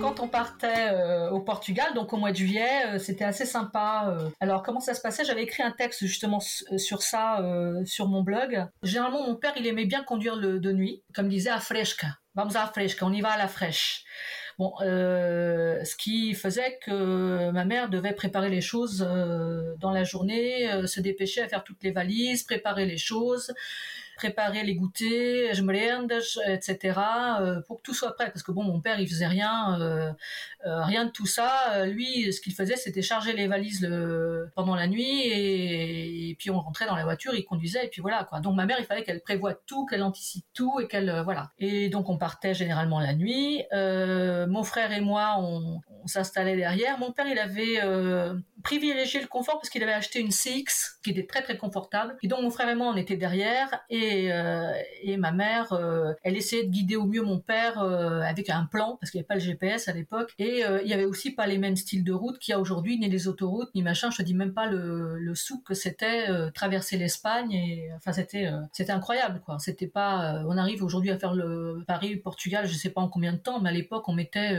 Quand 0.00 0.20
on 0.20 0.28
partait 0.28 0.92
euh, 0.92 1.30
au 1.30 1.40
Portugal, 1.40 1.94
donc 1.96 2.12
au 2.12 2.16
mois 2.16 2.30
de 2.30 2.36
juillet, 2.36 2.86
euh, 2.86 2.98
c'était 3.00 3.24
assez 3.24 3.44
sympa. 3.44 4.14
Euh. 4.16 4.28
Alors 4.38 4.62
comment 4.62 4.78
ça 4.78 4.94
se 4.94 5.00
passait? 5.00 5.24
J'avais 5.24 5.42
écrit 5.42 5.64
un 5.64 5.72
texte 5.72 6.04
justement 6.04 6.38
sur 6.38 7.02
ça 7.02 7.44
sur 7.86 8.06
mon 8.06 8.22
blog. 8.22 8.66
Généralement, 8.84 9.26
mon 9.26 9.34
père, 9.34 9.54
il 9.56 9.66
aimait 9.66 9.84
bien 9.84 10.04
conduire 10.04 10.36
de 10.36 10.72
nuit, 10.72 11.02
comme 11.12 11.28
disait 11.28 11.50
à 11.50 11.58
fresca. 11.58 12.19
Vamos 12.34 12.56
à 12.56 12.66
fresca, 12.66 13.04
on 13.04 13.12
y 13.12 13.20
va 13.20 13.30
à 13.30 13.38
la 13.38 13.48
fraîche. 13.48 14.04
Bon, 14.58 14.74
euh, 14.82 15.82
ce 15.84 15.96
qui 15.96 16.34
faisait 16.34 16.78
que 16.84 17.50
ma 17.50 17.64
mère 17.64 17.88
devait 17.88 18.12
préparer 18.12 18.50
les 18.50 18.60
choses 18.60 19.04
euh, 19.08 19.74
dans 19.78 19.90
la 19.90 20.04
journée, 20.04 20.70
euh, 20.70 20.86
se 20.86 21.00
dépêcher 21.00 21.40
à 21.40 21.48
faire 21.48 21.64
toutes 21.64 21.82
les 21.82 21.92
valises, 21.92 22.44
préparer 22.44 22.86
les 22.86 22.98
choses 22.98 23.52
préparer 24.20 24.64
les 24.64 24.74
goûters, 24.74 25.54
je 25.54 25.62
me 25.62 25.72
etc. 26.52 27.00
Euh, 27.40 27.62
pour 27.66 27.78
que 27.78 27.82
tout 27.82 27.94
soit 27.94 28.14
prêt. 28.14 28.26
Parce 28.26 28.42
que 28.42 28.52
bon, 28.52 28.62
mon 28.62 28.80
père, 28.80 29.00
il 29.00 29.08
faisait 29.08 29.26
rien, 29.26 29.80
euh, 29.80 30.12
euh, 30.66 30.84
rien 30.84 31.06
de 31.06 31.10
tout 31.10 31.26
ça. 31.26 31.86
Lui, 31.86 32.30
ce 32.30 32.40
qu'il 32.42 32.52
faisait, 32.52 32.76
c'était 32.76 33.00
charger 33.00 33.32
les 33.32 33.46
valises 33.46 33.80
le, 33.80 34.50
pendant 34.54 34.74
la 34.74 34.86
nuit 34.88 35.22
et, 35.26 36.36
puis 36.38 36.50
on 36.50 36.60
rentrait 36.60 36.86
dans 36.86 36.96
la 36.96 37.04
voiture, 37.04 37.34
il 37.34 37.44
conduisait 37.44 37.86
et 37.86 37.88
puis 37.88 38.02
voilà 38.02 38.24
quoi. 38.24 38.40
Donc 38.40 38.54
ma 38.54 38.66
mère, 38.66 38.76
il 38.78 38.84
fallait 38.84 39.04
qu'elle 39.04 39.20
prévoie 39.20 39.54
tout, 39.54 39.86
qu'elle 39.86 40.02
anticipe 40.02 40.44
tout 40.52 40.80
et 40.80 40.86
qu'elle 40.86 41.22
voilà. 41.24 41.50
Et 41.58 41.88
donc 41.88 42.08
on 42.08 42.18
partait 42.18 42.54
généralement 42.54 43.00
la 43.00 43.14
nuit. 43.14 43.62
mon 43.72 44.62
frère 44.64 44.92
et 44.92 45.00
moi, 45.00 45.36
on, 45.38 45.80
s'installait 46.06 46.56
derrière. 46.56 46.98
Mon 46.98 47.12
père, 47.12 47.26
il 47.26 47.38
avait 47.38 47.80
privilégié 48.60 49.20
le 49.20 49.26
confort 49.26 49.58
parce 49.58 49.68
qu'il 49.68 49.82
avait 49.82 49.92
acheté 49.92 50.20
une 50.20 50.30
CX 50.30 50.98
qui 51.02 51.10
était 51.10 51.26
très 51.26 51.42
très 51.42 51.56
confortable. 51.56 52.16
Et 52.22 52.28
donc 52.28 52.42
mon 52.42 52.50
frère 52.50 52.68
et 52.68 52.74
moi 52.74 52.88
on 52.92 52.96
était 52.96 53.16
derrière 53.16 53.80
et 53.88 54.32
euh, 54.32 54.72
ma 55.18 55.32
mère 55.32 55.72
euh, 55.72 56.12
elle 56.22 56.36
essayait 56.36 56.64
de 56.64 56.70
guider 56.70 56.96
au 56.96 57.06
mieux 57.06 57.22
mon 57.22 57.38
père 57.38 57.80
euh, 57.82 58.20
avec 58.20 58.50
un 58.50 58.64
plan 58.64 58.96
parce 59.00 59.10
qu'il 59.10 59.18
n'y 59.18 59.22
avait 59.22 59.28
pas 59.28 59.34
le 59.34 59.40
GPS 59.40 59.88
à 59.88 59.92
l'époque 59.92 60.32
et 60.38 60.62
il 60.82 60.88
y 60.88 60.92
avait 60.92 61.04
aussi 61.04 61.32
pas 61.32 61.46
les 61.46 61.58
mêmes 61.58 61.76
styles 61.76 62.04
de 62.04 62.12
route 62.12 62.38
qu'il 62.38 62.52
y 62.52 62.54
a 62.54 62.60
aujourd'hui 62.60 62.98
ni 62.98 63.08
les 63.08 63.28
autoroutes 63.28 63.74
ni 63.74 63.82
machin. 63.82 64.10
Je 64.10 64.18
te 64.18 64.22
dis 64.22 64.34
même 64.34 64.54
pas 64.54 64.66
le 64.66 65.18
le 65.18 65.34
souk 65.34 65.64
que 65.64 65.74
c'était 65.74 66.28
traverser 66.52 66.96
l'Espagne 66.96 67.52
et 67.52 67.90
enfin 67.96 68.12
c'était 68.12 68.50
c'était 68.72 68.92
incroyable 68.92 69.40
quoi. 69.44 69.58
C'était 69.58 69.86
pas 69.86 70.42
on 70.46 70.56
arrive 70.56 70.82
aujourd'hui 70.82 71.10
à 71.10 71.18
faire 71.18 71.34
le 71.34 71.82
Paris 71.86 72.16
Portugal 72.16 72.66
je 72.66 72.74
sais 72.74 72.90
pas 72.90 73.00
en 73.00 73.08
combien 73.08 73.32
de 73.32 73.38
temps 73.38 73.60
mais 73.60 73.70
à 73.70 73.72
l'époque 73.72 74.08
on 74.08 74.12
mettait 74.12 74.56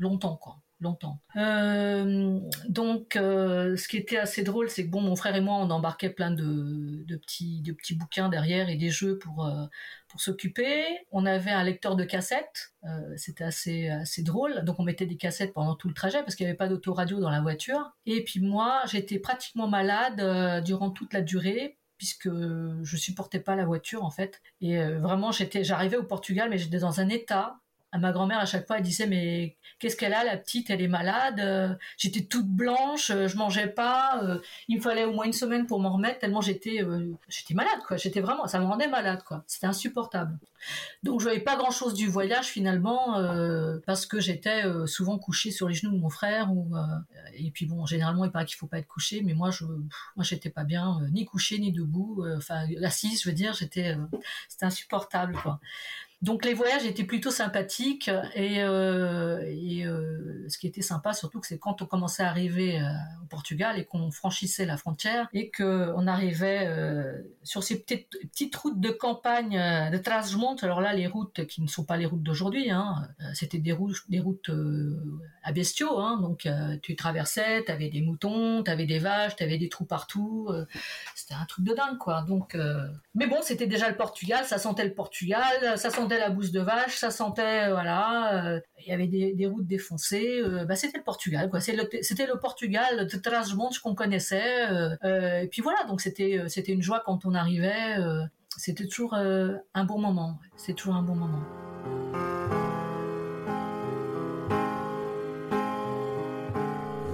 longtemps 0.00 0.36
quoi 0.36 0.60
longtemps. 0.80 1.20
Euh, 1.36 2.40
donc, 2.68 3.16
euh, 3.16 3.76
ce 3.76 3.88
qui 3.88 3.96
était 3.96 4.16
assez 4.16 4.42
drôle, 4.42 4.70
c'est 4.70 4.86
que 4.86 4.90
bon, 4.90 5.00
mon 5.00 5.16
frère 5.16 5.36
et 5.36 5.40
moi, 5.40 5.56
on 5.56 5.70
embarquait 5.70 6.10
plein 6.10 6.30
de, 6.30 7.04
petits, 7.16 7.60
de 7.60 7.72
petits 7.72 7.94
bouquins 7.94 8.28
derrière 8.28 8.68
et 8.68 8.76
des 8.76 8.90
jeux 8.90 9.18
pour 9.18 9.46
euh, 9.46 9.66
pour 10.08 10.20
s'occuper. 10.20 10.84
On 11.12 11.26
avait 11.26 11.50
un 11.50 11.62
lecteur 11.62 11.96
de 11.96 12.04
cassettes, 12.04 12.74
c'était 13.16 13.44
assez 13.44 13.88
assez 13.88 14.22
drôle. 14.22 14.64
Donc, 14.64 14.80
on 14.80 14.82
mettait 14.82 15.06
des 15.06 15.16
cassettes 15.16 15.52
pendant 15.52 15.76
tout 15.76 15.88
le 15.88 15.94
trajet 15.94 16.20
parce 16.20 16.34
qu'il 16.34 16.46
n'y 16.46 16.50
avait 16.50 16.56
pas 16.56 16.68
d'autoradio 16.68 17.20
dans 17.20 17.30
la 17.30 17.40
voiture. 17.40 17.92
Et 18.06 18.24
puis 18.24 18.40
moi, 18.40 18.82
j'étais 18.86 19.18
pratiquement 19.18 19.68
malade 19.68 20.64
durant 20.64 20.90
toute 20.90 21.12
la 21.12 21.20
durée 21.20 21.78
puisque 21.98 22.30
je 22.30 22.96
supportais 22.96 23.40
pas 23.40 23.56
la 23.56 23.66
voiture 23.66 24.04
en 24.04 24.10
fait 24.10 24.40
et 24.62 24.82
vraiment 24.82 25.32
j'étais 25.32 25.64
j'arrivais 25.64 25.98
au 25.98 26.02
Portugal 26.02 26.48
mais 26.48 26.56
j'étais 26.56 26.78
dans 26.78 26.98
un 26.98 27.10
état 27.10 27.60
ma 27.98 28.12
grand-mère 28.12 28.38
à 28.38 28.46
chaque 28.46 28.66
fois 28.66 28.78
elle 28.78 28.84
disait 28.84 29.06
mais 29.06 29.56
qu'est-ce 29.78 29.96
qu'elle 29.96 30.14
a 30.14 30.22
la 30.22 30.36
petite? 30.36 30.70
Elle 30.70 30.82
est 30.82 30.88
malade 30.88 31.40
euh, 31.40 31.74
j'étais 31.96 32.22
toute 32.22 32.46
blanche 32.46 33.10
euh, 33.10 33.26
je 33.26 33.36
mangeais 33.36 33.66
pas 33.66 34.22
euh, 34.22 34.38
il 34.68 34.76
me 34.76 34.82
fallait 34.82 35.04
au 35.04 35.12
moins 35.12 35.24
une 35.24 35.32
semaine 35.32 35.66
pour 35.66 35.80
m'en 35.80 35.92
remettre 35.92 36.20
tellement 36.20 36.40
j'étais 36.40 36.84
j'étais 37.28 37.54
malade 37.54 37.80
quoi. 37.86 37.96
J'étais 37.96 38.20
vraiment 38.20 38.46
ça 38.46 38.60
me 38.60 38.64
rendait 38.64 38.88
malade 38.88 39.22
quoi. 39.24 39.42
C'était 39.46 39.66
insupportable. 39.66 40.38
Donc 41.02 41.20
je 41.20 41.24
voyais 41.24 41.40
pas 41.40 41.56
grand 41.56 41.70
chose 41.70 41.94
du 41.94 42.06
voyage 42.06 42.46
finalement 42.46 43.16
parce 43.86 44.06
que 44.06 44.20
j'étais 44.20 44.62
souvent 44.86 45.18
couchée 45.18 45.50
sur 45.50 45.68
les 45.68 45.74
genoux 45.74 45.92
de 45.92 45.98
mon 45.98 46.10
frère 46.10 46.50
et 47.34 47.50
puis 47.50 47.66
bon 47.66 47.86
généralement 47.86 48.24
il 48.24 48.30
paraît 48.30 48.44
qu'il 48.44 48.56
faut 48.56 48.66
pas 48.66 48.78
être 48.78 48.86
couché 48.86 49.22
mais 49.22 49.32
moi 49.32 49.50
je 49.50 49.64
moi 49.64 50.22
j'étais 50.24 50.50
pas 50.50 50.64
bien 50.64 51.00
ni 51.12 51.24
couchée 51.24 51.58
ni 51.58 51.72
debout 51.72 52.24
enfin 52.36 52.66
assise 52.84 53.22
je 53.22 53.28
veux 53.28 53.34
dire 53.34 53.54
j'étais 53.54 53.96
c'était 54.48 54.66
insupportable 54.66 55.34
quoi 55.42 55.60
donc 56.22 56.44
les 56.44 56.52
voyages 56.52 56.84
étaient 56.84 57.04
plutôt 57.04 57.30
sympathiques 57.30 58.10
et, 58.34 58.62
euh, 58.62 59.40
euh, 59.40 60.44
ce 60.48 60.58
qui 60.58 60.66
était 60.66 60.82
sympa 60.82 61.14
surtout 61.14 61.40
que 61.40 61.46
c'est 61.46 61.58
quand 61.58 61.80
on 61.80 61.86
commençait 61.86 62.22
à 62.22 62.28
arriver 62.28 62.78
euh, 62.78 62.88
au 63.22 63.26
Portugal 63.26 63.78
et 63.78 63.86
qu'on 63.86 64.10
franchissait 64.10 64.66
la 64.66 64.76
frontière 64.76 65.28
et 65.32 65.48
que 65.48 65.94
on 65.96 66.06
arrivait 66.06 66.68
sur 67.42 67.62
ces 67.62 67.80
petites, 67.80 68.10
petites 68.32 68.54
routes 68.56 68.80
de 68.80 68.90
campagne 68.90 69.90
de 69.90 69.96
Trasmonte. 69.96 70.62
Alors 70.62 70.82
là 70.82 70.92
les 70.92 71.06
routes 71.06 71.46
qui 71.46 71.62
ne 71.62 71.68
sont 71.68 71.84
pas 71.84 71.96
les 71.96 72.06
routes 72.06 72.22
d'aujourd'hui, 72.22 72.70
hein, 72.70 73.08
c'était 73.32 73.58
des 73.58 73.72
routes 73.72 73.96
des 74.08 74.20
routes 74.20 74.50
à 75.42 75.52
bestiaux. 75.52 75.98
Hein, 76.00 76.18
donc 76.20 76.48
tu 76.82 76.96
traversais, 76.96 77.64
tu 77.64 77.72
avais 77.72 77.88
des 77.88 78.02
moutons, 78.02 78.62
tu 78.62 78.70
avais 78.70 78.86
des 78.86 78.98
vaches, 78.98 79.36
tu 79.36 79.44
avais 79.44 79.58
des 79.58 79.68
trous 79.68 79.84
partout. 79.84 80.52
c'était 81.14 81.34
un 81.34 81.44
truc 81.46 81.64
de 81.64 81.72
dingue 81.72 81.98
quoi. 81.98 82.22
Donc 82.22 82.58
mais 83.14 83.26
bon 83.26 83.38
c'était 83.42 83.68
déjà 83.68 83.88
le 83.88 83.96
Portugal, 83.96 84.44
ça 84.44 84.58
sentait 84.58 84.84
le 84.84 84.92
Portugal, 84.92 85.78
ça 85.78 85.88
sentait 85.88 86.09
la 86.18 86.30
bouse 86.30 86.52
de 86.52 86.60
vache, 86.60 86.96
ça 86.96 87.10
sentait, 87.10 87.68
euh, 87.68 87.72
voilà, 87.72 88.44
euh, 88.44 88.60
il 88.78 88.88
y 88.88 88.92
avait 88.92 89.06
des, 89.06 89.46
routes 89.46 89.66
défoncées. 89.66 90.40
Euh, 90.40 90.64
bah, 90.64 90.76
c'était 90.76 90.98
le 90.98 91.04
Portugal, 91.04 91.50
quoi. 91.50 91.60
C'était 91.60 92.26
le, 92.26 92.38
Portugal 92.38 93.06
de 93.06 93.16
Trás-Montes 93.16 93.78
qu'on 93.78 93.94
connaissait. 93.94 94.66
et 95.02 95.48
puis 95.48 95.62
voilà, 95.62 95.84
donc 95.84 96.00
c'était 96.00 96.46
une 96.68 96.82
joie 96.82 97.02
quand 97.04 97.24
on 97.24 97.34
arrivait. 97.34 97.96
c'était 98.56 98.86
toujours 98.86 99.14
un 99.14 99.84
bon 99.84 99.98
moment. 99.98 100.38
C'est 100.56 100.74
toujours 100.74 100.96
un 100.96 101.02
bon 101.02 101.14
moment. 101.14 101.42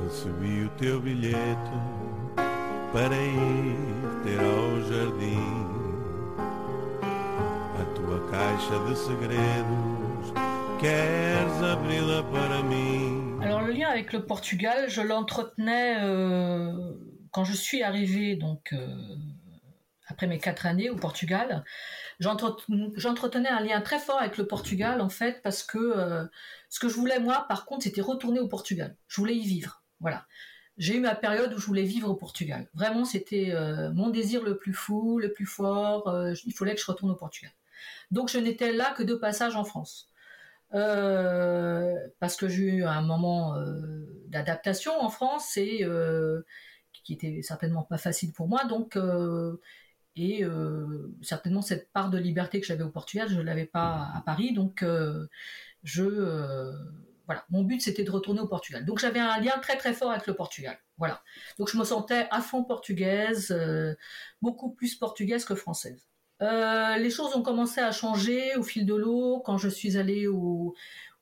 Recebi 0.04 0.64
o 0.64 0.68
teu 0.78 1.00
bilhete 1.00 1.76
para 2.92 3.16
ir 3.16 4.22
ter 4.22 4.40
ao. 4.40 4.76
Alors 13.40 13.62
le 13.62 13.72
lien 13.72 13.88
avec 13.88 14.12
le 14.12 14.24
Portugal, 14.24 14.88
je 14.88 15.00
l'entretenais 15.00 15.98
euh, 16.00 16.72
quand 17.30 17.44
je 17.44 17.52
suis 17.52 17.84
arrivée 17.84 18.34
donc 18.34 18.72
euh, 18.72 18.88
après 20.08 20.26
mes 20.26 20.38
quatre 20.38 20.66
années 20.66 20.90
au 20.90 20.96
Portugal. 20.96 21.64
J'entretenais 22.18 23.48
un 23.48 23.60
lien 23.60 23.80
très 23.80 24.00
fort 24.00 24.18
avec 24.18 24.38
le 24.38 24.46
Portugal 24.46 25.00
en 25.00 25.08
fait 25.08 25.40
parce 25.42 25.62
que 25.62 25.78
euh, 25.78 26.24
ce 26.68 26.80
que 26.80 26.88
je 26.88 26.94
voulais 26.94 27.20
moi 27.20 27.46
par 27.48 27.64
contre 27.64 27.84
c'était 27.84 28.00
retourner 28.00 28.40
au 28.40 28.48
Portugal. 28.48 28.96
Je 29.06 29.20
voulais 29.20 29.36
y 29.36 29.46
vivre. 29.46 29.84
Voilà 30.00 30.26
j'ai 30.78 30.96
eu 30.96 31.00
ma 31.00 31.14
période 31.14 31.54
où 31.54 31.58
je 31.58 31.64
voulais 31.64 31.84
vivre 31.84 32.10
au 32.10 32.14
Portugal. 32.14 32.68
Vraiment, 32.74 33.06
c'était 33.06 33.50
mon 33.94 34.10
désir 34.10 34.42
le 34.42 34.58
plus 34.58 34.74
fou, 34.74 35.18
le 35.18 35.32
plus 35.32 35.46
fort. 35.46 36.14
il 36.44 36.52
fallait 36.52 36.74
que 36.74 36.80
je 36.82 36.84
retourne 36.84 37.12
au 37.12 37.14
Portugal. 37.14 37.50
Donc 38.10 38.30
je 38.30 38.38
n'étais 38.38 38.72
là 38.72 38.92
que 38.96 39.02
de 39.02 39.14
passage 39.14 39.56
en 39.56 39.64
France. 39.64 40.10
Euh, 40.74 41.94
parce 42.18 42.36
que 42.36 42.48
j'ai 42.48 42.64
eu 42.64 42.84
un 42.84 43.02
moment 43.02 43.56
euh, 43.56 44.04
d'adaptation 44.28 44.92
en 45.00 45.08
France 45.10 45.56
et 45.56 45.84
euh, 45.84 46.44
qui 47.04 47.12
était 47.12 47.40
certainement 47.42 47.82
pas 47.82 47.98
facile 47.98 48.32
pour 48.32 48.48
moi. 48.48 48.64
Donc 48.64 48.98
et 50.16 50.44
certainement 51.22 51.62
cette 51.62 51.92
part 51.92 52.10
de 52.10 52.18
liberté 52.18 52.60
que 52.60 52.66
j'avais 52.66 52.82
au 52.82 52.90
Portugal, 52.90 53.28
je 53.28 53.40
l'avais 53.40 53.66
pas 53.66 54.10
à 54.14 54.22
Paris. 54.24 54.52
Donc 54.52 54.84
je 55.84 56.72
voilà, 57.26 57.44
mon 57.50 57.62
but 57.62 57.80
c'était 57.80 58.02
de 58.04 58.10
retourner 58.10 58.40
au 58.40 58.48
Portugal. 58.48 58.84
Donc 58.84 58.98
j'avais 58.98 59.20
un 59.20 59.40
lien 59.40 59.58
très 59.60 59.76
très 59.76 59.92
fort 59.92 60.10
avec 60.10 60.26
le 60.26 60.34
Portugal. 60.34 60.78
Voilà. 60.98 61.22
Donc 61.58 61.70
je 61.70 61.76
me 61.76 61.84
sentais 61.84 62.26
à 62.30 62.40
fond 62.40 62.64
portugaise, 62.64 63.56
beaucoup 64.42 64.70
plus 64.70 64.96
portugaise 64.96 65.44
que 65.44 65.54
française. 65.54 66.08
Euh, 66.42 66.96
les 66.98 67.10
choses 67.10 67.34
ont 67.34 67.42
commencé 67.42 67.80
à 67.80 67.92
changer 67.92 68.56
au 68.56 68.62
fil 68.62 68.84
de 68.84 68.94
l'eau 68.94 69.40
quand 69.44 69.56
je 69.58 69.68
suis 69.68 69.96
allée 69.96 70.26
au, 70.26 70.74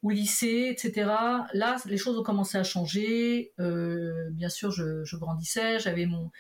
lycée, 0.07 0.69
etc. 0.71 1.07
Là, 1.55 1.77
les 1.87 1.97
choses 1.97 2.19
ont 2.19 2.23
commencé 2.23 2.59
à 2.59 2.65
changer. 2.65 3.53
Euh, 3.59 4.29
bien 4.33 4.51
sûr, 4.51 4.71
je, 4.71 5.17
grandissais, 5.17 5.79
j'avais 5.79 6.05
mon, 6.05 6.31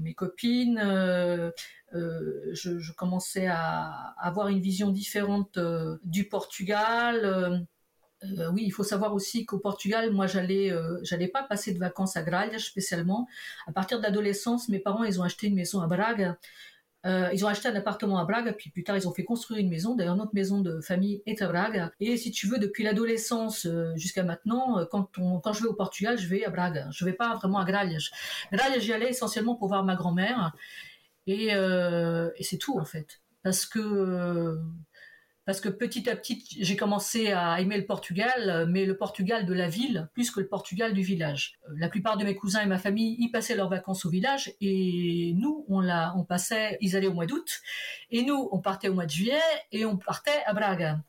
mes 0.00 0.14
copines, 0.14 0.80
euh, 0.82 1.50
je, 1.92 2.92
commençais 2.92 3.46
à, 3.46 4.14
avoir 4.18 4.48
une 4.48 4.60
vision 4.60 4.90
différente 4.90 5.58
du 6.04 6.26
Portugal. 6.28 7.66
oui, 8.22 8.62
il 8.64 8.70
faut 8.70 8.84
savoir 8.84 9.12
aussi 9.14 9.44
qu'au 9.44 9.58
Portugal, 9.58 10.10
moi, 10.10 10.26
j'allais, 10.26 10.72
j'allais 11.02 11.28
pas 11.28 11.42
passer 11.42 11.74
de 11.74 11.78
vacances 11.78 12.16
à 12.16 12.22
Gralhas 12.22 12.60
spécialement. 12.60 13.28
À 13.66 13.72
partir 13.72 13.98
de 13.98 14.04
l'adolescence, 14.04 14.70
mes 14.70 14.78
parents, 14.78 15.04
ils 15.04 15.20
ont 15.20 15.24
acheté 15.24 15.48
une 15.48 15.54
maison 15.54 15.82
à 15.82 15.86
Braga 15.86 16.38
euh, 17.06 17.30
ils 17.32 17.44
ont 17.44 17.48
acheté 17.48 17.68
un 17.68 17.74
appartement 17.74 18.18
à 18.18 18.24
Braga, 18.24 18.52
puis 18.52 18.70
plus 18.70 18.84
tard 18.84 18.96
ils 18.96 19.08
ont 19.08 19.12
fait 19.12 19.24
construire 19.24 19.60
une 19.60 19.70
maison. 19.70 19.94
D'ailleurs, 19.94 20.16
notre 20.16 20.34
maison 20.34 20.60
de 20.60 20.80
famille 20.80 21.22
est 21.26 21.40
à 21.40 21.48
Braga. 21.48 21.92
Et 22.00 22.16
si 22.16 22.30
tu 22.30 22.46
veux, 22.46 22.58
depuis 22.58 22.84
l'adolescence 22.84 23.66
euh, 23.66 23.94
jusqu'à 23.96 24.22
maintenant, 24.22 24.78
euh, 24.78 24.84
quand, 24.84 25.08
on, 25.18 25.40
quand 25.40 25.52
je 25.52 25.62
vais 25.62 25.68
au 25.68 25.74
Portugal, 25.74 26.18
je 26.18 26.26
vais 26.28 26.44
à 26.44 26.50
Braga. 26.50 26.88
Je 26.90 27.04
vais 27.04 27.14
pas 27.14 27.34
vraiment 27.36 27.58
à 27.58 27.64
Gralhas. 27.64 28.10
Gralhas, 28.52 28.80
j'y 28.80 28.92
allais 28.92 29.10
essentiellement 29.10 29.54
pour 29.54 29.68
voir 29.68 29.84
ma 29.84 29.96
grand-mère. 29.96 30.52
Et 31.26 31.50
c'est 32.40 32.58
tout 32.58 32.78
en 32.78 32.84
fait. 32.84 33.20
Parce 33.42 33.64
que 33.64 34.58
parce 35.46 35.60
que 35.60 35.68
petit 35.68 36.08
à 36.08 36.16
petit, 36.16 36.44
j'ai 36.60 36.76
commencé 36.76 37.32
à 37.32 37.60
aimer 37.60 37.76
le 37.76 37.86
Portugal, 37.86 38.66
mais 38.68 38.84
le 38.84 38.96
Portugal 38.96 39.46
de 39.46 39.54
la 39.54 39.68
ville 39.68 40.08
plus 40.12 40.30
que 40.30 40.40
le 40.40 40.46
Portugal 40.46 40.92
du 40.92 41.02
village. 41.02 41.58
Euh, 41.68 41.74
la 41.78 41.88
plupart 41.88 42.16
de 42.16 42.24
mes 42.24 42.34
cousins 42.34 42.62
et 42.62 42.66
ma 42.66 42.78
famille 42.78 43.16
y 43.18 43.30
passaient 43.30 43.56
leurs 43.56 43.68
vacances 43.68 44.04
au 44.04 44.10
village, 44.10 44.52
et 44.60 45.32
nous, 45.36 45.64
on 45.68 45.80
la, 45.80 46.12
on 46.16 46.24
passait, 46.24 46.76
ils 46.80 46.96
allaient 46.96 47.06
au 47.06 47.14
mois 47.14 47.26
d'août, 47.26 47.60
et 48.10 48.22
nous, 48.22 48.48
on 48.52 48.60
partait 48.60 48.88
au 48.88 48.94
mois 48.94 49.06
de 49.06 49.10
juillet, 49.10 49.40
et 49.72 49.84
on 49.84 49.96
partait 49.96 50.42
à 50.46 50.52
Braga. 50.52 51.00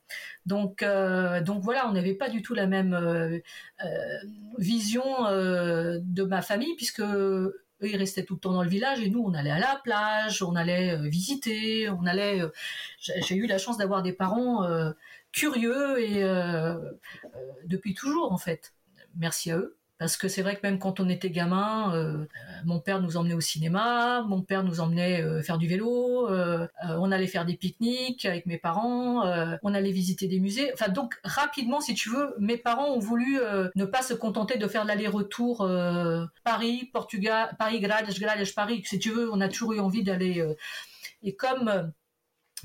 Donc, 0.46 0.82
euh, 0.82 1.42
donc 1.42 1.62
voilà, 1.64 1.88
on 1.88 1.92
n'avait 1.92 2.16
pas 2.16 2.30
du 2.30 2.42
tout 2.42 2.54
la 2.54 2.68
même 2.68 2.94
euh, 2.94 3.40
vision 4.58 5.04
de 5.32 6.24
ma 6.24 6.42
famille, 6.42 6.76
puisque 6.76 7.04
eux, 7.82 7.90
ils 7.90 7.98
restaient 7.98 8.24
tout 8.24 8.36
le 8.36 8.40
temps 8.40 8.54
dans 8.54 8.64
le 8.64 8.70
village 8.70 9.02
et 9.02 9.10
nous, 9.10 9.24
on 9.24 9.34
allait 9.34 9.52
à 9.52 9.60
la 9.60 9.80
plage, 9.84 10.44
on 10.44 10.56
allait 10.56 10.92
euh, 10.92 11.08
visiter, 11.08 11.90
on 11.90 12.06
allait. 12.06 12.42
Euh, 12.42 12.50
j'ai 13.00 13.36
eu 13.36 13.48
la 13.48 13.58
chance 13.58 13.78
d'avoir 13.78 14.04
des 14.04 14.14
parents 14.14 14.64
euh, 14.64 14.92
curieux 15.32 16.00
et 16.02 16.24
depuis 17.66 17.94
toujours 17.94 18.32
en 18.32 18.38
fait. 18.38 18.74
Merci 19.16 19.52
à 19.52 19.58
eux 19.58 19.78
parce 20.02 20.18
que 20.18 20.28
c'est 20.28 20.42
vrai 20.42 20.56
que 20.56 20.62
même 20.64 20.80
quand 20.80 21.00
on 21.00 21.08
était 21.10 21.30
gamin, 21.30 21.94
euh, 21.94 22.26
mon 22.66 22.80
père 22.80 23.04
nous 23.04 23.18
emmenait 23.18 23.36
au 23.36 23.40
cinéma, 23.40 24.24
mon 24.24 24.42
père 24.42 24.64
nous 24.64 24.80
emmenait 24.80 25.22
euh, 25.22 25.44
faire 25.44 25.60
du 25.60 25.68
vélo, 25.68 26.28
euh, 26.28 26.66
on 26.84 27.12
allait 27.12 27.28
faire 27.28 27.46
des 27.46 27.56
pique-niques 27.56 28.26
avec 28.26 28.48
mes 28.48 28.58
parents, 28.58 29.24
on 29.62 29.74
allait 29.76 29.92
visiter 29.92 30.28
des 30.28 30.40
musées. 30.40 30.74
Enfin 30.74 30.90
donc 30.90 31.20
rapidement, 31.24 31.82
si 31.82 31.94
tu 31.94 32.10
veux, 32.10 32.34
mes 32.40 32.58
parents 32.58 32.88
ont 32.88 32.98
voulu 32.98 33.38
ne 33.76 33.86
pas 33.86 34.02
se 34.02 34.16
contenter 34.16 34.58
de 34.58 34.68
faire 34.68 34.86
l'aller-retour 34.86 35.70
Paris, 36.44 36.90
Portugal, 36.92 37.56
Paris, 37.60 37.80
Grades, 37.80 38.10
Grades, 38.20 38.52
Paris. 38.56 38.82
Si 38.84 38.98
tu 38.98 39.12
veux, 39.12 39.32
on 39.32 39.40
a 39.40 39.50
toujours 39.50 39.74
eu 39.74 39.80
envie 39.80 40.04
d'aller. 40.04 40.44
et 41.22 41.36
comme 41.36 41.92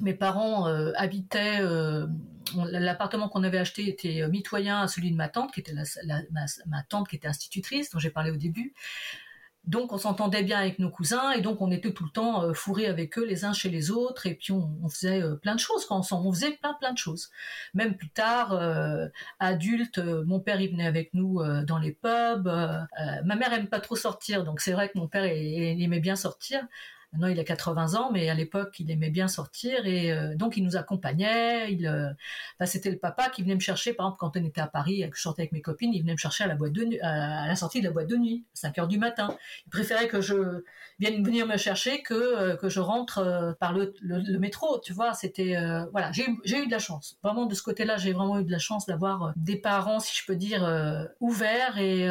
mes 0.00 0.14
parents 0.14 0.66
habitaient 0.94 1.60
l'appartement 2.54 3.28
qu'on 3.28 3.42
avait 3.42 3.58
acheté 3.58 3.88
était 3.88 4.22
euh, 4.22 4.28
mitoyen 4.28 4.82
à 4.82 4.88
celui 4.88 5.10
de 5.10 5.16
ma 5.16 5.28
tante, 5.28 5.52
qui 5.52 5.60
était 5.60 5.74
ma, 5.74 6.82
tante 6.88 7.08
qui 7.08 7.16
était 7.16 7.28
institutrice, 7.28 7.90
dont 7.90 7.98
j'ai 7.98 8.10
parlé 8.10 8.30
au 8.30 8.36
début. 8.36 8.74
Donc 9.64 9.92
on 9.92 9.98
s'entendait 9.98 10.44
bien 10.44 10.60
avec 10.60 10.78
nos 10.78 10.90
cousins 10.90 11.32
et 11.32 11.40
donc 11.40 11.60
on 11.60 11.72
était 11.72 11.92
tout 11.92 12.04
le 12.04 12.10
temps 12.10 12.44
euh, 12.44 12.52
fourrés 12.52 12.86
avec 12.86 13.18
eux 13.18 13.24
les 13.24 13.44
uns 13.44 13.52
chez 13.52 13.68
les 13.68 13.90
autres 13.90 14.26
et 14.26 14.36
puis 14.36 14.52
on, 14.52 14.88
faisait 14.88 15.20
euh, 15.20 15.34
plein 15.34 15.56
de 15.56 15.60
choses 15.60 15.86
quand 15.86 16.12
on, 16.12 16.32
faisait 16.32 16.52
plein 16.52 16.74
plein 16.74 16.92
de 16.92 16.98
choses. 16.98 17.30
Même 17.74 17.96
plus 17.96 18.10
tard, 18.10 18.56
adulte, 19.40 19.98
mon 19.98 20.38
père 20.38 20.60
il 20.60 20.70
venait 20.70 20.86
avec 20.86 21.14
nous 21.14 21.42
dans 21.64 21.78
les 21.78 21.90
pubs. 21.90 22.46
ma 22.46 23.34
mère 23.34 23.52
aime 23.52 23.66
pas 23.66 23.80
trop 23.80 23.96
sortir 23.96 24.44
donc 24.44 24.60
c'est 24.60 24.72
vrai 24.72 24.88
que 24.88 24.98
mon 24.98 25.08
père 25.08 25.24
aimait 25.24 25.98
bien 26.00 26.14
sortir. 26.14 26.64
Maintenant, 27.16 27.28
il 27.28 27.40
a 27.40 27.44
80 27.44 27.94
ans, 27.94 28.10
mais 28.12 28.28
à 28.28 28.34
l'époque, 28.34 28.78
il 28.78 28.90
aimait 28.90 29.08
bien 29.08 29.26
sortir 29.26 29.86
et 29.86 30.12
euh, 30.12 30.34
donc 30.34 30.58
il 30.58 30.64
nous 30.64 30.76
accompagnait. 30.76 31.72
Il, 31.72 31.86
euh, 31.86 32.12
c'était 32.66 32.90
le 32.90 32.98
papa 32.98 33.30
qui 33.30 33.42
venait 33.42 33.54
me 33.54 33.60
chercher, 33.60 33.94
par 33.94 34.04
exemple, 34.04 34.18
quand 34.18 34.36
on 34.36 34.44
était 34.44 34.60
à 34.60 34.66
Paris, 34.66 35.02
que 35.10 35.16
je 35.16 35.22
sortais 35.22 35.42
avec 35.42 35.52
mes 35.52 35.62
copines, 35.62 35.94
il 35.94 36.02
venait 36.02 36.12
me 36.12 36.18
chercher 36.18 36.44
à 36.44 36.46
la 36.46 36.56
de 36.56 37.02
à 37.02 37.46
la 37.46 37.56
sortie 37.56 37.80
de 37.80 37.86
la 37.86 37.90
boîte 37.90 38.08
de 38.08 38.16
nuit, 38.16 38.44
5 38.52 38.78
heures 38.78 38.86
du 38.86 38.98
matin. 38.98 39.34
Il 39.66 39.70
préférait 39.70 40.08
que 40.08 40.20
je 40.20 40.62
vienne 40.98 41.24
venir 41.24 41.46
me 41.46 41.56
chercher 41.56 42.02
que 42.02 42.12
euh, 42.12 42.56
que 42.56 42.68
je 42.68 42.80
rentre 42.80 43.56
par 43.60 43.72
le, 43.72 43.94
le, 44.02 44.38
métro. 44.38 44.78
Tu 44.80 44.92
vois, 44.92 45.14
c'était 45.14 45.56
voilà, 45.92 46.12
j'ai 46.12 46.26
j'ai 46.44 46.62
eu 46.62 46.66
de 46.66 46.70
la 46.70 46.78
chance. 46.78 47.16
Vraiment 47.22 47.46
de 47.46 47.54
ce 47.54 47.62
côté-là, 47.62 47.96
j'ai 47.96 48.12
vraiment 48.12 48.38
eu 48.40 48.44
de 48.44 48.52
la 48.52 48.58
chance 48.58 48.84
d'avoir 48.84 49.32
des 49.36 49.56
parents, 49.56 50.00
si 50.00 50.14
je 50.14 50.26
peux 50.26 50.36
dire, 50.36 50.62
ouverts 51.20 51.78
et 51.78 52.06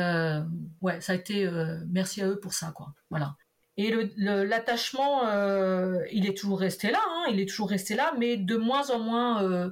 ouais, 0.81 0.99
ça 0.99 1.13
a 1.13 1.15
été 1.15 1.47
merci 1.91 2.23
à 2.23 2.27
eux 2.27 2.39
pour 2.39 2.53
ça, 2.53 2.71
quoi. 2.71 2.93
Voilà. 3.11 3.35
Et 3.77 3.93
l'attachement, 4.17 5.27
euh, 5.27 5.99
il 6.11 6.25
est 6.25 6.37
toujours 6.37 6.59
resté 6.59 6.91
là, 6.91 7.01
hein, 7.09 7.25
il 7.29 7.41
est 7.41 7.49
toujours 7.49 7.69
resté 7.69 7.95
là, 7.95 8.13
mais 8.17 8.37
de 8.37 8.55
moins 8.55 8.89
en 8.89 8.99
moins. 8.99 9.43
Euh, 9.43 9.69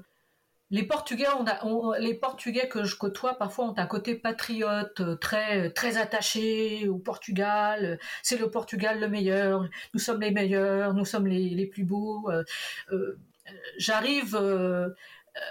les 0.72 0.84
Portugais, 0.84 1.28
les 2.00 2.14
Portugais 2.16 2.68
que 2.68 2.84
je 2.84 2.96
côtoie 2.98 3.38
parfois 3.38 3.66
ont 3.66 3.76
un 3.78 3.86
côté 3.86 4.16
patriote, 4.16 5.02
euh, 5.02 5.16
très 5.16 5.70
très 5.72 5.98
attaché 5.98 6.88
au 6.90 6.98
Portugal. 6.98 8.00
C'est 8.24 8.38
le 8.40 8.50
Portugal 8.50 9.00
le 9.00 9.08
meilleur. 9.08 9.70
Nous 9.94 10.00
sommes 10.00 10.20
les 10.22 10.32
meilleurs. 10.32 10.94
Nous 10.94 11.06
sommes 11.06 11.28
les, 11.28 11.50
les 11.50 11.68
plus 11.68 11.84
beaux. 11.86 12.30
J'arrive 13.78 14.36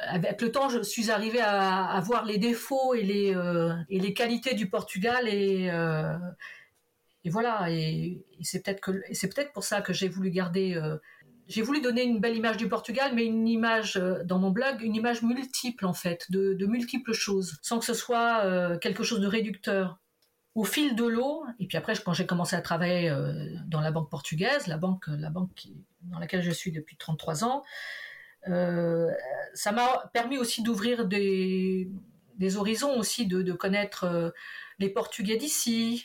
avec 0.08 0.40
le 0.42 0.52
temps, 0.52 0.68
je 0.68 0.82
suis 0.82 1.10
arrivée 1.10 1.40
à, 1.40 1.86
à 1.86 2.00
voir 2.00 2.24
les 2.24 2.38
défauts 2.38 2.94
et 2.94 3.02
les 3.02 3.34
et 3.88 3.98
les 4.00 4.14
qualités 4.14 4.54
du 4.54 4.68
Portugal 4.68 5.28
et 5.28 5.70
et 7.24 7.30
voilà, 7.30 7.70
et, 7.70 8.24
c'est 8.42 8.62
peut-être 8.62 9.52
pour 9.52 9.64
ça 9.64 9.80
que 9.80 9.92
j'ai 9.92 10.08
voulu 10.08 10.30
garder, 10.30 10.74
euh, 10.74 10.96
j'ai 11.46 11.62
voulu 11.62 11.80
donner 11.80 12.02
une 12.02 12.20
belle 12.20 12.36
image 12.36 12.56
du 12.56 12.68
Portugal, 12.68 13.12
mais 13.14 13.24
une 13.24 13.46
image 13.46 13.96
euh, 13.96 14.24
dans 14.24 14.38
mon 14.38 14.50
blog, 14.50 14.82
une 14.82 14.96
image 14.96 15.22
multiple 15.22 15.86
en 15.86 15.92
fait, 15.92 16.30
de, 16.30 16.66
multiples 16.66 17.12
choses, 17.12 17.58
sans 17.62 17.78
que 17.78 17.84
ce 17.84 17.94
soit 17.94 18.44
euh, 18.44 18.78
quelque 18.78 19.04
chose 19.04 19.20
de 19.20 19.26
réducteur. 19.26 19.98
Au 20.54 20.64
fil 20.64 20.96
de 20.96 21.04
l'eau, 21.04 21.44
et 21.60 21.66
puis 21.66 21.78
après 21.78 21.94
quand 22.04 22.12
j'ai 22.12 22.26
commencé 22.26 22.54
à 22.54 22.60
travailler 22.60 23.10
dans 23.68 23.80
la 23.80 23.90
banque 23.90 24.10
portugaise, 24.10 24.66
la 24.66 24.76
banque, 24.76 25.08
dans 25.08 26.18
laquelle 26.18 26.42
je 26.42 26.50
suis 26.50 26.72
depuis 26.72 26.98
33 26.98 27.42
ans, 27.44 27.62
ça 28.44 29.72
m'a 29.72 30.10
permis 30.12 30.36
aussi 30.36 30.62
d'ouvrir 30.62 31.06
des, 31.06 31.88
horizons 32.56 32.98
aussi, 32.98 33.26
de 33.26 33.52
connaître 33.54 34.34
les 34.78 34.90
Portugais 34.90 35.38
d'ici, 35.38 36.04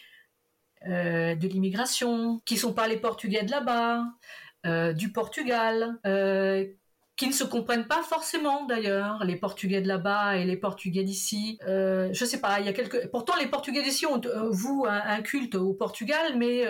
euh, 0.85 1.35
de 1.35 1.47
l'immigration, 1.47 2.41
qui 2.45 2.57
sont 2.57 2.73
pas 2.73 2.87
les 2.87 2.97
Portugais 2.97 3.43
de 3.43 3.51
là-bas, 3.51 4.03
euh, 4.65 4.91
du 4.91 5.11
Portugal, 5.11 5.97
euh, 6.05 6.65
qui 7.15 7.27
ne 7.27 7.31
se 7.31 7.43
comprennent 7.43 7.87
pas 7.87 8.03
forcément 8.03 8.65
d'ailleurs, 8.65 9.23
les 9.23 9.35
Portugais 9.35 9.81
de 9.81 9.87
là-bas 9.87 10.37
et 10.37 10.45
les 10.45 10.57
Portugais 10.57 11.03
d'ici. 11.03 11.57
Euh, 11.67 12.09
je 12.11 12.25
sais 12.25 12.41
pas, 12.41 12.59
il 12.59 12.65
y 12.65 12.69
a 12.69 12.73
quelques. 12.73 13.09
Pourtant, 13.09 13.33
les 13.39 13.47
Portugais 13.47 13.81
d'ici 13.81 14.05
ont 14.05 14.19
vous 14.51 14.85
un, 14.87 15.21
culte 15.21 15.55
au 15.55 15.73
Portugal, 15.73 16.37
mais 16.37 16.65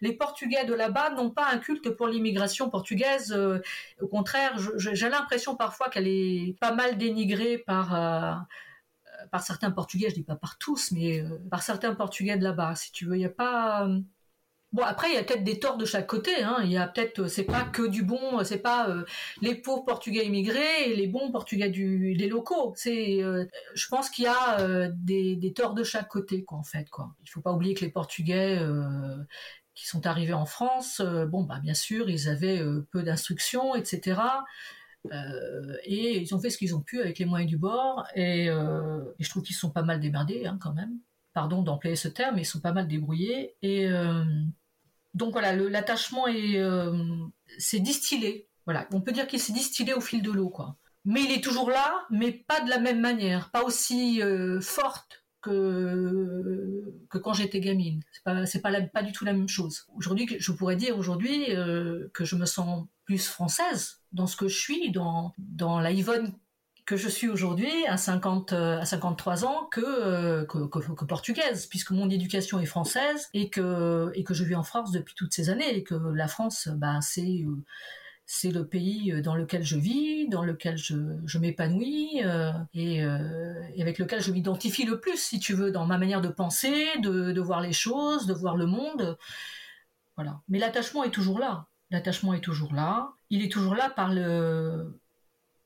les 0.00 0.12
Portugais 0.12 0.64
de 0.64 0.74
là-bas 0.74 1.10
n'ont 1.10 1.30
pas 1.30 1.48
un 1.52 1.58
culte 1.58 1.90
pour 1.90 2.08
l'immigration 2.08 2.70
portugaise. 2.70 3.36
au 4.00 4.06
contraire, 4.06 4.56
j'ai 4.76 5.08
l'impression 5.08 5.56
parfois 5.56 5.88
qu'elle 5.88 6.08
est 6.08 6.56
pas 6.60 6.72
mal 6.72 6.98
dénigrée 6.98 7.58
par 7.58 8.46
par 9.30 9.42
certains 9.42 9.70
Portugais, 9.70 10.10
je 10.10 10.14
dis 10.14 10.22
pas 10.22 10.36
par 10.36 10.58
tous, 10.58 10.92
mais 10.92 11.20
euh, 11.20 11.38
par 11.50 11.62
certains 11.62 11.94
Portugais 11.94 12.36
de 12.36 12.44
là-bas, 12.44 12.74
si 12.76 12.92
tu 12.92 13.06
veux. 13.06 13.16
Il 13.16 13.24
a 13.24 13.28
pas. 13.28 13.86
Euh, 13.86 14.00
bon 14.72 14.82
après 14.84 15.08
il 15.10 15.14
y 15.14 15.18
a 15.18 15.24
peut-être 15.24 15.42
des 15.42 15.58
torts 15.58 15.78
de 15.78 15.84
chaque 15.84 16.06
côté. 16.06 16.42
Hein. 16.42 16.58
Il 16.64 16.70
y 16.70 16.76
a 16.76 16.86
peut-être 16.86 17.26
c'est 17.26 17.44
pas 17.44 17.64
que 17.64 17.86
du 17.86 18.04
bon, 18.04 18.44
c'est 18.44 18.58
pas 18.58 18.88
euh, 18.88 19.04
les 19.42 19.54
pauvres 19.56 19.84
Portugais 19.84 20.24
immigrés 20.26 20.90
et 20.90 20.96
les 20.96 21.08
bons 21.08 21.32
Portugais 21.32 21.70
du 21.70 22.14
des 22.14 22.28
locaux. 22.28 22.72
C'est 22.76 23.20
je 23.74 23.88
pense 23.88 24.10
qu'il 24.10 24.24
y 24.24 24.28
a 24.28 24.88
des, 24.94 25.36
des 25.36 25.52
torts 25.52 25.74
de 25.74 25.84
chaque 25.84 26.08
côté 26.08 26.44
quoi 26.44 26.58
en 26.58 26.64
fait 26.64 26.88
quoi. 26.90 27.14
Il 27.22 27.28
faut 27.28 27.40
pas 27.40 27.52
oublier 27.52 27.74
que 27.74 27.84
les 27.84 27.90
Portugais 27.90 28.60
qui 29.74 29.86
sont 29.88 30.06
arrivés 30.06 30.34
en 30.34 30.46
France, 30.46 31.00
bon 31.00 31.42
bah 31.42 31.58
bien 31.60 31.74
sûr 31.74 32.08
ils 32.08 32.28
avaient 32.28 32.62
peu 32.92 33.02
d'instruction 33.02 33.74
etc. 33.74 34.20
Euh, 35.12 35.76
et 35.84 36.18
ils 36.18 36.34
ont 36.34 36.40
fait 36.40 36.50
ce 36.50 36.58
qu'ils 36.58 36.74
ont 36.74 36.80
pu 36.80 37.00
avec 37.00 37.18
les 37.18 37.24
moyens 37.24 37.50
du 37.50 37.58
bord. 37.58 38.06
Et, 38.14 38.48
euh, 38.48 39.00
je 39.18 39.28
trouve 39.28 39.42
qu'ils 39.42 39.56
sont 39.56 39.70
pas 39.70 39.82
mal 39.82 40.00
démerdés 40.00 40.46
hein, 40.46 40.58
quand 40.60 40.72
même. 40.72 40.98
Pardon 41.32 41.62
d'employer 41.62 41.96
ce 41.96 42.08
terme, 42.08 42.36
mais 42.36 42.42
ils 42.42 42.46
sont 42.46 42.60
pas 42.60 42.72
mal 42.72 42.88
débrouillés. 42.88 43.56
Et 43.62 43.88
euh, 43.88 44.24
donc 45.14 45.32
voilà, 45.32 45.54
l'attachement 45.54 46.26
est 46.26 46.60
c'est 47.58 47.80
distillé. 47.80 48.48
Voilà, 48.66 48.88
on 48.92 49.00
peut 49.00 49.12
dire 49.12 49.26
qu'il 49.26 49.40
s'est 49.40 49.52
distillé 49.52 49.94
au 49.94 50.00
fil 50.00 50.22
de 50.22 50.30
l'eau, 50.30 50.50
quoi. 50.50 50.76
Mais 51.04 51.22
il 51.24 51.32
est 51.32 51.42
toujours 51.42 51.70
là, 51.70 52.04
mais 52.10 52.30
pas 52.32 52.60
de 52.60 52.68
la 52.68 52.78
même 52.78 53.00
manière, 53.00 53.50
pas 53.50 53.62
aussi 53.62 54.20
forte 54.60 55.19
que 55.40 57.18
quand 57.18 57.34
j'étais 57.34 57.60
gamine. 57.60 58.02
C'est 58.12 58.24
pas 58.24 58.46
c'est 58.46 58.60
pas 58.60 58.80
pas 58.82 59.02
du 59.02 59.12
tout 59.12 59.24
la 59.24 59.32
même 59.32 59.48
chose. 59.48 59.86
Aujourd'hui, 59.94 60.26
je 60.38 60.52
pourrais 60.52 60.76
dire 60.76 60.98
aujourd'hui 60.98 61.46
que 62.12 62.24
je 62.24 62.36
me 62.36 62.46
sens 62.46 62.86
plus 63.04 63.26
française 63.26 64.00
dans 64.12 64.26
ce 64.26 64.36
que 64.36 64.48
je 64.48 64.58
suis, 64.58 64.92
dans, 64.92 65.34
dans 65.38 65.80
la 65.80 65.92
Yvonne 65.92 66.32
que 66.86 66.96
je 66.96 67.08
suis 67.08 67.28
aujourd'hui 67.28 67.70
à 67.86 67.96
50 67.96 68.52
à 68.52 68.84
53 68.84 69.44
ans 69.44 69.68
que, 69.70 70.44
que, 70.44 70.66
que, 70.66 71.04
portugaise 71.04 71.66
puisque 71.66 71.92
mon 71.92 72.10
éducation 72.10 72.58
est 72.58 72.66
française 72.66 73.28
et 73.32 73.48
que 73.48 74.10
et 74.14 74.24
que 74.24 74.34
je 74.34 74.42
vis 74.42 74.56
en 74.56 74.64
France 74.64 74.90
depuis 74.90 75.14
toutes 75.14 75.32
ces 75.32 75.50
années 75.50 75.72
et 75.76 75.84
que 75.84 75.94
la 75.94 76.26
France 76.26 76.68
bah 76.68 76.98
c'est 77.00 77.44
c'est 78.32 78.52
le 78.52 78.64
pays 78.64 79.20
dans 79.22 79.34
lequel 79.34 79.64
je 79.64 79.76
vis, 79.76 80.28
dans 80.28 80.44
lequel 80.44 80.76
je, 80.76 81.38
m'épanouis 81.38 82.22
euh, 82.22 82.52
et, 82.74 83.02
euh, 83.02 83.60
et, 83.74 83.82
avec 83.82 83.98
lequel 83.98 84.22
je 84.22 84.30
m'identifie 84.30 84.84
le 84.84 85.00
plus, 85.00 85.16
si 85.16 85.40
tu 85.40 85.52
veux, 85.52 85.72
dans 85.72 85.84
ma 85.84 85.98
manière 85.98 86.20
de 86.20 86.28
penser, 86.28 86.86
de, 87.00 87.40
voir 87.40 87.60
les 87.60 87.72
choses, 87.72 88.26
de 88.26 88.32
voir 88.32 88.56
le 88.56 88.66
monde. 88.66 89.18
Voilà. 90.14 90.42
Mais 90.48 90.60
l'attachement 90.60 91.02
est 91.02 91.10
toujours 91.10 91.40
là 91.40 91.66
l'attachement 91.90 92.32
est 92.32 92.40
toujours 92.40 92.72
là. 92.72 93.14
Il 93.30 93.42
est 93.42 93.50
toujours 93.50 93.74
là 93.74 93.90
par 93.90 94.12
le 94.12 95.00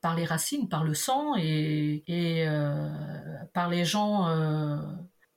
par 0.01 0.15
les 0.15 0.25
racines, 0.25 0.67
par 0.67 0.83
le 0.83 0.95
sang 0.95 1.35
et, 1.35 2.03
euh, 2.47 2.89
par 3.53 3.69
les 3.69 3.85
gens 3.85 4.27
euh, 4.27 4.81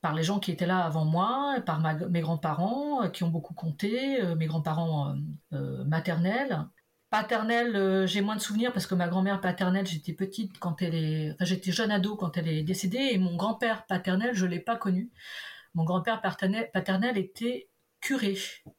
par 0.01 0.15
les 0.15 0.23
gens 0.23 0.39
qui 0.39 0.51
étaient 0.51 0.67
là 0.67 0.79
avant 0.79 1.05
moi, 1.05 1.57
par 1.67 1.81
mes 2.09 2.21
grands-parents 2.23 3.03
euh, 3.03 3.09
qui 3.09 3.23
ont 3.23 3.29
beaucoup 3.29 3.53
compté, 3.53 4.23
mes 4.37 4.47
grands-parents 4.47 5.15
maternels. 5.51 6.67
Paternelle, 7.11 8.07
j'ai 8.07 8.21
moins 8.21 8.37
de 8.37 8.41
souvenirs 8.41 8.73
parce 8.73 8.87
que 8.87 8.95
ma 8.95 9.09
grand-mère 9.09 9.41
paternelle, 9.41 9.87
j'étais 9.87 10.13
petite 10.13 10.59
quand 10.59 10.83
elle 10.83 10.95
est, 10.95 11.33
enfin 11.33 11.45
j'étais 11.47 11.73
jeune 11.73 11.91
ado 11.91 12.17
quand 12.17 12.37
elle 12.37 12.49
est 12.49 12.63
décédée 12.63 13.11
et 13.13 13.19
mon 13.19 13.37
grand-père 13.37 13.87
paternel, 13.87 14.35
je 14.35 14.45
l'ai 14.45 14.61
pas 14.61 14.77
connu. 14.77 15.11
Mon 15.75 15.85
grand-père 15.85 16.21
paternel 16.21 17.17
était 17.17 17.69
curé, 18.01 18.37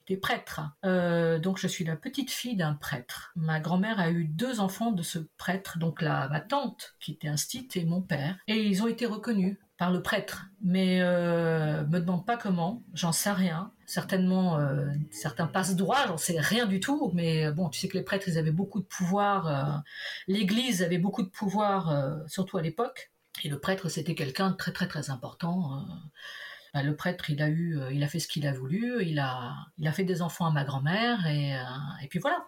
des 0.07 0.17
prêtres. 0.17 0.61
Euh, 0.85 1.39
donc 1.39 1.57
je 1.57 1.67
suis 1.67 1.83
la 1.83 1.95
petite 1.95 2.31
fille 2.31 2.55
d'un 2.55 2.73
prêtre. 2.73 3.31
Ma 3.35 3.59
grand-mère 3.59 3.99
a 3.99 4.11
eu 4.11 4.25
deux 4.25 4.59
enfants 4.59 4.91
de 4.91 5.03
ce 5.03 5.19
prêtre, 5.37 5.77
donc 5.77 6.01
la, 6.01 6.27
ma 6.29 6.39
tante 6.39 6.95
qui 6.99 7.13
était 7.13 7.27
instite 7.27 7.75
et 7.77 7.85
mon 7.85 8.01
père. 8.01 8.37
Et 8.47 8.63
ils 8.63 8.83
ont 8.83 8.87
été 8.87 9.05
reconnus 9.05 9.57
par 9.79 9.91
le 9.91 10.03
prêtre. 10.03 10.45
Mais 10.61 10.99
euh, 11.01 11.85
me 11.87 11.99
demande 11.99 12.25
pas 12.25 12.37
comment, 12.37 12.83
j'en 12.93 13.13
sais 13.13 13.31
rien. 13.31 13.71
Certainement, 13.85 14.59
euh, 14.59 14.85
certains 15.09 15.47
passent 15.47 15.75
droit, 15.75 16.05
j'en 16.05 16.17
sais 16.17 16.39
rien 16.39 16.67
du 16.67 16.79
tout. 16.81 17.11
Mais 17.15 17.49
bon, 17.51 17.69
tu 17.69 17.79
sais 17.79 17.87
que 17.87 17.97
les 17.97 18.03
prêtres, 18.03 18.27
ils 18.27 18.37
avaient 18.37 18.51
beaucoup 18.51 18.81
de 18.81 18.85
pouvoir. 18.85 19.47
Euh, 19.47 19.79
L'Église 20.27 20.83
avait 20.83 20.99
beaucoup 20.99 21.23
de 21.23 21.29
pouvoir, 21.29 22.13
surtout 22.27 22.57
à 22.57 22.61
l'époque. 22.61 23.11
Et 23.43 23.49
le 23.49 23.57
prêtre, 23.57 23.87
c'était 23.87 24.15
quelqu'un 24.15 24.51
de 24.51 24.55
très 24.57 24.73
très 24.73 24.87
très 24.87 25.09
important 25.09 25.85
bah, 26.73 26.83
le 26.83 26.95
prêtre, 26.95 27.31
il 27.31 27.41
a 27.41 27.49
eu, 27.49 27.79
il 27.91 28.03
a 28.03 28.07
fait 28.07 28.19
ce 28.19 28.27
qu'il 28.27 28.45
a 28.45 28.53
voulu, 28.53 29.03
il 29.03 29.17
a, 29.17 29.55
il 29.79 29.87
a 29.87 29.91
fait 29.91 30.03
des 30.03 30.21
enfants 30.21 30.45
à 30.45 30.51
ma 30.51 30.63
grand-mère 30.63 31.25
et, 31.25 31.55
et 32.03 32.07
puis 32.07 32.19
voilà. 32.19 32.45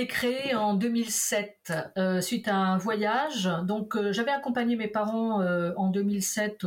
Été 0.00 0.06
créé 0.06 0.54
en 0.54 0.74
2007 0.74 1.72
euh, 1.98 2.20
suite 2.20 2.48
à 2.48 2.56
un 2.56 2.78
voyage. 2.78 3.50
Donc 3.64 3.96
euh, 3.96 4.12
j'avais 4.12 4.30
accompagné 4.30 4.76
mes 4.76 4.88
parents 4.88 5.42
euh, 5.42 5.72
en 5.76 5.88
2007 5.88 6.64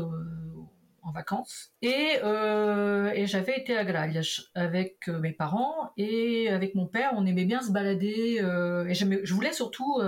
en 1.05 1.11
vacances 1.11 1.71
et, 1.81 2.19
j'avais 3.25 3.57
été 3.57 3.75
à 3.75 3.83
Gralles 3.85 4.21
avec 4.53 5.07
mes 5.07 5.31
parents 5.31 5.91
et 5.97 6.49
avec 6.49 6.75
mon 6.75 6.85
père. 6.85 7.11
On 7.15 7.25
aimait 7.25 7.45
bien 7.45 7.61
se 7.61 7.71
balader 7.71 8.37
et 8.37 8.93
je 8.93 9.33
voulais 9.33 9.51
surtout 9.51 9.99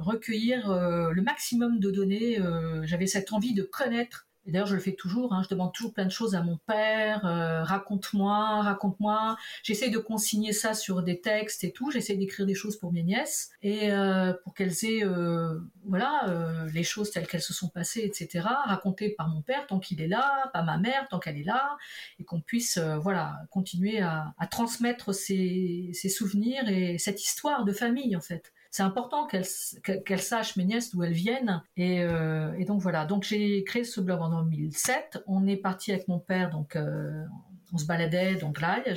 recueillir 0.00 0.72
le 0.72 1.22
maximum 1.22 1.78
de 1.78 1.90
données. 1.90 2.38
j'avais 2.82 3.06
cette 3.06 3.32
envie 3.32 3.54
de 3.54 3.62
connaître 3.62 4.27
d'ailleurs, 4.52 4.66
je 4.66 4.74
le 4.74 4.80
fais 4.80 4.92
toujours. 4.92 5.32
Hein, 5.32 5.42
je 5.42 5.48
demande 5.48 5.72
toujours 5.72 5.92
plein 5.92 6.04
de 6.04 6.10
choses 6.10 6.34
à 6.34 6.42
mon 6.42 6.56
père. 6.56 7.24
Euh, 7.26 7.62
raconte-moi, 7.62 8.62
raconte-moi. 8.62 9.36
J'essaie 9.62 9.90
de 9.90 9.98
consigner 9.98 10.52
ça 10.52 10.74
sur 10.74 11.02
des 11.02 11.20
textes 11.20 11.64
et 11.64 11.72
tout. 11.72 11.90
J'essaie 11.90 12.16
d'écrire 12.16 12.46
des 12.46 12.54
choses 12.54 12.78
pour 12.78 12.92
mes 12.92 13.02
nièces 13.02 13.50
et 13.62 13.92
euh, 13.92 14.32
pour 14.44 14.54
qu'elles 14.54 14.84
aient, 14.84 15.04
euh, 15.04 15.58
voilà, 15.84 16.66
les 16.72 16.82
choses 16.82 17.10
telles 17.10 17.26
qu'elles 17.26 17.42
se 17.42 17.54
sont 17.54 17.68
passées, 17.68 18.00
etc. 18.04 18.46
Racontées 18.66 19.10
par 19.10 19.28
mon 19.28 19.42
père 19.42 19.66
tant 19.66 19.78
qu'il 19.78 20.00
est 20.00 20.08
là, 20.08 20.50
pas 20.52 20.62
ma 20.62 20.78
mère 20.78 21.06
tant 21.08 21.18
qu'elle 21.18 21.38
est 21.38 21.44
là, 21.44 21.76
et 22.18 22.24
qu'on 22.24 22.40
puisse, 22.40 22.78
voilà, 22.78 23.40
continuer 23.50 24.00
à, 24.00 24.34
transmettre 24.50 25.14
ces, 25.14 25.90
ces 25.92 26.08
souvenirs 26.08 26.68
et 26.68 26.98
cette 26.98 27.22
histoire 27.22 27.64
de 27.64 27.72
famille 27.72 28.16
en 28.16 28.20
fait 28.20 28.52
c'est 28.70 28.82
important 28.82 29.26
qu'elle 29.26 30.20
sachent 30.20 30.56
mes 30.56 30.64
nièces 30.64 30.90
d'où 30.90 31.02
elles 31.02 31.12
viennent. 31.12 31.62
Euh, 31.78 32.52
et, 32.54 32.64
donc 32.64 32.80
voilà. 32.80 33.06
Donc 33.06 33.22
j'ai 33.22 33.64
créé 33.64 33.84
ce 33.84 34.00
blog 34.00 34.20
en 34.20 34.42
2007. 34.42 35.22
On 35.26 35.46
est 35.46 35.56
parti 35.56 35.90
avec 35.90 36.06
mon 36.08 36.18
père, 36.18 36.50
donc 36.50 36.76
euh, 36.76 37.24
on 37.72 37.78
se 37.78 37.86
baladait 37.86 38.34
donc 38.36 38.60
là, 38.60 38.82
et 38.86 38.94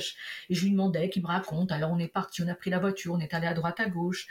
je 0.54 0.64
lui 0.64 0.72
demandais 0.72 1.08
qu'il 1.08 1.22
me 1.22 1.28
raconte. 1.28 1.72
Alors 1.72 1.90
on 1.90 1.98
est 1.98 2.08
parti, 2.08 2.42
on 2.42 2.48
a 2.48 2.54
pris 2.54 2.70
la 2.70 2.78
voiture, 2.78 3.14
on 3.14 3.20
est 3.20 3.32
allé 3.32 3.46
à 3.46 3.54
droite 3.54 3.80
à 3.80 3.88
gauche. 3.88 4.26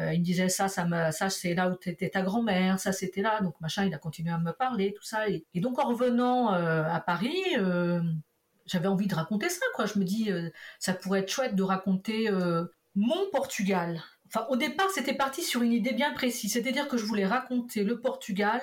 Euh, 0.00 0.12
il 0.12 0.20
me 0.20 0.24
disait 0.24 0.48
ça, 0.48 0.66
ça 0.66 1.12
ça 1.12 1.30
c'est 1.30 1.54
là 1.54 1.70
où 1.70 1.74
était 1.86 2.10
ta 2.10 2.22
grand-mère, 2.22 2.80
ça 2.80 2.92
c'était 2.92 3.22
là. 3.22 3.40
Donc 3.42 3.60
machin, 3.60 3.84
il 3.84 3.94
a 3.94 3.98
continué 3.98 4.32
à 4.32 4.38
me 4.38 4.52
parler, 4.52 4.92
tout 4.92 5.04
ça. 5.04 5.28
Et, 5.28 5.44
donc 5.54 5.78
en 5.78 5.88
revenant 5.88 6.48
à 6.48 7.00
Paris 7.00 7.42
j'avais 8.66 8.88
envie 8.88 9.06
de 9.06 9.14
raconter 9.14 9.50
ça, 9.50 9.66
quoi. 9.74 9.86
Je 9.86 9.98
me 9.98 10.04
dis, 10.04 10.30
ça 10.78 10.94
pourrait 10.94 11.20
être 11.20 11.30
chouette 11.30 11.54
de 11.54 11.62
raconter 11.62 12.30
mon 12.94 13.30
Portugal, 13.30 14.02
au 14.48 14.56
départ, 14.56 14.90
c'était 14.90 15.14
parti 15.14 15.42
sur 15.42 15.62
une 15.62 15.72
idée 15.72 15.92
bien 15.92 16.12
précise, 16.12 16.52
c'est-à-dire 16.52 16.88
que 16.88 16.96
je 16.96 17.04
voulais 17.04 17.26
raconter 17.26 17.84
le 17.84 18.00
Portugal 18.00 18.60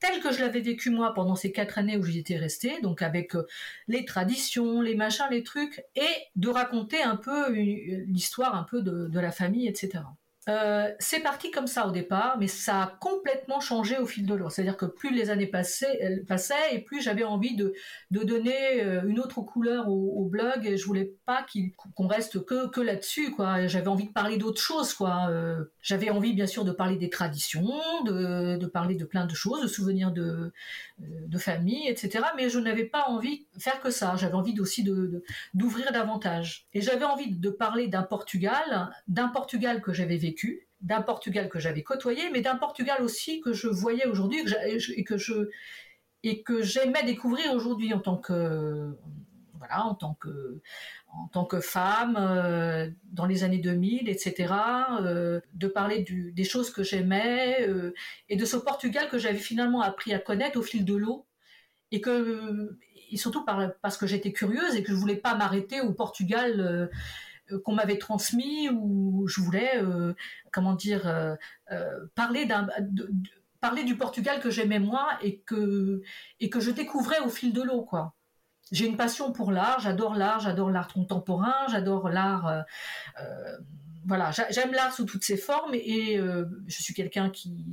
tel 0.00 0.20
que 0.20 0.32
je 0.32 0.40
l'avais 0.40 0.60
vécu 0.60 0.90
moi 0.90 1.14
pendant 1.14 1.36
ces 1.36 1.52
quatre 1.52 1.78
années 1.78 1.96
où 1.96 2.02
j'y 2.02 2.18
étais 2.18 2.36
restée, 2.36 2.80
donc 2.80 3.02
avec 3.02 3.34
euh, 3.34 3.46
les 3.88 4.04
traditions, 4.04 4.80
les 4.80 4.94
machins, 4.94 5.26
les 5.30 5.42
trucs, 5.42 5.82
et 5.96 6.08
de 6.36 6.48
raconter 6.48 7.02
un 7.02 7.16
peu 7.16 7.50
l'histoire 7.52 8.54
un 8.54 8.64
peu 8.64 8.82
de 8.82 9.20
la 9.20 9.32
famille, 9.32 9.68
etc. 9.68 10.02
Euh, 10.48 10.90
c'est 10.98 11.20
parti 11.20 11.52
comme 11.52 11.68
ça 11.68 11.86
au 11.86 11.92
départ, 11.92 12.36
mais 12.38 12.48
ça 12.48 12.82
a 12.82 12.86
complètement 13.00 13.60
changé 13.60 13.98
au 13.98 14.06
fil 14.06 14.26
de 14.26 14.34
l'eau. 14.34 14.50
C'est-à-dire 14.50 14.76
que 14.76 14.86
plus 14.86 15.14
les 15.14 15.30
années 15.30 15.46
passaient, 15.46 16.24
passaient 16.26 16.74
et 16.74 16.80
plus 16.80 17.00
j'avais 17.00 17.22
envie 17.22 17.54
de, 17.54 17.74
donner 18.10 18.82
euh, 18.82 19.02
une 19.06 19.20
autre 19.20 19.40
couleur 19.42 19.88
au, 19.88 20.24
blog. 20.24 20.66
Et 20.66 20.76
je 20.76 20.84
voulais 20.84 21.12
pas 21.26 21.46
qu'on 21.94 22.08
reste 22.08 22.44
que, 22.44 22.80
là-dessus. 22.80 23.34
J'avais 23.66 23.86
envie 23.86 24.08
de 24.08 24.12
parler 24.12 24.36
d'autres 24.36 24.60
choses. 24.60 24.96
Euh, 25.00 25.64
j'avais 25.80 26.10
envie, 26.10 26.32
bien 26.32 26.46
sûr, 26.46 26.64
de 26.64 26.72
parler 26.72 26.96
des 26.96 27.10
traditions, 27.10 27.70
de, 28.04 28.66
parler 28.66 28.96
de 28.96 29.04
plein 29.04 29.26
de 29.26 29.34
choses, 29.34 29.62
de 29.62 29.68
souvenirs 29.68 30.10
de, 30.10 30.52
famille, 31.38 31.88
etc. 31.88 32.24
Mais 32.36 32.48
je 32.48 32.58
n'avais 32.58 32.84
pas 32.84 33.04
envie 33.06 33.46
de 33.54 33.62
faire 33.62 33.80
que 33.80 33.90
ça. 33.90 34.16
J'avais 34.16 34.34
envie 34.34 34.58
aussi 34.58 34.84
d'ouvrir 35.54 35.92
davantage. 35.92 36.66
Et 36.72 36.80
j'avais 36.80 37.04
envie 37.04 37.30
de 37.30 37.50
parler 37.50 37.86
d'un 37.86 38.02
Portugal, 38.02 38.90
d'un 39.06 39.28
Portugal 39.28 39.80
que 39.80 39.92
j'avais 39.92 40.16
vécu 40.16 40.31
d'un 40.80 41.02
Portugal 41.02 41.48
que 41.48 41.58
j'avais 41.58 41.82
côtoyé, 41.82 42.30
mais 42.32 42.40
d'un 42.40 42.56
Portugal 42.56 43.02
aussi 43.02 43.40
que 43.40 43.52
je 43.52 43.68
voyais 43.68 44.06
aujourd'hui 44.06 44.44
et 44.96 45.04
que 45.04 45.16
je 45.16 45.48
et 46.24 46.42
que 46.42 46.62
j'aimais 46.62 47.04
découvrir 47.04 47.52
aujourd'hui 47.52 47.92
en 47.92 48.00
tant 48.00 48.16
que 48.16 48.96
voilà 49.54 49.84
en 49.84 49.94
tant 49.94 50.14
que 50.14 50.60
en 51.08 51.28
tant 51.28 51.44
que 51.44 51.60
femme 51.60 52.16
euh, 52.18 52.88
dans 53.04 53.26
les 53.26 53.44
années 53.44 53.58
2000 53.58 54.08
etc 54.08 54.54
euh, 55.00 55.40
de 55.54 55.66
parler 55.66 56.04
des 56.08 56.44
choses 56.44 56.70
que 56.70 56.82
j'aimais 56.82 57.66
euh, 57.68 57.92
et 58.28 58.36
de 58.36 58.44
ce 58.44 58.56
Portugal 58.56 59.08
que 59.08 59.18
j'avais 59.18 59.38
finalement 59.38 59.82
appris 59.82 60.12
à 60.14 60.18
connaître 60.18 60.58
au 60.58 60.62
fil 60.62 60.84
de 60.84 60.94
l'eau 60.94 61.26
et 61.90 62.00
que 62.00 62.78
et 63.10 63.16
surtout 63.16 63.44
parce 63.82 63.98
que 63.98 64.06
j'étais 64.06 64.32
curieuse 64.32 64.74
et 64.74 64.82
que 64.82 64.92
je 64.92 64.96
voulais 64.96 65.16
pas 65.16 65.34
m'arrêter 65.34 65.80
au 65.80 65.92
Portugal 65.92 66.90
qu'on 67.58 67.74
m'avait 67.74 67.98
transmis 67.98 68.68
où 68.70 69.26
je 69.28 69.40
voulais, 69.40 69.76
euh, 69.76 70.14
comment 70.52 70.74
dire, 70.74 71.06
euh, 71.06 71.36
parler 72.14 72.46
d'un 72.46 72.68
parler 73.60 73.84
du 73.84 73.96
Portugal 73.96 74.40
que 74.40 74.50
j'aimais 74.50 74.80
moi 74.80 75.08
et 75.22 75.38
que 75.40 76.02
et 76.40 76.50
que 76.50 76.58
je 76.60 76.70
découvrais 76.70 77.20
au 77.20 77.28
fil 77.28 77.52
de 77.52 77.62
l'eau 77.62 77.82
quoi. 77.82 78.14
J'ai 78.72 78.86
une 78.86 78.96
passion 78.96 79.32
pour 79.32 79.52
l'art, 79.52 79.80
j'adore 79.80 80.14
l'art, 80.14 80.40
j'adore 80.40 80.70
l'art 80.70 80.92
contemporain, 80.92 81.66
j'adore 81.68 82.08
l'art 82.08 82.64
voilà, 84.04 84.32
j'aime 84.50 84.72
l'art 84.72 84.92
sous 84.92 85.04
toutes 85.04 85.22
ses 85.22 85.36
formes 85.36 85.74
et 85.74 86.16
je 86.16 86.82
suis 86.82 86.92
quelqu'un 86.92 87.30
qui 87.30 87.64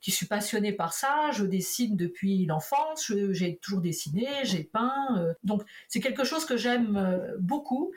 qui 0.00 0.12
suis 0.12 0.26
passionné 0.26 0.72
par 0.72 0.92
ça. 0.92 1.30
Je 1.32 1.44
dessine 1.44 1.96
depuis 1.96 2.46
l'enfance, 2.46 3.12
j'ai 3.30 3.56
toujours 3.56 3.80
dessiné, 3.80 4.28
j'ai 4.44 4.62
peint, 4.62 5.34
donc 5.42 5.62
c'est 5.88 6.00
quelque 6.00 6.24
chose 6.24 6.44
que 6.44 6.56
j'aime 6.56 7.20
beaucoup. 7.40 7.92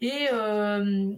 Et, 0.00 0.28
euh, 0.32 1.12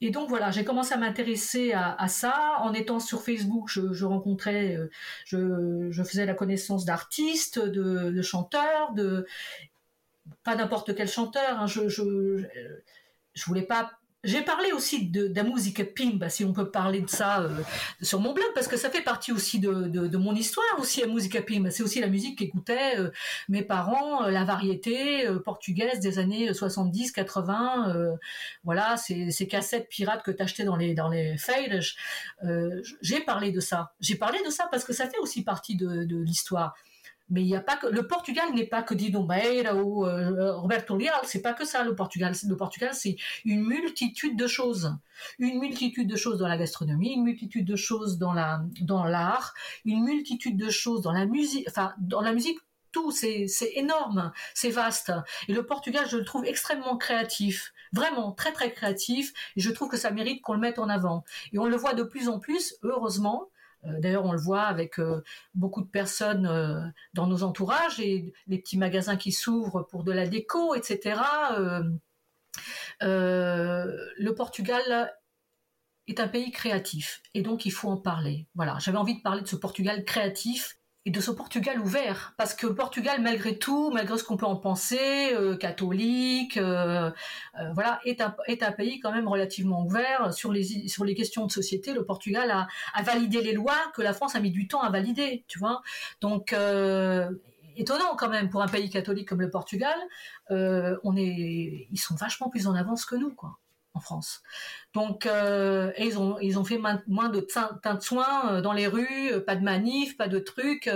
et 0.00 0.10
donc 0.10 0.28
voilà, 0.28 0.50
j'ai 0.50 0.64
commencé 0.64 0.94
à 0.94 0.96
m'intéresser 0.96 1.72
à, 1.72 2.08
ça. 2.08 2.56
En 2.60 2.72
étant 2.72 3.00
sur 3.00 3.22
Facebook, 3.22 3.68
je, 3.68 4.04
rencontrais, 4.04 4.76
euh, 4.76 4.90
je, 5.24 6.02
faisais 6.02 6.26
la 6.26 6.34
connaissance 6.34 6.84
d'artistes, 6.84 7.58
de, 7.58 8.22
chanteurs, 8.22 8.92
de 8.94 9.26
pas 10.44 10.56
n'importe 10.56 10.94
quel 10.94 11.08
chanteur. 11.08 11.60
Hein. 11.60 11.66
je, 11.66 11.88
je, 11.88 12.44
je 13.34 13.44
voulais 13.44 13.62
pas 13.62 13.92
j'ai 14.24 14.42
parlé 14.42 14.70
aussi 14.70 15.08
de, 15.08 15.32
la 15.34 15.42
musique 15.42 15.94
pimba, 15.94 16.28
si 16.28 16.44
on 16.44 16.52
peut 16.52 16.70
parler 16.70 17.00
de 17.00 17.08
ça 17.08 17.42
euh, 17.42 17.48
sur 18.02 18.20
mon 18.20 18.32
blog, 18.32 18.46
parce 18.54 18.68
que 18.68 18.76
ça 18.76 18.88
fait 18.88 19.02
partie 19.02 19.32
aussi 19.32 19.58
de, 19.58 19.88
de, 19.88 20.16
mon 20.16 20.34
histoire, 20.34 20.64
aussi 20.78 21.00
la 21.00 21.08
musique 21.08 21.44
pimba. 21.44 21.70
C'est 21.70 21.82
aussi 21.82 22.00
la 22.00 22.06
musique 22.06 22.38
qu'écoutaient 22.38 22.98
euh, 22.98 23.10
mes 23.48 23.62
parents, 23.62 24.24
euh, 24.24 24.30
la 24.30 24.44
variété 24.44 25.26
portugaise 25.44 25.98
des 25.98 26.20
années 26.20 26.54
70, 26.54 27.10
80. 27.10 27.94
voilà, 28.62 28.96
ces, 28.96 29.32
ces 29.32 29.48
cassettes 29.48 29.88
pirates 29.88 30.22
que 30.22 30.30
t'achetais 30.30 30.64
dans 30.64 30.76
les 30.76 30.94
dans 30.94 31.08
les 31.08 31.36
j'ai 33.00 33.20
parlé 33.20 33.50
de 33.50 33.60
ça. 33.60 33.92
J'ai 34.00 34.14
parlé 34.14 34.38
de 34.44 34.50
ça 34.50 34.68
parce 34.70 34.84
que 34.84 34.92
ça 34.92 35.08
fait 35.08 35.18
aussi 35.18 35.42
partie 35.42 35.76
de, 35.76 36.04
de 36.04 36.16
l'histoire. 36.18 36.74
Mais 37.28 37.42
il 37.42 37.46
n'y 37.46 37.56
a 37.56 37.60
pas 37.60 37.76
que 37.76 37.86
le 37.86 38.06
Portugal 38.06 38.52
n'est 38.54 38.66
pas 38.66 38.82
que 38.82 38.94
Dino 38.94 39.24
Meira 39.24 39.74
ou 39.74 40.06
euh, 40.06 40.54
Roberto 40.56 40.96
Leal, 40.96 41.14
c'est 41.24 41.40
pas 41.40 41.54
que 41.54 41.64
ça 41.64 41.82
le 41.84 41.94
Portugal. 41.94 42.34
Le 42.46 42.56
Portugal, 42.56 42.90
c'est 42.92 43.16
une 43.44 43.64
multitude 43.64 44.36
de 44.36 44.46
choses, 44.46 44.96
une 45.38 45.58
multitude 45.58 46.08
de 46.08 46.16
choses 46.16 46.38
dans 46.38 46.48
la 46.48 46.58
gastronomie, 46.58 47.14
une 47.14 47.24
multitude 47.24 47.66
de 47.66 47.76
choses 47.76 48.18
dans 48.18 48.32
la 48.32 48.62
dans 48.80 49.04
l'art, 49.04 49.54
une 49.84 50.04
multitude 50.04 50.56
de 50.56 50.68
choses 50.68 51.02
dans 51.02 51.12
la 51.12 51.26
musique. 51.26 51.66
Enfin, 51.68 51.94
dans 51.98 52.20
la 52.20 52.32
musique, 52.32 52.58
tout, 52.92 53.10
c'est 53.10 53.48
énorme, 53.74 54.32
c'est 54.54 54.70
vaste. 54.70 55.12
Et 55.48 55.54
le 55.54 55.66
Portugal, 55.66 56.06
je 56.08 56.18
le 56.18 56.24
trouve 56.24 56.44
extrêmement 56.44 56.96
créatif, 56.96 57.72
vraiment 57.92 58.32
très 58.32 58.52
très 58.52 58.70
créatif. 58.70 59.32
Et 59.56 59.60
je 59.60 59.70
trouve 59.70 59.88
que 59.88 59.96
ça 59.96 60.10
mérite 60.10 60.42
qu'on 60.42 60.52
le 60.52 60.60
mette 60.60 60.78
en 60.78 60.88
avant. 60.88 61.24
Et 61.52 61.58
on 61.58 61.66
le 61.66 61.76
voit 61.76 61.94
de 61.94 62.02
plus 62.02 62.28
en 62.28 62.38
plus, 62.38 62.76
heureusement. 62.82 63.48
Euh, 63.84 64.00
d'ailleurs, 64.00 64.24
on 64.24 64.32
le 64.32 64.38
voit 64.38 64.62
avec 64.62 64.98
euh, 64.98 65.22
beaucoup 65.54 65.82
de 65.82 65.88
personnes 65.88 66.46
euh, 66.46 66.80
dans 67.14 67.26
nos 67.26 67.42
entourages 67.42 68.00
et 68.00 68.32
les 68.46 68.58
petits 68.58 68.78
magasins 68.78 69.16
qui 69.16 69.32
s'ouvrent 69.32 69.82
pour 69.82 70.04
de 70.04 70.12
la 70.12 70.26
déco, 70.26 70.74
etc. 70.74 71.20
le 73.00 74.30
Portugal 74.36 75.12
est 76.06 76.20
un 76.20 76.28
pays 76.28 76.50
créatif 76.50 77.22
et 77.34 77.42
donc 77.42 77.66
il 77.66 77.72
faut 77.72 77.88
en 77.88 77.96
parler. 77.96 78.46
Voilà, 78.54 78.78
j'avais 78.80 78.98
envie 78.98 79.16
de 79.16 79.22
parler 79.22 79.42
de 79.42 79.48
ce 79.48 79.56
Portugal 79.56 80.04
créatif 80.04 80.78
et 81.04 81.10
de 81.10 81.20
ce 81.20 81.32
Portugal 81.32 81.80
ouvert, 81.80 82.32
parce 82.36 82.54
que 82.54 82.66
Portugal, 82.68 83.20
malgré 83.20 83.58
tout, 83.58 83.90
malgré 83.90 84.16
ce 84.18 84.24
qu'on 84.24 84.36
peut 84.36 84.46
en 84.46 84.56
penser, 84.56 85.32
euh, 85.34 85.56
catholique, 85.56 86.56
euh, 86.56 87.10
euh, 87.58 87.72
voilà, 87.74 88.00
est 88.04 88.20
un, 88.20 88.36
est 88.46 88.62
un 88.62 88.70
pays 88.70 89.00
quand 89.00 89.12
même 89.12 89.26
relativement 89.26 89.84
ouvert 89.84 90.32
sur 90.32 90.52
les 90.52 90.88
sur 90.88 91.04
les 91.04 91.14
questions 91.14 91.46
de 91.46 91.50
société. 91.50 91.92
Le 91.92 92.04
Portugal 92.04 92.50
a, 92.52 92.68
a 92.94 93.02
validé 93.02 93.42
les 93.42 93.52
lois 93.52 93.78
que 93.94 94.02
la 94.02 94.12
France 94.12 94.36
a 94.36 94.40
mis 94.40 94.52
du 94.52 94.68
temps 94.68 94.80
à 94.82 94.90
valider, 94.90 95.44
tu 95.48 95.58
vois. 95.58 95.82
Donc 96.20 96.54
étonnant 97.76 98.16
quand 98.16 98.28
même 98.28 98.48
pour 98.50 98.62
un 98.62 98.68
pays 98.68 98.90
catholique 98.90 99.28
comme 99.28 99.40
le 99.40 99.50
Portugal. 99.50 99.96
on 100.50 101.16
est, 101.16 101.88
ils 101.90 101.98
sont 102.00 102.14
vachement 102.14 102.48
plus 102.48 102.66
en 102.68 102.74
avance 102.74 103.04
que 103.04 103.16
nous, 103.16 103.34
quoi 103.34 103.58
France. 104.02 104.42
Donc, 104.94 105.26
euh, 105.26 105.92
ils 105.98 106.18
ont 106.18 106.38
ils 106.40 106.58
ont 106.58 106.64
fait 106.64 106.78
moins 106.78 107.28
de 107.28 107.40
teint 107.40 107.94
de 107.94 108.00
soins 108.00 108.52
euh, 108.52 108.60
dans 108.60 108.72
les 108.72 108.86
rues, 108.86 109.32
euh, 109.32 109.40
pas 109.40 109.56
de 109.56 109.62
manifs, 109.62 110.16
pas 110.16 110.28
de 110.28 110.38
trucs. 110.38 110.90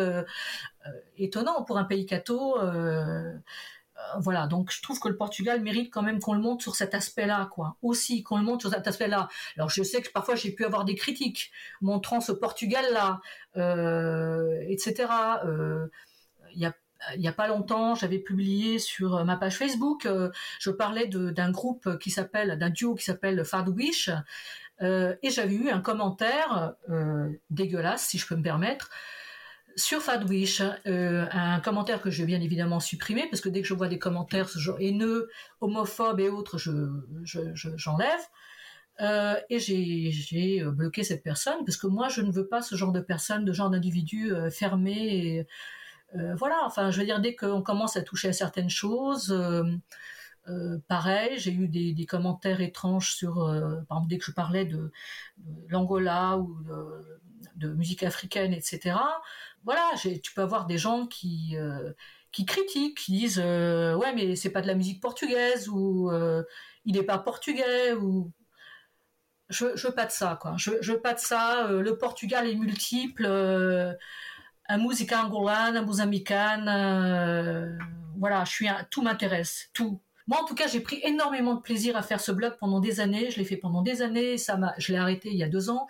étonnant 1.16 1.62
pour 1.64 1.78
un 1.78 1.84
pays 1.84 2.06
catho. 2.06 2.58
voilà, 4.18 4.46
donc 4.46 4.70
je 4.70 4.82
trouve 4.82 5.00
que 5.00 5.08
le 5.08 5.16
Portugal 5.16 5.60
mérite 5.62 5.92
quand 5.92 6.02
même 6.02 6.20
qu'on 6.20 6.34
le 6.34 6.40
montre 6.40 6.62
sur 6.62 6.76
cet 6.76 6.94
aspect-là, 6.94 7.48
quoi. 7.52 7.76
Aussi 7.82 8.22
qu'on 8.22 8.38
le 8.38 8.44
montre 8.44 8.62
sur 8.62 8.70
cet 8.70 8.86
aspect-là. 8.86 9.28
Alors 9.56 9.70
je 9.70 9.82
sais 9.82 10.02
que 10.02 10.10
parfois 10.10 10.36
j'ai 10.36 10.52
pu 10.52 10.64
avoir 10.64 10.84
des 10.84 10.94
critiques 10.94 11.50
montrant 11.80 12.20
ce 12.20 12.32
Portugal-là, 12.32 13.20
etc. 14.68 15.08
Il 16.52 16.60
y 16.60 16.66
a 16.66 16.72
il 17.14 17.20
n'y 17.20 17.28
a 17.28 17.32
pas 17.32 17.48
longtemps, 17.48 17.94
j'avais 17.94 18.18
publié 18.18 18.78
sur 18.78 19.24
ma 19.24 19.36
page 19.36 19.56
Facebook, 19.56 20.06
euh, 20.06 20.30
je 20.58 20.70
parlais 20.70 21.06
d'un 21.06 21.50
groupe 21.50 21.98
qui 21.98 22.10
s'appelle, 22.10 22.58
d'un 22.58 22.70
duo 22.70 22.94
qui 22.94 23.04
s'appelle 23.04 23.44
Fadwish, 23.44 24.10
euh, 24.82 25.14
et 25.22 25.30
j'avais 25.30 25.54
eu 25.54 25.70
un 25.70 25.80
commentaire 25.80 26.74
euh, 26.90 27.30
dégueulasse, 27.50 28.06
si 28.06 28.18
je 28.18 28.26
peux 28.26 28.36
me 28.36 28.42
permettre, 28.42 28.90
sur 29.74 30.00
Fadwish, 30.00 30.62
euh, 30.86 31.26
un 31.32 31.60
commentaire 31.60 32.00
que 32.00 32.10
je 32.10 32.22
vais 32.22 32.26
bien 32.26 32.40
évidemment 32.40 32.80
supprimer, 32.80 33.26
parce 33.30 33.40
que 33.40 33.48
dès 33.48 33.62
que 33.62 33.68
je 33.68 33.74
vois 33.74 33.88
des 33.88 33.98
commentaires 33.98 34.48
haineux, 34.78 35.28
homophobes 35.60 36.20
et 36.20 36.30
autres, 36.30 36.58
je 36.58 36.90
j'enlève. 37.24 38.20
Je, 38.98 39.42
et 39.50 40.10
j'ai 40.10 40.64
bloqué 40.64 41.04
cette 41.04 41.22
personne 41.22 41.66
parce 41.66 41.76
que 41.76 41.86
moi 41.86 42.08
je 42.08 42.22
ne 42.22 42.32
veux 42.32 42.48
pas 42.48 42.62
ce 42.62 42.76
genre 42.76 42.92
de 42.92 43.00
personne, 43.00 43.44
de 43.44 43.52
genre 43.52 43.68
d'individu 43.68 44.32
fermé 44.50 45.40
euh, 45.40 45.44
voilà, 46.14 46.60
enfin, 46.64 46.90
je 46.90 47.00
veux 47.00 47.06
dire, 47.06 47.20
dès 47.20 47.34
qu'on 47.34 47.62
commence 47.62 47.96
à 47.96 48.02
toucher 48.02 48.28
à 48.28 48.32
certaines 48.32 48.70
choses, 48.70 49.32
euh, 49.32 49.64
euh, 50.48 50.78
pareil, 50.88 51.38
j'ai 51.38 51.52
eu 51.52 51.68
des, 51.68 52.06
commentaires 52.06 52.60
étranges 52.60 53.12
sur, 53.14 53.34
par 53.88 53.98
exemple, 53.98 54.08
dès 54.08 54.18
que 54.18 54.24
je 54.24 54.32
parlais 54.32 54.64
de, 54.64 54.92
l'Angola 55.68 56.38
ou 56.38 56.58
de, 57.56 57.68
musique 57.72 58.02
africaine, 58.02 58.52
etc. 58.52 58.96
Voilà, 59.64 59.90
tu 60.00 60.32
peux 60.34 60.42
avoir 60.42 60.66
des 60.66 60.78
gens 60.78 61.06
qui 61.06 61.56
qui 62.32 62.44
critiquent, 62.44 62.98
qui 62.98 63.12
disent 63.12 63.38
ouais 63.38 64.14
mais 64.14 64.36
c'est 64.36 64.50
pas 64.50 64.60
de 64.62 64.66
la 64.66 64.74
musique 64.74 65.00
portugaise 65.00 65.68
ou 65.68 66.10
il 66.84 66.94
n'est 66.94 67.02
pas 67.02 67.18
portugais 67.18 67.92
ou 67.94 68.30
je, 69.48 69.76
je 69.76 69.86
veux 69.88 69.94
pas 69.94 70.06
de 70.06 70.12
ça 70.12 70.38
quoi. 70.40 70.54
Je, 70.56 70.72
je 70.80 70.92
veux 70.92 71.00
pas 71.00 71.14
de 71.14 71.18
ça. 71.18 71.68
le 71.70 71.98
Portugal 71.98 72.48
est 72.48 72.54
multiple 72.54 73.26
un 74.68 74.78
musique 74.78 75.12
angolane, 75.12 75.84
mozambicaine, 75.84 76.68
euh, 76.68 77.76
voilà, 78.18 78.44
je 78.44 78.50
suis 78.50 78.68
tout 78.90 79.02
m'intéresse, 79.02 79.70
tout. 79.72 80.00
Moi, 80.26 80.40
en 80.42 80.44
tout 80.44 80.54
cas, 80.54 80.66
j'ai 80.66 80.80
pris 80.80 81.00
énormément 81.04 81.54
de 81.54 81.60
plaisir 81.60 81.96
à 81.96 82.02
faire 82.02 82.20
ce 82.20 82.32
blog 82.32 82.56
pendant 82.58 82.80
des 82.80 82.98
années. 82.98 83.30
Je 83.30 83.38
l'ai 83.38 83.44
fait 83.44 83.56
pendant 83.56 83.82
des 83.82 84.02
années. 84.02 84.38
Ça 84.38 84.56
m'a, 84.56 84.74
je 84.76 84.92
l'ai 84.92 84.98
arrêté 84.98 85.28
il 85.30 85.36
y 85.36 85.44
a 85.44 85.48
deux 85.48 85.70
ans. 85.70 85.86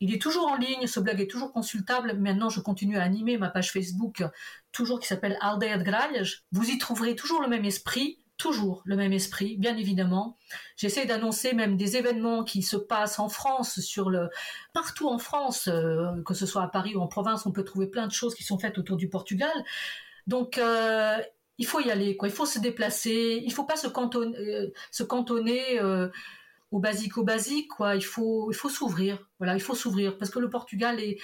Il 0.00 0.12
est 0.12 0.20
toujours 0.20 0.48
en 0.48 0.56
ligne, 0.56 0.86
ce 0.86 0.98
blog 0.98 1.20
est 1.20 1.30
toujours 1.30 1.52
consultable. 1.52 2.14
Maintenant, 2.18 2.48
je 2.48 2.60
continue 2.60 2.96
à 2.96 3.02
animer 3.02 3.38
ma 3.38 3.50
page 3.50 3.70
Facebook, 3.70 4.24
toujours 4.72 4.98
qui 4.98 5.06
s'appelle 5.06 5.36
Aldeia 5.40 5.78
de. 5.78 6.44
Vous 6.50 6.70
y 6.70 6.78
trouverez 6.78 7.14
toujours 7.14 7.40
le 7.40 7.46
même 7.46 7.64
esprit, 7.64 8.18
toujours 8.42 8.82
le 8.84 8.96
même 8.96 9.12
esprit, 9.12 9.56
bien 9.56 9.76
évidemment. 9.76 10.36
J'essaie 10.76 11.06
d'annoncer 11.06 11.52
même 11.52 11.76
des 11.76 11.96
événements 11.96 12.42
qui 12.42 12.62
se 12.62 12.76
passent 12.76 13.20
en 13.20 13.28
France, 13.28 13.78
sur 13.78 14.10
le 14.10 14.30
partout 14.72 15.08
en 15.08 15.18
France, 15.18 15.68
euh, 15.68 16.10
que 16.26 16.34
ce 16.34 16.44
soit 16.44 16.64
à 16.64 16.66
Paris 16.66 16.96
ou 16.96 17.00
en 17.00 17.06
province, 17.06 17.46
on 17.46 17.52
peut 17.52 17.62
trouver 17.62 17.86
plein 17.86 18.08
de 18.08 18.12
choses 18.12 18.34
qui 18.34 18.42
sont 18.42 18.58
faites 18.58 18.78
autour 18.78 18.96
du 18.96 19.08
Portugal. 19.08 19.52
Donc 20.26 20.58
euh, 20.58 21.18
il 21.58 21.66
faut 21.66 21.78
y 21.78 21.92
aller, 21.92 22.16
quoi. 22.16 22.26
Il 22.26 22.34
faut 22.34 22.46
se 22.46 22.58
déplacer. 22.58 23.40
Il 23.44 23.52
faut 23.52 23.64
pas 23.64 23.76
se 23.76 23.86
cantonner, 23.86 24.36
euh, 24.36 25.04
cantonner 25.08 25.80
au 26.72 26.80
basique, 26.80 27.18
au 27.18 27.22
basique, 27.22 27.68
quoi. 27.68 27.94
Il 27.94 28.04
faut 28.04 28.50
s'ouvrir. 28.52 29.30
Voilà, 29.42 29.56
il 29.56 29.60
faut 29.60 29.74
s'ouvrir 29.74 30.18
parce 30.18 30.30
que 30.30 30.38
le 30.38 30.48
Portugal 30.48 31.00
est, 31.00 31.18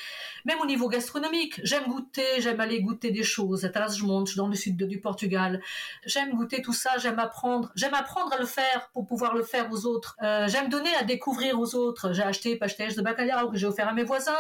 même 0.45 0.59
au 0.61 0.67
niveau 0.67 0.89
gastronomique, 0.89 1.61
j'aime 1.63 1.85
goûter, 1.85 2.41
j'aime 2.41 2.59
aller 2.59 2.83
goûter 2.83 3.13
des 3.13 3.23
choses. 3.23 3.65
À 3.65 3.69
Trás-os-Montes, 3.69 4.35
dans 4.35 4.49
le 4.49 4.57
sud 4.57 4.77
du 4.77 5.01
Portugal, 5.01 5.63
j'aime 6.05 6.35
goûter 6.35 6.61
tout 6.61 6.73
ça, 6.73 6.99
j'aime 6.99 7.21
apprendre, 7.21 7.71
j'aime 7.77 7.95
apprendre 7.95 8.33
à 8.33 8.39
le 8.39 8.45
faire 8.45 8.91
pour 8.93 9.07
pouvoir 9.07 9.37
le 9.37 9.45
faire 9.45 9.71
aux 9.71 9.87
autres. 9.87 10.17
Euh, 10.25 10.49
j'aime 10.49 10.69
donner 10.69 10.93
à 10.97 11.05
découvrir 11.05 11.61
aux 11.61 11.77
autres. 11.77 12.13
J'ai 12.13 12.25
acheté 12.25 12.57
pastéis 12.57 12.97
de 12.97 13.03
bacalhau 13.03 13.53
que 13.53 13.57
j'ai 13.57 13.69
offert 13.69 13.87
à 13.87 13.93
mes 13.93 14.03
voisins 14.03 14.33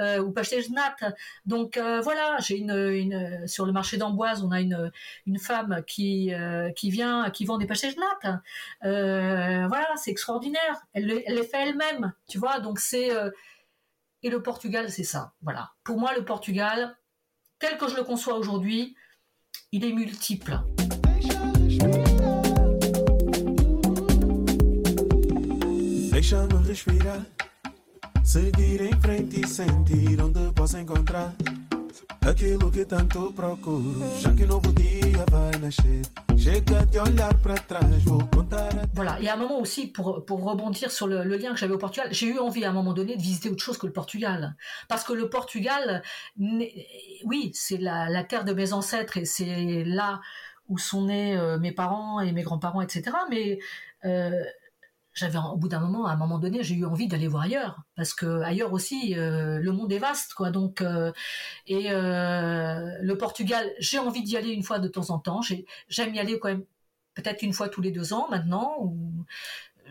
euh, 0.00 0.18
ou 0.18 0.32
pastéis 0.32 0.68
de 0.68 0.74
natte. 0.74 1.14
Donc 1.46 1.76
euh, 1.76 2.00
voilà, 2.00 2.38
j'ai 2.40 2.58
une, 2.58 3.46
sur 3.46 3.66
le 3.66 3.72
marché 3.72 3.98
d'Amboise, 3.98 4.42
on 4.42 4.50
a 4.50 4.60
une 4.60 4.90
une 5.26 5.38
femme 5.38 5.84
qui 5.86 6.34
euh, 6.34 6.72
qui 6.72 6.90
vient, 6.90 7.30
qui 7.30 7.44
vend 7.44 7.58
des 7.58 7.66
pastéis 7.68 7.94
de 7.94 8.00
natte. 8.00 8.42
Voilà, 8.82 9.88
c'est 9.94 10.10
extraordinaire. 10.10 10.82
Elle, 10.92 11.22
elle 11.24 11.36
les 11.36 11.44
fait 11.44 11.68
elle-même, 11.68 12.12
tu 12.28 12.38
vois. 12.38 12.58
Donc 12.58 12.80
c'est 12.80 13.11
et 14.22 14.30
le 14.30 14.42
Portugal, 14.42 14.90
c'est 14.90 15.04
ça. 15.04 15.32
Voilà. 15.42 15.72
Pour 15.84 15.98
moi, 15.98 16.14
le 16.14 16.24
Portugal, 16.24 16.96
tel 17.58 17.76
que 17.76 17.88
je 17.88 17.96
le 17.96 18.04
conçois 18.04 18.36
aujourd'hui, 18.36 18.96
il 19.72 19.84
est 19.84 19.92
multiple. 19.92 20.60
Deixa-me 26.12 26.66
respirar, 26.66 27.20
seguir 28.22 28.82
em 28.82 29.00
frente 29.00 29.40
e 29.40 29.46
sentir 29.46 30.20
onde 30.22 30.52
posso 30.54 30.78
encontrar 30.78 31.34
aquilo 32.22 32.70
que 32.70 32.84
tanto. 32.84 33.32
Voilà, 38.94 39.20
et 39.20 39.28
à 39.28 39.34
un 39.34 39.36
moment 39.36 39.60
aussi, 39.60 39.86
pour, 39.86 40.24
pour 40.24 40.42
rebondir 40.44 40.90
sur 40.90 41.06
le, 41.06 41.22
lien 41.24 41.52
que 41.52 41.58
j'avais 41.58 41.74
au 41.74 41.78
Portugal, 41.78 42.08
j'ai 42.10 42.26
eu 42.26 42.38
envie 42.38 42.64
à 42.64 42.70
un 42.70 42.72
moment 42.72 42.92
donné 42.92 43.16
de 43.16 43.22
visiter 43.22 43.48
autre 43.48 43.62
chose 43.62 43.78
que 43.78 43.86
le 43.86 43.92
Portugal. 43.92 44.56
Parce 44.88 45.04
que 45.04 45.12
le 45.12 45.28
Portugal, 45.28 46.02
oui, 46.38 47.50
c'est 47.54 47.78
la, 47.78 48.08
la 48.08 48.24
terre 48.24 48.44
de 48.44 48.52
mes 48.52 48.72
ancêtres 48.72 49.16
et 49.16 49.24
c'est 49.24 49.84
là 49.84 50.20
où 50.68 50.78
sont 50.78 51.06
nés 51.06 51.36
euh, 51.36 51.58
mes 51.58 51.72
parents 51.72 52.20
et 52.20 52.32
mes 52.32 52.42
grands-parents, 52.42 52.80
etc. 52.80 53.16
Mais 53.30 53.58
euh, 54.04 54.42
j'avais 55.14 55.38
au 55.38 55.56
bout 55.56 55.68
d'un 55.68 55.80
moment, 55.80 56.06
à 56.06 56.12
un 56.12 56.16
moment 56.16 56.38
donné, 56.38 56.62
j'ai 56.62 56.74
eu 56.74 56.84
envie 56.84 57.06
d'aller 57.06 57.28
voir 57.28 57.44
ailleurs 57.44 57.80
parce 57.96 58.14
que 58.14 58.40
ailleurs 58.42 58.72
aussi, 58.72 59.14
euh, 59.16 59.58
le 59.58 59.72
monde 59.72 59.92
est 59.92 59.98
vaste, 59.98 60.34
quoi. 60.34 60.50
Donc, 60.50 60.80
euh, 60.80 61.12
et 61.66 61.90
euh, 61.90 62.98
le 63.00 63.18
Portugal, 63.18 63.70
j'ai 63.78 63.98
envie 63.98 64.22
d'y 64.22 64.36
aller 64.36 64.50
une 64.50 64.62
fois 64.62 64.78
de 64.78 64.88
temps 64.88 65.10
en 65.10 65.18
temps. 65.18 65.40
J'aime 65.88 66.14
y 66.14 66.18
aller 66.18 66.38
quand 66.38 66.48
même, 66.48 66.64
peut-être 67.14 67.42
une 67.42 67.52
fois 67.52 67.68
tous 67.68 67.82
les 67.82 67.90
deux 67.90 68.12
ans 68.12 68.28
maintenant. 68.30 68.76
Ou 68.80 68.96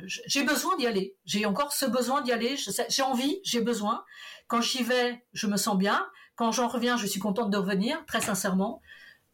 j'ai 0.06 0.44
besoin 0.44 0.76
d'y 0.78 0.88
aller. 0.88 1.16
J'ai 1.26 1.46
encore 1.46 1.72
ce 1.74 1.86
besoin 1.86 2.22
d'y 2.22 2.32
aller. 2.32 2.56
J'ai 2.90 3.04
envie, 3.04 3.40
j'ai 3.44 3.62
besoin. 3.62 4.04
Quand 4.48 4.62
j'y 4.62 4.84
vais, 4.84 5.24
je 5.34 5.48
me 5.48 5.58
sens 5.58 5.78
bien. 5.78 6.06
Quand 6.36 6.52
j'en 6.52 6.68
reviens, 6.68 6.98
je 6.98 7.06
suis 7.06 7.20
contente 7.20 7.52
de 7.52 7.58
revenir, 7.58 8.04
très 8.08 8.22
sincèrement, 8.22 8.82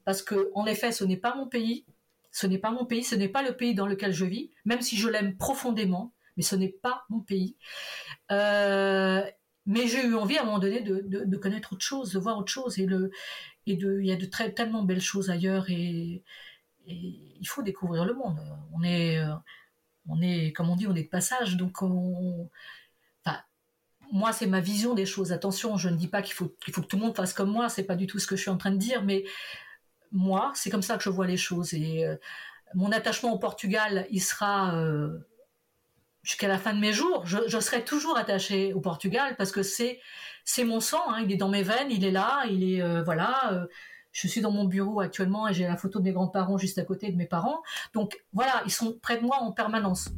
parce 0.03 0.21
que 0.21 0.51
en 0.55 0.65
effet, 0.65 0.91
ce 0.91 1.05
n'est 1.05 1.17
pas 1.17 1.35
mon 1.35 1.47
pays 1.47 1.85
ce 2.37 2.45
n'est 2.45 2.59
pas 2.59 2.69
mon 2.69 2.85
pays, 2.85 3.03
ce 3.03 3.15
n'est 3.15 3.29
pas 3.29 3.41
le 3.41 3.57
pays 3.57 3.73
dans 3.73 3.87
lequel 3.87 4.13
je 4.13 4.23
vis, 4.23 4.51
même 4.63 4.81
si 4.81 4.95
je 4.95 5.09
l'aime 5.09 5.35
profondément, 5.37 6.13
mais 6.35 6.43
ce 6.43 6.55
n'est 6.55 6.69
pas 6.83 7.03
mon 7.09 7.19
pays. 7.19 7.55
Euh, 8.31 9.23
mais 9.65 9.87
j'ai 9.87 10.05
eu 10.05 10.13
envie 10.13 10.37
à 10.37 10.43
un 10.43 10.45
moment 10.45 10.59
donné 10.59 10.81
de, 10.81 11.37
connaître 11.37 11.73
autre 11.73 11.83
chose, 11.83 12.11
de 12.13 12.19
voir 12.19 12.37
autre 12.37 12.51
chose, 12.51 12.77
et 12.77 12.87
il 13.65 14.05
y 14.05 14.11
a 14.11 14.15
de 14.15 14.25
tellement 14.25 14.83
belles 14.83 15.01
choses 15.01 15.31
ailleurs, 15.31 15.67
et, 15.71 16.23
il 16.85 17.47
faut 17.47 17.63
découvrir 17.63 18.05
le 18.05 18.13
monde. 18.13 18.39
On 18.71 18.83
est, 18.83 19.19
on 20.07 20.21
est, 20.21 20.53
comme 20.53 20.69
on 20.69 20.75
dit, 20.75 20.85
on 20.85 20.95
est 20.95 21.03
de 21.03 21.09
passage, 21.09 21.57
donc 21.57 21.81
moi, 24.11 24.31
c'est 24.31 24.47
ma 24.47 24.61
vision 24.61 24.93
des 24.93 25.07
choses. 25.07 25.33
Attention, 25.33 25.75
je 25.75 25.89
ne 25.89 25.97
dis 25.97 26.07
pas 26.07 26.21
qu'il 26.21 26.35
faut, 26.35 26.55
qu'il 26.63 26.73
faut 26.73 26.81
que 26.81 26.87
tout 26.87 26.97
le 26.97 27.01
monde 27.01 27.15
fasse 27.15 27.33
comme 27.33 27.49
moi. 27.51 27.67
C'est 27.67 27.83
pas 27.83 27.95
du 27.95 28.07
tout 28.07 28.19
ce 28.19 28.27
que 28.27 28.35
je 28.35 28.41
suis 28.41 28.51
en 28.51 28.57
train 28.57 28.71
de 28.71 28.77
dire, 28.77 29.03
mais 29.03 29.25
moi, 30.11 30.51
c'est 30.55 30.69
comme 30.69 30.81
ça 30.81 30.97
que 30.97 31.03
je 31.03 31.09
vois 31.09 31.27
les 31.27 31.37
choses. 31.37 31.73
Et 31.73 32.05
euh, 32.05 32.15
mon 32.73 32.91
attachement 32.91 33.31
au 33.31 33.39
Portugal, 33.39 34.07
il 34.11 34.21
sera 34.21 34.75
euh, 34.75 35.19
jusqu'à 36.23 36.47
la 36.47 36.57
fin 36.57 36.73
de 36.73 36.79
mes 36.79 36.93
jours. 36.93 37.25
Je, 37.25 37.59
serai 37.59 37.83
toujours 37.83 38.17
attachée 38.17 38.73
au 38.73 38.79
Portugal 38.79 39.35
parce 39.37 39.51
que 39.51 39.63
c'est 39.63 39.99
c'est 40.43 40.63
mon 40.63 40.79
sang. 40.79 41.01
Hein. 41.09 41.23
il 41.25 41.31
est 41.31 41.37
dans 41.37 41.49
mes 41.49 41.63
veines, 41.63 41.91
il 41.91 42.05
est 42.05 42.11
là, 42.11 42.45
il 42.49 42.63
est 42.63 42.81
euh, 42.81 43.03
voilà. 43.03 43.67
je 44.11 44.27
suis 44.27 44.41
dans 44.41 44.51
mon 44.51 44.65
bureau 44.65 44.99
actuellement 45.01 45.47
et 45.47 45.53
j'ai 45.53 45.65
la 45.65 45.77
photo 45.77 45.99
de 45.99 46.05
mes 46.05 46.13
grands-parents 46.13 46.57
juste 46.57 46.77
à 46.77 46.83
côté 46.83 47.11
de 47.11 47.17
mes 47.17 47.27
parents. 47.27 47.61
Donc 47.93 48.17
voilà, 48.33 48.63
ils 48.65 48.71
sont 48.71 48.97
près 49.01 49.17
de 49.17 49.23
moi 49.23 49.37
en 49.41 49.51
permanence. 49.51 50.09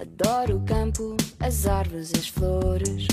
Adoro 0.00 0.60
campo, 0.60 1.16
as 1.40 1.66
árvores, 1.66 2.12
as 2.14 2.26
flores. 2.26 3.06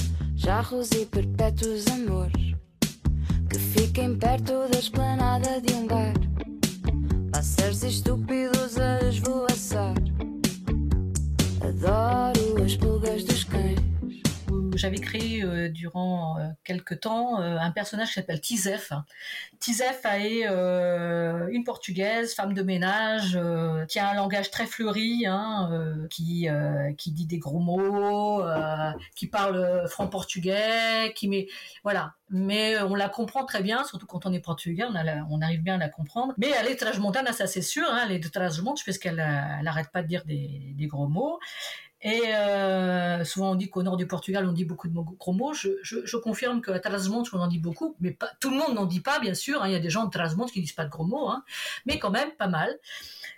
jarros 0.43 0.89
e 0.91 1.05
perpétuos 1.05 1.87
amores 1.87 2.53
que 3.49 3.57
perto 3.93 4.53
um 4.53 4.67
esvoaçar. 9.07 9.93
Adoro 11.61 12.63
as 12.63 12.75
pulgas 12.75 13.23
j'avais 14.75 14.97
créé 14.97 15.43
euh, 15.43 15.69
durant 15.69 16.37
euh, 16.37 16.49
quelques 16.63 17.01
temps 17.01 17.39
euh, 17.39 17.57
un 17.57 17.71
personnage 17.71 18.09
qui 18.09 18.13
s'appelle 18.15 18.41
Tizef. 18.41 18.91
Tizef 19.59 20.01
est 20.05 20.43
une 20.43 21.63
portugaise, 21.63 22.33
femme 22.33 22.53
de 22.53 22.63
ménage, 22.63 23.39
qui 23.87 23.99
a 23.99 24.09
un 24.09 24.13
langage 24.13 24.51
très 24.51 24.65
fleuri, 24.65 25.25
hein, 25.25 25.69
qui 26.09 26.47
qui 26.97 27.11
dit 27.11 27.25
des 27.25 27.37
gros 27.37 27.59
mots, 27.59 28.41
qui 29.15 29.27
parle 29.27 29.87
franc 29.87 30.07
portugais, 30.07 31.13
qui 31.15 31.27
met 31.27 31.47
voilà. 31.83 32.13
Mais 32.29 32.81
on 32.81 32.95
la 32.95 33.09
comprend 33.09 33.45
très 33.45 33.61
bien, 33.61 33.83
surtout 33.83 34.07
quand 34.07 34.25
on 34.25 34.33
est 34.33 34.39
portugais, 34.39 34.85
on, 35.29 35.41
arrive 35.41 35.61
bien 35.61 35.75
à 35.75 35.77
la 35.77 35.89
comprendre. 35.89 36.33
Mais 36.37 36.51
elle 36.59 36.67
est 36.67 36.75
transmontane, 36.75 37.31
ça 37.31 37.45
c'est 37.45 37.61
sûr. 37.61 37.85
Hein, 37.87 38.05
elle 38.05 38.15
est 38.15 38.19
de 38.19 38.27
transmonte, 38.27 38.81
puisqu'elle 38.81 39.19
elle 39.19 39.67
arrête 39.67 39.91
pas 39.91 40.01
de 40.01 40.07
dire 40.07 40.23
des, 40.25 40.87
gros 40.87 41.07
mots. 41.07 41.39
Et 42.01 42.33
euh, 42.35 43.23
souvent 43.23 43.51
on 43.51 43.55
dit 43.55 43.69
qu'au 43.69 43.81
nord 43.81 43.95
du 43.95 44.07
Portugal 44.07 44.45
on 44.45 44.51
dit 44.51 44.65
beaucoup 44.65 44.89
de 44.89 44.93
gros 44.93 45.31
mots. 45.31 45.53
Je, 45.53 45.69
je, 45.83 46.05
je 46.05 46.17
confirme 46.17 46.61
qu'à 46.61 46.81
on 46.83 47.39
en 47.39 47.47
dit 47.47 47.59
beaucoup, 47.59 47.95
mais 47.99 48.11
pas, 48.11 48.29
tout 48.41 48.49
le 48.49 48.57
monde 48.57 48.73
n'en 48.73 48.85
dit 48.85 48.99
pas 48.99 49.19
bien 49.19 49.33
sûr. 49.33 49.61
Hein. 49.63 49.67
Il 49.67 49.71
y 49.71 49.75
a 49.75 49.79
des 49.79 49.89
gens 49.89 50.05
de 50.05 50.09
Trasmonte 50.09 50.51
qui 50.51 50.59
disent 50.59 50.73
pas 50.73 50.85
de 50.85 50.89
gros 50.89 51.05
mots, 51.05 51.29
hein. 51.29 51.43
mais 51.85 51.99
quand 51.99 52.11
même 52.11 52.31
pas 52.31 52.47
mal. 52.47 52.77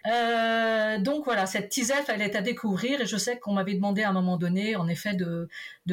Euh, 0.07 0.99
donc 0.99 1.25
voilà, 1.25 1.45
cette 1.45 1.69
tisette 1.69 2.05
elle 2.09 2.21
est 2.21 2.35
à 2.35 2.41
découvrir 2.41 3.01
et 3.01 3.05
je 3.05 3.17
sais 3.17 3.39
qu'on 3.39 3.53
m'avait 3.53 3.73
demandé 3.73 4.03
à 4.03 4.09
un 4.09 4.13
moment 4.13 4.37
donné, 4.37 4.75
en 4.75 4.87
effet, 4.87 5.15
de, 5.15 5.47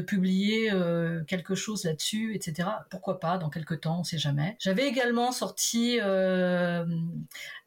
publier 0.07 0.71
euh, 0.73 1.23
quelque 1.25 1.55
chose 1.55 1.85
là-dessus, 1.85 2.35
etc. 2.35 2.69
Pourquoi 2.91 3.21
pas 3.21 3.39
dans 3.39 3.49
quelques 3.49 3.81
temps, 3.81 4.01
on 4.01 4.05
sait 4.05 4.19
jamais. 4.19 4.57
J'avais 4.59 4.87
également 4.87 5.33
sorti, 5.33 5.99
euh, 6.03 6.85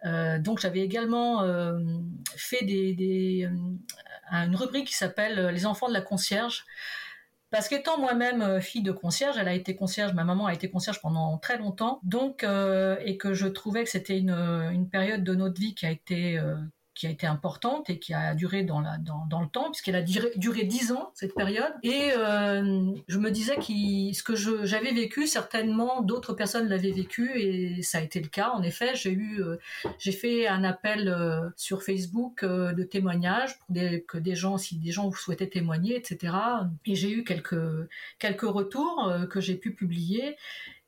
euh 0.06 0.40
donc 0.40 0.60
j'avais 0.60 0.82
également 0.82 1.44
fait 2.36 2.64
des, 2.66 2.94
des 2.94 3.50
une 4.32 4.56
rubrique 4.56 4.88
qui 4.88 4.96
s'appelle 4.96 5.48
Les 5.48 5.66
enfants 5.66 5.88
de 5.88 5.94
la 5.94 6.02
concierge. 6.02 6.66
Parce 7.56 7.70
qu'étant 7.70 7.98
moi-même 7.98 8.42
euh, 8.42 8.60
fille 8.60 8.82
de 8.82 8.92
concierge, 8.92 9.38
elle 9.40 9.48
a 9.48 9.54
été 9.54 9.78
concierge, 9.78 10.14
ma 10.14 10.26
maman 10.26 10.48
a 10.48 10.54
été 10.54 10.70
concierge 10.70 11.00
pendant 11.00 11.38
très 11.38 11.58
longtemps, 11.58 12.02
donc 12.04 12.44
euh, 12.44 12.98
et 13.06 13.16
que 13.16 13.34
je 13.34 13.48
trouvais 13.48 13.86
que 13.86 13.90
c'était 13.90 14.20
une, 14.20 14.32
une, 14.32 14.90
période 14.90 15.24
de 15.24 15.34
notre 15.36 15.60
vie 15.60 15.74
qui 15.74 15.86
a 15.86 15.92
été 15.92 16.38
qui 16.96 17.08
a 17.08 17.10
été 17.10 17.28
importante 17.28 17.90
et 17.90 18.00
qui 18.00 18.14
a 18.14 18.34
duré 18.34 18.64
dans, 18.64 18.80
la, 18.80 18.98
dans, 18.98 19.26
dans 19.30 19.42
le 19.42 19.48
temps, 19.48 19.70
puisqu'elle 19.70 19.98
a 19.98 20.02
duré, 20.02 20.64
dix 20.64 20.94
ans, 20.94 21.12
cette 21.14 21.36
période. 21.36 21.74
Et 21.84 22.12
euh, 22.18 22.94
je 23.08 23.20
me 23.20 23.30
disais 23.30 23.58
que 23.58 23.64
ce 24.14 24.24
que 24.24 24.36
j'avais 24.66 24.94
vécu, 24.94 25.28
certainement 25.28 26.02
d'autres 26.02 26.34
personnes 26.34 26.70
l'avaient 26.70 26.92
vécu, 26.92 27.32
et 27.36 27.82
ça 27.84 27.98
a 27.98 28.02
été 28.02 28.22
le 28.22 28.30
cas. 28.30 28.52
En 28.52 28.64
effet, 28.64 28.96
j'ai 28.96 29.12
eu, 29.12 29.42
euh, 29.42 29.58
fait 30.00 30.48
un 30.48 30.64
appel 30.64 31.10
euh, 31.10 31.50
sur 31.58 31.84
Facebook 31.84 32.46
de 32.46 32.84
témoignage 32.84 33.60
pour 33.60 33.76
que 34.08 34.18
des 34.18 34.36
gens, 34.36 34.58
si 34.58 34.78
des 34.78 34.92
gens 34.92 35.12
souhaitaient 35.12 35.50
témoigner, 35.50 35.98
etc. 35.98 36.34
Et 36.86 36.96
j'ai 36.96 37.12
eu 37.12 37.24
quelques, 37.26 37.56
quelques 38.20 38.42
retours 38.44 39.12
que 39.30 39.42
j'ai 39.42 39.56
pu 39.56 39.74
publier. 39.74 40.38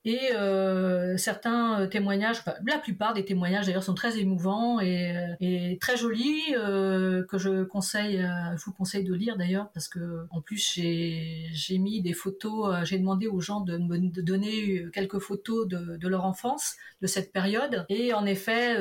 Et 0.08 0.32
euh, 0.34 1.18
certains 1.18 1.82
euh, 1.82 1.88
témoignages, 1.88 2.42
la 2.66 2.78
plupart 2.78 3.14
des 3.14 3.26
témoignages 3.26 3.66
d'ailleurs 3.66 3.84
sont 3.84 3.94
très 3.94 4.18
émouvants 4.18 4.80
et, 4.80 5.14
euh, 5.42 5.76
très 5.82 5.98
jolis, 5.98 6.44
que 6.54 7.38
je 7.38 7.66
conseille, 7.66 8.26
je 8.56 8.64
vous 8.64 8.72
conseille 8.72 9.04
de 9.04 9.14
lire 9.14 9.36
d'ailleurs, 9.36 9.70
parce 9.74 9.90
que 9.90 10.26
en 10.30 10.40
plus 10.40 10.72
j'ai 10.72 11.78
mis 11.78 12.02
des 12.02 12.14
photos, 12.14 12.86
j'ai 12.86 12.98
demandé 13.00 13.28
aux 13.28 13.42
gens 13.42 13.60
de 13.60 13.78
me 13.78 13.98
donner 14.22 14.86
quelques 14.94 15.20
photos 15.20 15.68
de, 15.68 15.98
de, 15.98 16.08
leur 16.08 16.24
enfance, 16.24 16.78
de 17.02 17.08
cette 17.08 17.34
période. 17.34 17.86
Et 17.90 18.14
en 18.14 18.26
effet, 18.26 18.78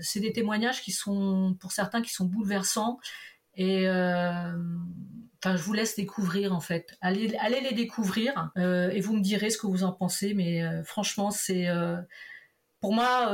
c'est 0.00 0.20
des 0.20 0.32
témoignages 0.32 0.80
qui 0.80 0.92
sont, 0.92 1.54
pour 1.60 1.72
certains, 1.72 2.00
qui 2.00 2.14
sont 2.14 2.24
bouleversants. 2.24 2.98
Et 3.56 3.86
Je 5.44 5.62
vous 5.62 5.72
laisse 5.72 5.96
découvrir 5.96 6.52
en 6.54 6.60
fait. 6.60 6.96
Allez, 7.00 7.34
allez 7.40 7.60
les 7.60 7.72
découvrir 7.72 8.50
euh, 8.58 8.90
et 8.90 9.00
vous 9.00 9.16
me 9.16 9.22
direz 9.22 9.50
ce 9.50 9.56
que 9.56 9.66
vous 9.66 9.84
en 9.84 9.92
pensez. 9.92 10.34
Mais 10.34 10.62
euh, 10.62 10.82
franchement, 10.84 11.30
c'est 11.30 11.68
euh, 11.68 11.96
pour 12.80 12.92
moi, 12.94 13.26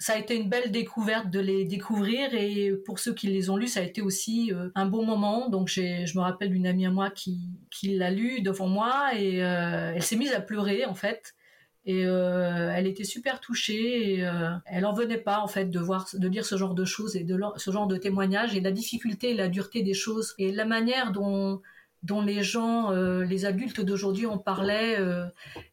ça 0.00 0.14
a 0.14 0.18
été 0.18 0.36
une 0.36 0.48
belle 0.48 0.72
découverte 0.72 1.30
de 1.30 1.38
les 1.38 1.64
découvrir 1.64 2.34
et 2.34 2.72
pour 2.84 2.98
ceux 2.98 3.14
qui 3.14 3.28
les 3.28 3.50
ont 3.50 3.56
lus, 3.56 3.68
ça 3.68 3.80
a 3.80 3.84
été 3.84 4.02
aussi 4.02 4.50
un 4.74 4.86
bon 4.86 5.06
moment. 5.06 5.48
Donc, 5.48 5.68
je 5.68 6.16
me 6.16 6.20
rappelle 6.20 6.50
d'une 6.50 6.66
amie 6.66 6.86
à 6.86 6.90
moi 6.90 7.10
qui, 7.10 7.38
qui 7.70 7.96
l'a 7.96 8.10
lu 8.10 8.42
devant 8.42 8.66
moi 8.66 9.12
et 9.14 9.36
elle 9.36 10.02
s'est 10.02 10.16
mise 10.16 10.32
à 10.32 10.40
pleurer 10.40 10.86
en 10.86 10.94
fait. 10.94 11.36
Et 11.84 12.06
euh, 12.06 12.72
elle 12.72 12.86
était 12.86 13.04
super 13.04 13.40
touchée 13.40 14.14
et 14.14 14.26
euh, 14.26 14.50
elle 14.66 14.86
en 14.86 14.92
venait 14.92 15.18
pas 15.18 15.40
en 15.40 15.48
fait 15.48 15.64
de 15.66 15.80
voir, 15.80 16.06
de 16.14 16.28
lire 16.28 16.44
ce 16.44 16.56
genre 16.56 16.74
de 16.74 16.84
choses 16.84 17.16
et 17.16 17.24
de 17.24 17.38
ce 17.56 17.70
genre 17.72 17.88
de 17.88 17.96
témoignages 17.96 18.54
et 18.54 18.60
la 18.60 18.70
difficulté 18.70 19.30
et 19.30 19.34
la 19.34 19.48
dureté 19.48 19.82
des 19.82 19.94
choses 19.94 20.34
et 20.38 20.52
la 20.52 20.64
manière 20.64 21.10
dont 21.10 21.60
dont 22.04 22.20
les 22.20 22.42
gens, 22.42 22.90
euh, 22.92 23.24
les 23.24 23.44
adultes 23.46 23.80
d'aujourd'hui 23.80 24.26
en 24.26 24.38
parlaient 24.38 24.98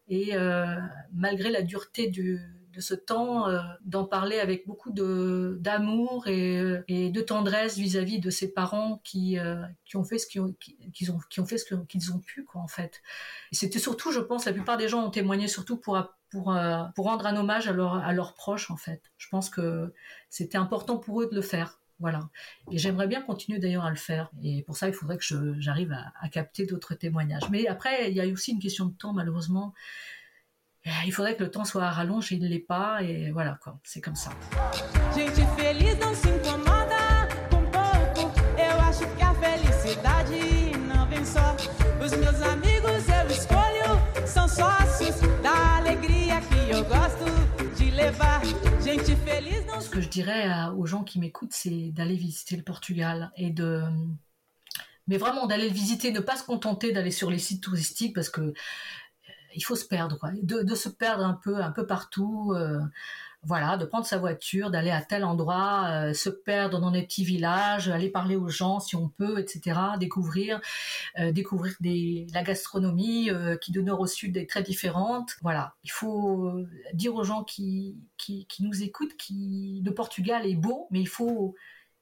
et 0.07 0.33
malgré 1.13 1.51
la 1.51 1.61
dureté 1.61 2.07
du, 2.07 2.39
ce 2.79 2.93
temps, 2.93 3.47
euh, 3.47 3.59
d'en 3.85 4.05
parler 4.05 4.39
avec 4.39 4.65
beaucoup 4.67 4.91
d'amour 4.91 6.27
et, 6.27 6.59
euh, 6.59 6.83
et, 6.87 7.09
de 7.09 7.21
tendresse 7.21 7.77
vis-à-vis 7.77 8.19
de 8.19 8.29
ses 8.29 8.51
parents 8.51 9.01
qui 9.03 9.37
euh, 9.39 9.61
qui 9.85 9.97
ont 9.97 10.03
fait 10.03 10.17
ce 10.17 10.27
qu'ils 10.27 10.41
ont 10.41 10.53
qui, 10.93 11.09
ont 11.09 11.19
qui 11.29 11.39
ont 11.39 11.45
fait 11.45 11.57
ce 11.57 11.73
qu'ils 11.87 12.11
ont 12.11 12.19
pu 12.19 12.43
quoi 12.43 12.61
en 12.61 12.67
fait. 12.67 13.01
C'était 13.51 13.79
surtout, 13.79 14.11
je 14.11 14.19
pense, 14.19 14.45
la 14.45 14.53
plupart 14.53 14.77
des 14.77 14.87
gens 14.87 15.05
ont 15.05 15.11
témoigné 15.11 15.47
surtout 15.47 15.77
pour 15.77 16.01
pour 16.29 16.55
pour 16.95 17.05
rendre 17.05 17.25
un 17.25 17.35
hommage 17.35 17.67
à, 17.67 17.73
leur, 17.73 17.95
à 17.95 18.13
leurs 18.13 18.33
proches 18.33 18.71
en 18.71 18.77
fait. 18.77 19.01
Je 19.17 19.27
pense 19.29 19.49
que 19.49 19.93
c'était 20.29 20.57
important 20.57 20.97
pour 20.97 21.21
eux 21.21 21.29
de 21.29 21.35
le 21.35 21.41
faire. 21.41 21.79
Voilà. 21.99 22.29
Et 22.71 22.77
j'aimerais 22.77 23.07
bien 23.07 23.21
continuer 23.21 23.59
d'ailleurs 23.59 23.83
à 23.83 23.89
le 23.89 23.97
faire. 23.97 24.31
Et 24.41 24.63
pour 24.63 24.77
ça, 24.77 24.87
il 24.87 24.93
faudrait 24.93 25.17
que 25.17 25.59
j'arrive 25.59 25.91
à, 25.91 26.13
à 26.21 26.29
capter 26.29 26.65
d'autres 26.65 26.95
témoignages. 26.95 27.49
Mais 27.49 27.67
après, 27.67 28.09
il 28.09 28.15
y 28.15 28.21
a 28.21 28.27
aussi 28.27 28.51
une 28.51 28.59
question 28.59 28.85
de 28.85 28.93
temps, 28.93 29.11
malheureusement. 29.11 29.73
Eh, 30.89 31.05
il 31.05 31.11
faudrait 31.11 31.35
que 31.35 31.43
le 31.43 31.51
temps 31.51 31.65
soit 31.65 31.83
à 31.83 31.91
rallonge, 31.91 32.31
il 32.31 32.41
ne 32.41 32.47
l'est 32.47 32.57
pas, 32.57 33.03
et 33.03 33.29
voilà 33.29 33.59
quoi, 33.61 33.79
c'est 33.83 34.01
comme 34.01 34.15
ça. 34.15 34.31
Ce 49.79 49.89
que 49.89 50.01
je 50.01 50.09
dirais 50.09 50.47
aux 50.75 50.85
gens 50.87 51.03
qui 51.03 51.19
m'écoutent, 51.19 51.53
c'est 51.53 51.91
d'aller 51.91 52.15
visiter 52.15 52.57
le 52.57 52.63
Portugal 52.63 53.31
et 53.35 53.51
de 53.51 53.83
mais 55.09 55.17
vraiment 55.17 55.47
d'aller 55.47 55.67
le 55.67 55.73
visiter, 55.73 56.11
ne 56.11 56.19
pas 56.19 56.37
se 56.37 56.43
contenter 56.43 56.91
d'aller 56.91 57.09
sur 57.09 57.31
les 57.31 57.39
sites 57.39 57.63
touristiques 57.63 58.13
parce 58.13 58.29
que 58.29 58.53
il 59.55 59.63
faut 59.63 59.75
se 59.75 59.85
perdre. 59.85 60.19
De, 60.43 60.75
se 60.75 60.89
perdre 60.89 61.23
un 61.25 61.33
peu, 61.33 61.57
un 61.57 61.71
peu 61.71 61.85
partout. 61.85 62.53
Euh, 62.55 62.79
voilà, 63.43 63.77
de 63.77 63.85
prendre 63.85 64.05
sa 64.05 64.17
voiture, 64.17 64.69
d'aller 64.69 64.91
à 64.91 65.01
tel 65.01 65.23
endroit, 65.23 65.85
euh, 65.87 66.13
se 66.13 66.29
perdre 66.29 66.81
dans 66.81 66.91
des 66.91 67.03
petits 67.03 67.23
villages, 67.23 67.87
aller 67.87 68.09
parler 68.09 68.35
aux 68.35 68.49
gens 68.49 68.81
si 68.81 68.97
on 68.97 69.07
peut, 69.07 69.39
etc. 69.39 69.79
Découvrir, 69.97 70.59
euh, 71.19 71.31
découvrir 71.31 71.73
la 71.79 72.43
gastronomie 72.43 73.29
qui 73.61 73.71
de 73.71 73.81
nord 73.81 74.01
au 74.01 74.07
sud 74.07 74.35
est 74.35 74.49
très 74.49 74.61
différente. 74.61 75.37
Voilà, 75.41 75.75
il 75.83 75.91
faut 75.91 76.53
dire 76.93 77.15
aux 77.15 77.23
gens 77.23 77.43
qui, 77.45 77.97
qui, 78.17 78.45
nous 78.59 78.83
écoutent 78.83 79.15
que 79.15 79.33
le 79.33 79.91
Portugal 79.91 80.45
est 80.45 80.55
beau, 80.55 80.87
mais 80.91 80.99
il 80.99 81.07
faut 81.07 81.55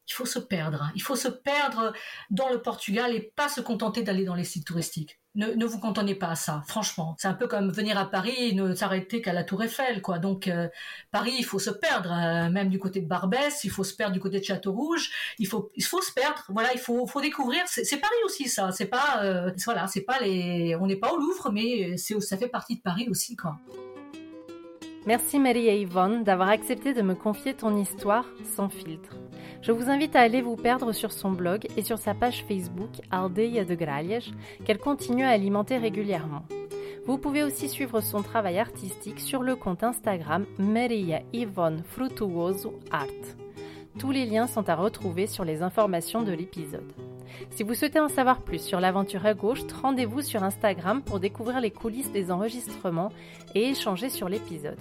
il 0.08 0.14
faut 0.14 0.26
se 0.26 0.40
perdre. 0.40 0.90
Il 0.96 1.02
faut 1.02 1.16
se 1.16 1.28
perdre 1.28 1.94
dans 2.30 2.50
le 2.50 2.62
Portugal 2.62 3.14
et 3.14 3.20
pas 3.22 3.50
se 3.50 3.62
contenter 3.62 4.04
d'aller 4.04 4.26
dans 4.26 4.36
les 4.36 4.46
sites 4.46 4.66
touristiques. 4.66 5.20
Ne, 5.38 5.66
vous 5.66 5.78
contentez 5.78 6.16
pas 6.16 6.30
à 6.30 6.36
ça, 6.36 6.64
franchement. 6.66 7.16
C'est 7.20 7.28
un 7.28 7.36
peu 7.36 7.48
comme 7.48 7.72
venir 7.72 7.96
à 7.96 8.10
Paris 8.10 8.34
et 8.40 8.54
ne 8.54 8.74
s'arrêter 8.74 9.22
qu'à 9.22 9.34
la 9.34 9.44
Tour 9.44 9.62
Eiffel, 9.62 10.02
quoi. 10.02 10.18
Donc 10.18 10.48
euh, 10.48 10.68
Paris, 11.12 11.36
il 11.38 11.46
faut 11.46 11.60
se 11.60 11.70
perdre, 11.70 12.12
euh, 12.12 12.50
même 12.50 12.70
du 12.70 12.80
côté 12.80 13.02
de 13.02 13.08
Barbès, 13.08 13.64
il 13.64 13.70
faut 13.70 13.84
se 13.84 13.94
perdre 13.94 14.14
du 14.14 14.20
côté 14.20 14.40
de 14.40 14.44
Château 14.44 14.72
Rouge. 14.72 15.12
Il 15.38 15.46
faut, 15.46 15.72
il 15.76 15.84
faut 15.84 16.02
se 16.02 16.12
perdre. 16.12 16.44
Voilà, 16.50 16.74
il 16.74 16.80
faut, 16.80 17.06
faut 17.06 17.22
découvrir. 17.22 17.62
C'est 17.68 17.98
Paris 17.98 18.16
aussi, 18.26 18.50
ça. 18.50 18.72
C'est 18.72 18.88
pas, 18.88 19.22
euh, 19.22 19.52
voilà, 19.64 19.86
c'est 19.86 20.02
pas 20.02 20.20
les, 20.22 20.76
on 20.82 20.88
n'est 20.88 20.96
pas 20.96 21.14
au 21.14 21.18
Louvre, 21.18 21.52
mais 21.52 21.96
ça 21.98 22.36
fait 22.36 22.48
partie 22.48 22.78
de 22.78 22.82
Paris 22.82 23.08
aussi, 23.08 23.36
quoi. 23.36 23.60
Merci 25.06 25.38
Marie 25.38 25.68
et 25.68 25.82
Yvonne 25.82 26.24
d'avoir 26.24 26.50
accepté 26.50 26.96
de 26.96 27.04
me 27.04 27.14
confier 27.14 27.54
ton 27.54 27.78
histoire 27.78 28.26
sans 28.56 28.70
filtre. 28.70 29.16
Je 29.68 29.74
vous 29.74 29.90
invite 29.90 30.16
à 30.16 30.22
aller 30.22 30.42
vous 30.42 30.56
perdre 30.56 30.94
sur 30.94 31.12
son 31.12 31.32
blog 31.32 31.68
et 31.76 31.82
sur 31.82 31.98
sa 31.98 32.14
page 32.14 32.46
Facebook 32.48 33.02
Aldeia 33.12 33.66
de 33.66 33.76
Gralhas 33.76 34.32
qu'elle 34.64 34.78
continue 34.78 35.26
à 35.26 35.32
alimenter 35.32 35.76
régulièrement. 35.76 36.44
Vous 37.06 37.18
pouvez 37.18 37.44
aussi 37.44 37.68
suivre 37.68 38.00
son 38.00 38.22
travail 38.22 38.60
artistique 38.60 39.20
sur 39.20 39.44
le 39.44 39.58
compte 39.58 39.84
Instagram 39.84 40.46
Maria 40.58 41.20
Yvonne 41.34 41.84
Frutuoso 41.84 42.80
Art. 42.92 43.08
Tous 44.00 44.12
les 44.12 44.26
liens 44.26 44.48
sont 44.48 44.70
à 44.70 44.76
retrouver 44.76 45.28
sur 45.28 45.44
les 45.44 45.62
informations 45.62 46.22
de 46.22 46.32
l'épisode. 46.32 46.94
Si 47.50 47.64
vous 47.64 47.74
souhaitez 47.74 48.00
en 48.00 48.08
savoir 48.08 48.44
plus 48.44 48.62
sur 48.62 48.80
l'aventure 48.80 49.26
à 49.26 49.34
gauche, 49.34 49.68
rendez-vous 49.82 50.22
sur 50.22 50.44
Instagram 50.44 51.02
pour 51.02 51.20
découvrir 51.20 51.60
les 51.60 51.72
coulisses 51.72 52.14
des 52.14 52.32
enregistrements 52.32 53.12
et 53.54 53.72
échanger 53.72 54.08
sur 54.08 54.30
l'épisode. 54.30 54.80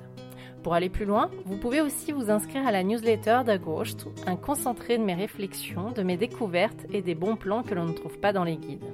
Pour 0.66 0.74
aller 0.74 0.88
plus 0.88 1.04
loin, 1.04 1.30
vous 1.44 1.58
pouvez 1.58 1.80
aussi 1.80 2.10
vous 2.10 2.28
inscrire 2.28 2.66
à 2.66 2.72
la 2.72 2.82
newsletter 2.82 3.42
d'Agauche, 3.46 3.92
un 4.26 4.34
concentré 4.34 4.98
de 4.98 5.04
mes 5.04 5.14
réflexions, 5.14 5.92
de 5.92 6.02
mes 6.02 6.16
découvertes 6.16 6.86
et 6.92 7.02
des 7.02 7.14
bons 7.14 7.36
plans 7.36 7.62
que 7.62 7.72
l'on 7.72 7.84
ne 7.84 7.92
trouve 7.92 8.18
pas 8.18 8.32
dans 8.32 8.42
les 8.42 8.56
guides. 8.56 8.92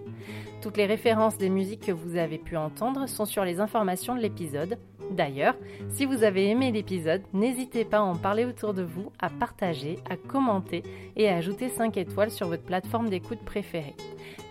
Toutes 0.61 0.77
les 0.77 0.85
références 0.85 1.39
des 1.39 1.49
musiques 1.49 1.87
que 1.87 1.93
vous 1.93 2.16
avez 2.16 2.37
pu 2.37 2.59
entendre 2.59 3.09
sont 3.09 3.25
sur 3.25 3.43
les 3.43 3.59
informations 3.59 4.14
de 4.14 4.20
l'épisode. 4.20 4.77
D'ailleurs, 5.12 5.55
si 5.89 6.05
vous 6.05 6.25
avez 6.25 6.51
aimé 6.51 6.73
l'épisode, 6.73 7.23
n'hésitez 7.33 7.87
pas 7.87 8.01
à 8.01 8.03
en 8.03 8.16
parler 8.16 8.45
autour 8.45 8.75
de 8.75 8.83
vous, 8.83 9.11
à 9.18 9.31
partager, 9.31 9.99
à 10.11 10.16
commenter 10.16 10.83
et 11.16 11.31
à 11.31 11.37
ajouter 11.37 11.70
5 11.70 11.97
étoiles 11.97 12.31
sur 12.31 12.49
votre 12.49 12.64
plateforme 12.64 13.09
d'écoute 13.09 13.43
préférée. 13.47 13.97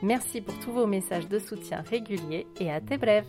Merci 0.02 0.42
pour 0.42 0.58
tous 0.58 0.72
vos 0.72 0.88
messages 0.88 1.30
de 1.30 1.38
soutien 1.38 1.84
réguliers 1.88 2.48
et 2.60 2.72
à 2.72 2.82
tes 2.82 2.98
brèves 2.98 3.28